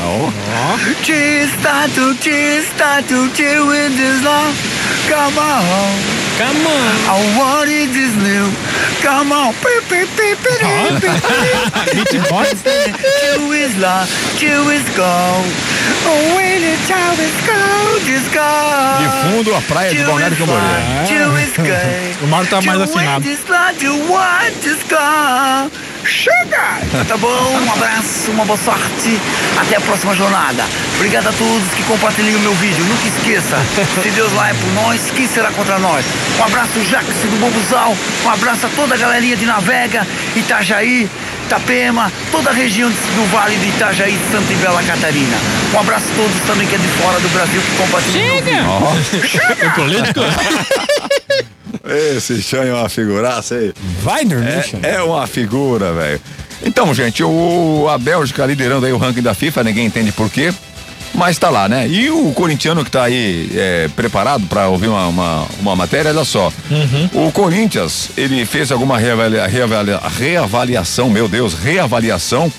[1.02, 2.14] Cheers, start to
[2.62, 4.54] start to with this love.
[5.08, 6.21] Come on.
[6.38, 6.92] Come on.
[7.12, 8.50] I want it this new.
[9.02, 9.52] Come on.
[9.62, 9.82] Beep.
[12.12, 15.46] Chill is love, chill is gold.
[16.06, 19.32] Oh, when the child is gold, is De gold.
[19.32, 21.06] fundo, a praia de Balneário is Camboriú.
[21.06, 22.16] chill is good.
[22.22, 23.24] O Mário tá mais afinado.
[23.24, 23.76] with this love,
[24.08, 25.72] want this gold.
[26.04, 26.78] Chega!
[27.06, 29.20] Tá bom, um abraço, uma boa sorte.
[29.60, 30.64] Até a próxima jornada.
[30.96, 32.84] Obrigado a todos que compartilham o meu vídeo.
[32.84, 33.56] Nunca esqueça,
[34.02, 36.04] se Deus lá é por nós, quem será contra nós?
[36.38, 37.96] Um abraço, Jax do Bobuzal.
[38.24, 41.08] Um abraço a toda a galerinha de Navega, Itajaí,
[41.46, 45.36] Itapema, toda a região do Vale de Itajaí, Santa e Bela Catarina.
[45.74, 48.90] Um abraço a todos também que é de fora do Brasil que compartilham o meu
[48.90, 49.28] vídeo.
[49.28, 49.66] Chega!
[49.66, 50.20] É político?
[52.16, 53.72] Esse Chan é uma figuraça aí.
[54.02, 54.64] Vai dormir.
[54.82, 56.20] É, é uma figura, velho.
[56.64, 60.52] Então, gente, o, a Bélgica liderando aí o ranking da FIFA, ninguém entende por quê.
[61.14, 61.86] Mas tá lá, né?
[61.88, 66.24] E o corintiano que tá aí é, preparado para ouvir uma, uma, uma matéria, olha
[66.24, 66.50] só.
[67.12, 72.50] O Corinthians, ele fez alguma reavalia, reavalia- reavaliação, meu Deus, reavaliação.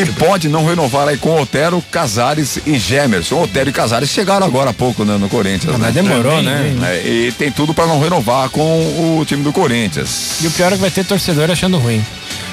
[0.00, 3.42] e pode não renovar aí com Otero, Casares e Gemerson.
[3.42, 5.72] Otero e Casares chegaram agora há pouco né, no Corinthians.
[5.78, 6.02] mas né?
[6.02, 6.74] demorou, né?
[6.84, 10.38] É, e tem tudo para não renovar com o time do Corinthians.
[10.42, 12.04] E o pior é que vai ter torcedor achando ruim.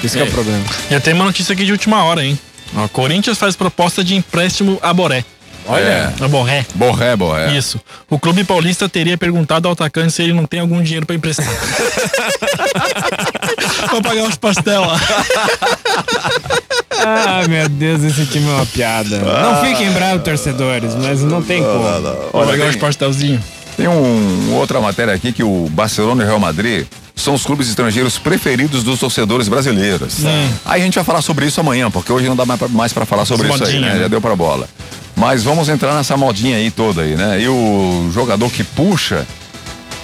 [0.04, 0.64] Isso que é o problema.
[0.90, 2.38] Já tem uma notícia aqui de última hora, hein?
[2.76, 5.24] Ó, Corinthians faz proposta de empréstimo a Boré.
[5.66, 6.12] Olha.
[6.20, 6.64] A Borré.
[6.74, 7.52] Borré, Borré.
[7.56, 7.78] Isso.
[8.08, 11.46] O clube paulista teria perguntado ao atacante se ele não tem algum dinheiro pra emprestar.
[13.88, 14.98] pra pagar os pastel lá.
[17.02, 19.20] Ah, meu Deus, esse time é uma piada.
[19.20, 21.82] Não fiquem bravos, torcedores, mas não tem como.
[22.34, 23.40] Olha, pagar os tem- pastelzinhos.
[23.80, 26.86] Tem um, outra matéria aqui que o Barcelona e o Real Madrid
[27.16, 30.18] são os clubes estrangeiros preferidos dos torcedores brasileiros.
[30.24, 30.48] Hum.
[30.64, 33.24] Aí a gente vai falar sobre isso amanhã, porque hoje não dá mais pra falar
[33.24, 33.94] sobre Essa isso aí, modinha, né?
[33.96, 34.00] né?
[34.02, 34.68] Já deu pra bola.
[35.16, 37.40] Mas vamos entrar nessa modinha aí toda aí, né?
[37.40, 39.26] E o jogador que puxa,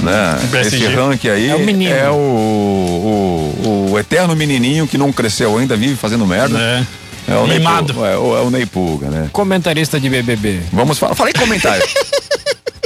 [0.01, 0.39] né?
[0.51, 0.77] PSG.
[0.77, 1.95] Esse ranking aí É o menino.
[1.95, 6.59] é o, o, o eterno menininho que não cresceu ainda, vive fazendo merda.
[6.59, 6.85] É.
[7.29, 7.93] É o Ney Mimado.
[7.93, 9.29] Pulga, é, o- é o Ney Pulga, né?
[9.33, 10.61] Comentarista de BBB.
[10.73, 11.15] Vamos falar.
[11.15, 11.85] Fala em comentário.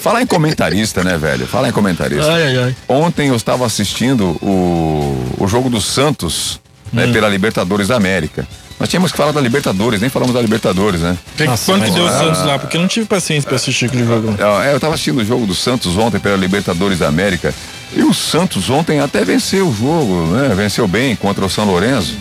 [0.03, 1.47] Falar em comentarista, né, velho?
[1.47, 2.31] Falar em comentarista.
[2.33, 2.77] Ai, ai, ai.
[2.89, 6.61] Ontem eu estava assistindo o, o jogo do Santos
[6.93, 7.13] né, Hum.
[7.13, 8.47] pela Libertadores da América.
[8.79, 11.17] Nós tínhamos que falar da Libertadores, nem falamos da Libertadores, né?
[11.37, 12.59] Que- quanto que deu o Santos lá?
[12.59, 14.35] Porque eu não tive paciência pra assistir aquele jogo.
[14.39, 17.53] Eu, eu estava assistindo o jogo do Santos ontem pela Libertadores da América.
[17.95, 20.55] E o Santos ontem até venceu o jogo, né?
[20.55, 22.15] Venceu bem contra o São Lourenço.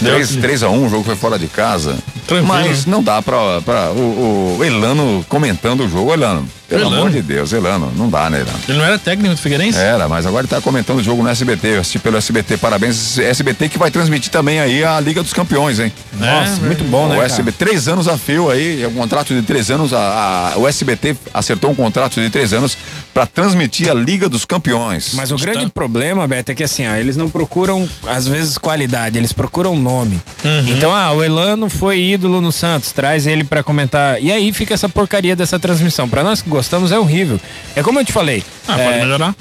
[0.00, 1.96] Deu 3, aquele- 3 a 1 o jogo foi fora de casa.
[2.26, 6.48] Tranquilo, Mas não dá pra, pra o, o Elano comentando o jogo, Elano.
[6.68, 6.96] Pelo Elano?
[6.96, 7.92] amor de Deus, Elano.
[7.96, 8.58] Não dá, né, Elano?
[8.68, 9.78] Ele não era técnico do Figueirense?
[9.78, 11.68] Era, mas agora ele tá comentando o jogo no SBT.
[11.76, 12.56] Eu assisti pelo SBT.
[12.56, 13.18] Parabéns.
[13.18, 15.92] SBT que vai transmitir também aí a Liga dos Campeões, hein?
[16.14, 17.26] Nossa, muito bom, né, O cara?
[17.26, 19.92] SBT, três anos a fio aí, é um contrato de três anos.
[19.92, 22.76] A, a- o SBT acertou um contrato de três anos
[23.14, 25.12] para transmitir a Liga dos Campeões.
[25.14, 29.16] Mas o grande problema, Beto, é que assim, ó, eles não procuram, às vezes, qualidade,
[29.18, 30.20] eles procuram nome.
[30.66, 34.20] Então, ah, o Elano foi ídolo no Santos, traz ele pra comentar.
[34.22, 36.08] E aí fica essa porcaria dessa transmissão.
[36.08, 37.38] Pra nós que gostamos é horrível.
[37.74, 38.42] É como eu te falei.
[38.66, 39.34] Ah, é, pode melhorar.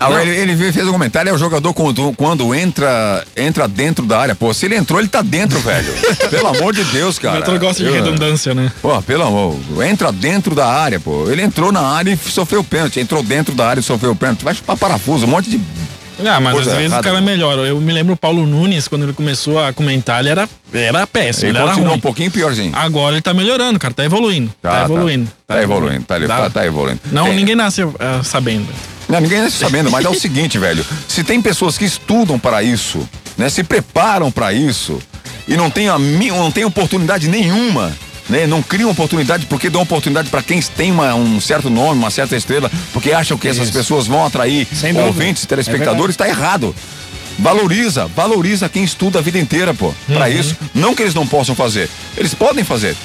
[0.00, 0.20] Ah, Não.
[0.20, 4.32] ele, ele fez um comentário, é o jogador quando, quando entra, entra dentro da área.
[4.34, 5.92] Pô, se ele entrou, ele tá dentro, velho.
[6.30, 7.40] pelo amor de Deus, O cara.
[7.40, 8.70] Beto gosta de Eu- redundância, né?
[8.80, 11.28] Pô, pelo amor, entra dentro da área, pô.
[11.28, 13.00] Ele entrou na área e sofreu pênalti.
[13.00, 14.44] Entrou dentro da área e sofreu pênalti.
[14.44, 15.60] Vai chupar parafuso, um monte de.
[16.26, 17.08] Ah, mas Coisa às vezes errada.
[17.08, 17.62] o cara melhora.
[17.62, 21.50] Eu me lembro o Paulo Nunes, quando ele começou a comentar, ele era, era péssimo,
[21.50, 21.88] Ele ele, era ruim.
[21.94, 22.72] um pouquinho piorzinho.
[22.74, 24.52] Agora ele tá melhorando, cara, tá evoluindo.
[24.60, 25.30] Tá, evoluindo.
[25.46, 27.00] Tá, evoluindo, tá, tá, tá evoluindo.
[27.12, 28.66] Não, Tem- ninguém nasce ah, sabendo.
[29.08, 30.84] Não, ninguém está sabendo, mas é o seguinte, velho.
[31.06, 34.98] Se tem pessoas que estudam para isso, né, se preparam para isso
[35.46, 37.90] e não tem, a, não tem oportunidade nenhuma,
[38.28, 42.10] né, não criam oportunidade porque dão oportunidade para quem tem uma- um certo nome, uma
[42.10, 43.72] certa estrela, porque acham que essas Isso.
[43.72, 44.66] pessoas vão atrair
[45.06, 46.74] ouvintes, É telespectadores, está errado.
[47.38, 50.32] Valoriza, valoriza quem estuda a vida inteira, pô, para Uhum.
[50.40, 50.56] isso.
[50.74, 52.96] Não que eles não possam fazer, eles podem fazer.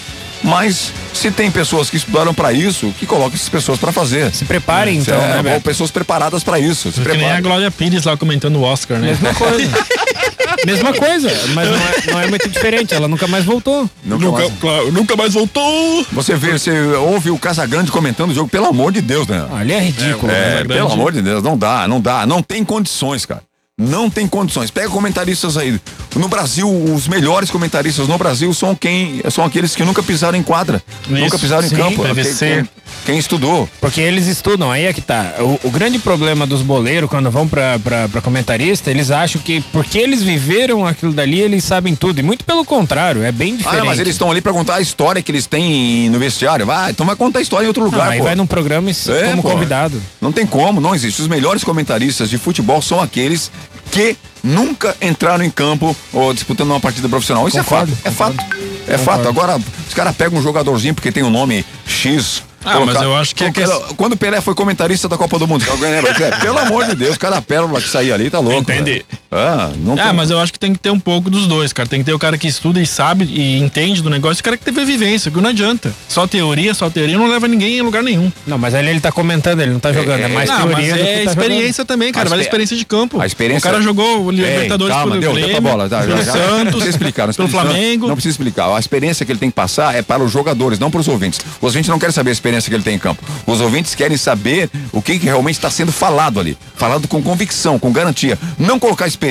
[0.43, 4.31] Mas se tem pessoas que estudaram para isso, que coloquem essas pessoas para fazer.
[4.33, 6.91] Se preparem, então, É, né, pessoas preparadas para isso.
[6.91, 7.39] Se Que nem a.
[7.41, 9.07] Glória Pires lá comentando o Oscar, né?
[9.07, 9.69] Mesma coisa.
[10.65, 12.93] Mesma coisa, mas não é, não é muito diferente.
[12.93, 13.89] Ela nunca mais voltou.
[14.03, 16.05] Nunca mais- claro, nunca mais voltou.
[16.11, 19.45] Você vê, você ouve o Casagrande comentando o jogo, pelo amor de Deus, né?
[19.53, 20.31] Ali é ridículo.
[20.31, 20.67] É, Casagrande.
[20.73, 23.41] pelo amor de Deus, não dá, não dá, não tem condições, cara.
[23.79, 24.69] Não tem condições.
[24.69, 25.79] Pega comentaristas aí.
[26.15, 29.19] No Brasil, os melhores comentaristas no Brasil são quem?
[29.31, 32.03] São aqueles que nunca pisaram em quadra, nunca pisaram sim, em campo.
[32.03, 32.45] PVC.
[32.45, 32.69] Quem, quem,
[33.05, 33.67] quem estudou.
[33.81, 35.33] Porque eles estudam, aí é que tá.
[35.39, 39.61] O, o grande problema dos boleiros, quando vão pra, pra, pra comentarista, eles acham que
[39.73, 42.19] porque eles viveram aquilo dali, eles sabem tudo.
[42.19, 43.81] E muito pelo contrário, é bem diferente.
[43.81, 46.63] Ah, mas eles estão ali pra contar a história que eles têm no vestiário.
[46.67, 48.95] Vai, então vai contar a história em outro Não, lugar, aí vai num programa e-
[49.11, 49.49] É, como pô.
[49.49, 49.99] convidado.
[50.21, 51.19] Não tem como, não existe.
[51.23, 53.51] Os melhores comentaristas de futebol são aqueles
[53.93, 57.47] que nunca entraram em campo ou disputando uma partida profissional.
[57.47, 58.37] Isso Concordo, é fato.
[58.37, 58.55] É fato.
[58.87, 59.27] É fato.
[59.27, 59.57] Agora,
[59.87, 62.43] os caras pegam um jogadorzinho porque tem um nome X.
[62.65, 65.37] Ah, mas eu acho que é Quando- que- Quando o Pelé foi comentarista da Copa
[65.37, 66.11] do Mundo, alguém lembra?
[66.11, 68.59] É, Pelo amor de Deus, cada pérola que saía ali tá louco.
[68.61, 68.91] Entende?
[68.91, 69.05] velho.
[69.35, 71.88] Ah, não Ah, mas eu acho que tem que ter um pouco dos dois, cara.
[71.89, 74.43] Tem que ter o cara que estuda e sabe e entende do negócio e o
[74.43, 75.91] cara que teve vivência, que não adianta.
[76.07, 78.31] Só teoria, só teoria não leva ninguém em lugar nenhum.
[78.45, 80.19] Não, mas ali ele tá comentando, ele não tá jogando.
[80.22, 81.88] É, mais não, teoria mas do que é tá experiência jogando.
[81.88, 82.26] também, cara.
[82.27, 83.19] A Vale a exper- experiência de campo.
[83.22, 83.60] A experiência.
[83.68, 86.23] O cara jogou o Ei, Libertadores calma, pelo deu, deu Grêmio, bola, tá, já, pelo
[86.23, 86.31] já.
[86.31, 88.07] Santos, Não precisa explicar, não pelo Flamengo.
[88.07, 88.76] Não precisa explicar.
[88.76, 91.39] A experiência que ele tem que passar é para os jogadores, não para os ouvintes.
[91.61, 93.23] Os ouvintes não querem saber a experiência que ele tem em campo.
[93.45, 96.57] Os ouvintes querem saber o que, que realmente está sendo falado ali.
[96.76, 98.38] Falado com convicção, com garantia.
[98.57, 99.22] Não colocar experiência.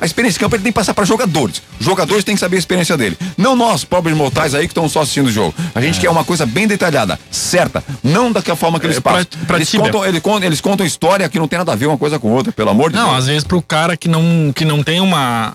[0.00, 1.62] A experiência em campo ele tem que passar para jogadores.
[1.78, 3.16] Os jogadores têm que saber a experiência dele.
[3.36, 5.54] Não nós, pobres mortais aí que estão só assistindo o jogo.
[5.74, 7.82] A gente quer uma coisa bem detalhada, certa.
[8.02, 9.26] Não daquela forma que eles É, pra- passam.
[9.46, 9.86] pra eles, Tíbia.
[9.86, 12.30] contam, eles, contam, eles contam história que não tem nada a ver uma coisa com
[12.32, 13.18] outra, pelo amor de Não, Deus.
[13.18, 15.54] às vezes pro cara que não, que não tem uma.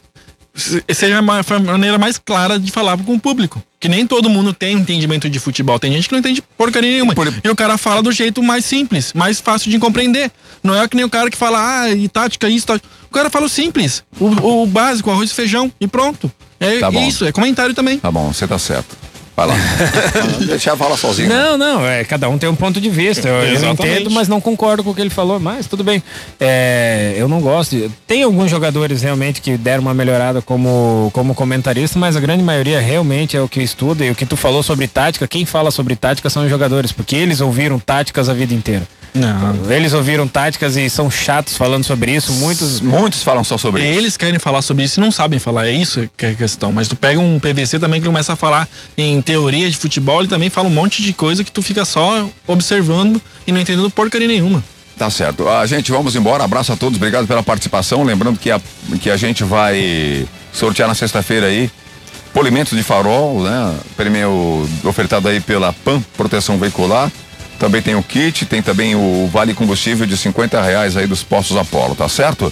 [0.59, 3.61] Se- Seja a ma- a maneira mais clara de falar com o público.
[3.79, 5.79] Que nem todo mundo tem entendimento de futebol.
[5.79, 7.13] Tem gente que não entende porcaria nenhuma.
[7.43, 10.29] E o cara fala do jeito mais simples, mais fácil de compreender.
[10.61, 12.87] Não é que nem o cara que fala, ah, e tática, isso, tática.
[13.09, 16.29] O cara fala o simples, o, o básico, arroz e feijão, e pronto.
[16.59, 17.97] É Tá isso, é comentário também.
[17.99, 18.97] Tá bom, você tá certo.
[19.39, 19.55] Vai lá.
[20.45, 21.29] Deixa eu falar sozinho.
[21.29, 23.29] Não, não, é, cada um tem um ponto de vista.
[23.29, 26.03] Eu, eu entendo, mas não concordo com o que ele falou, mas tudo bem.
[26.41, 27.73] É, eu não gosto.
[27.73, 32.43] de- Tem alguns jogadores realmente que deram uma melhorada como, como comentarista, mas a grande
[32.43, 35.25] maioria realmente é o que estuda e o que tu falou sobre tática.
[35.25, 38.85] Quem fala sobre tática são os jogadores, porque eles ouviram táticas a vida inteira.
[39.11, 39.71] Não.
[39.71, 42.31] Eles ouviram táticas e são chatos falando sobre isso.
[42.33, 42.79] Muitos.
[42.79, 43.97] Muitos falam só sobre isso.
[43.99, 46.71] Eles querem falar sobre isso e não sabem falar, é isso que é a questão.
[46.71, 50.27] Mas tu pega um PVC também que começa a falar em teoria de futebol, ele
[50.27, 54.27] também fala um monte de coisa que tu fica só observando e não entendendo porcaria
[54.27, 54.63] nenhuma.
[54.97, 55.47] Tá certo.
[55.47, 56.43] A gente, vamos embora.
[56.43, 58.03] Abraço a todos, obrigado pela participação.
[58.03, 58.59] Lembrando que a,
[58.99, 61.69] que a gente vai sortear na sexta-feira aí
[62.33, 63.75] polimento de farol, né?
[63.95, 67.11] Prêmio ofertado aí pela PAN Proteção Veicular.
[67.59, 71.55] Também tem o kit, tem também o vale combustível de 50 reais aí dos postos
[71.55, 72.51] Apolo, tá certo?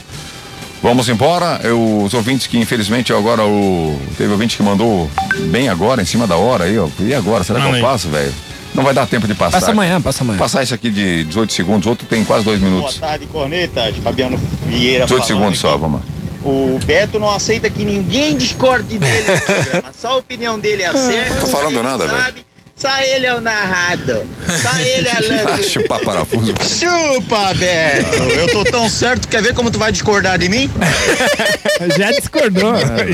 [0.82, 1.60] Vamos embora.
[1.64, 4.00] Eu, os ouvintes que infelizmente agora o.
[4.18, 5.10] Teve ouvinte que mandou
[5.50, 6.88] bem agora, em cima da hora aí, ó.
[7.00, 7.44] E agora?
[7.44, 7.82] Será que eu aí.
[7.82, 8.34] passo, velho?
[8.74, 9.60] Não vai dar tempo de passar.
[9.60, 10.38] Passa amanhã, passa amanhã.
[10.38, 12.98] Passar isso aqui de 18 segundos, outro tem quase dois Boa minutos.
[13.00, 13.96] tarde, Cornetas.
[13.98, 14.38] Fabiano
[14.68, 16.18] Vieira 18 falando segundos só, vamos lá.
[16.46, 19.26] O Beto não aceita que ninguém discorde dele.
[20.00, 21.34] Só a opinião dele é certa.
[21.34, 22.47] Não tô falando nada, velho.
[22.78, 24.22] Só ele é o narrado.
[24.62, 25.70] Só ele é Ah, lance.
[25.72, 26.54] chupar parafuso.
[26.62, 28.16] Chupa, Beto.
[28.24, 29.28] Eu tô tão certo.
[29.28, 30.70] Quer ver como tu vai discordar de mim?
[31.98, 32.74] Já discordou,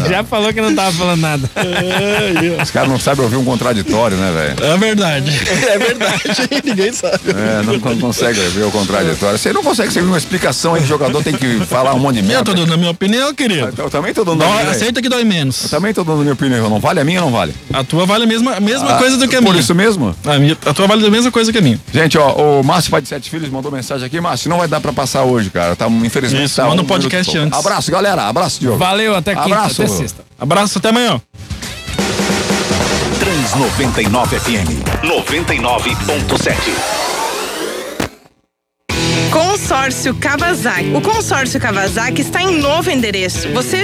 [0.10, 1.49] já falou que não tava falando nada.
[2.64, 4.73] Os caras não sabem ouvir um contraditório, né, velho?
[4.73, 5.31] É verdade.
[5.68, 6.22] É verdade.
[6.64, 7.19] Ninguém sabe.
[7.30, 9.38] É, não, não consegue ouvir o contraditório.
[9.38, 12.15] Você não consegue seguir uma explicação aí que o jogador tem que falar um monte
[12.18, 12.40] de merda.
[12.40, 13.73] Eu tô dando a minha opinião, querido.
[13.77, 14.72] Eu também tô dando a Dói- minha.
[14.72, 15.64] Aceita que dói menos.
[15.65, 16.69] Eu também tô dando a minha opinião.
[16.69, 17.53] Não vale a minha ou não vale?
[17.73, 20.15] A tua vale a mesma, a mesma Ah, coisa do que a por isso mesmo?
[20.25, 21.80] A, minha, a tua vale a mesma coisa que a minha.
[21.93, 24.19] Gente, ó, o Márcio, pai de sete filhos, mandou mensagem aqui.
[24.21, 25.75] Márcio, não vai dar pra passar hoje, cara.
[25.75, 27.47] Tá, infelizmente, Isso, tá manda um podcast minuto.
[27.55, 27.59] antes.
[27.65, 28.23] Abraço, galera.
[28.27, 28.77] Abraço, Diogo.
[28.77, 29.81] Valeu, até quinta, Abraço.
[29.81, 30.23] até sexta.
[30.39, 31.21] Abraço, até amanhã.
[33.19, 36.53] Trans 99 FM 99.7.
[39.31, 40.93] Consórcio Kawasaki.
[40.93, 43.49] O consórcio Kawasaki está em novo endereço.
[43.53, 43.77] Você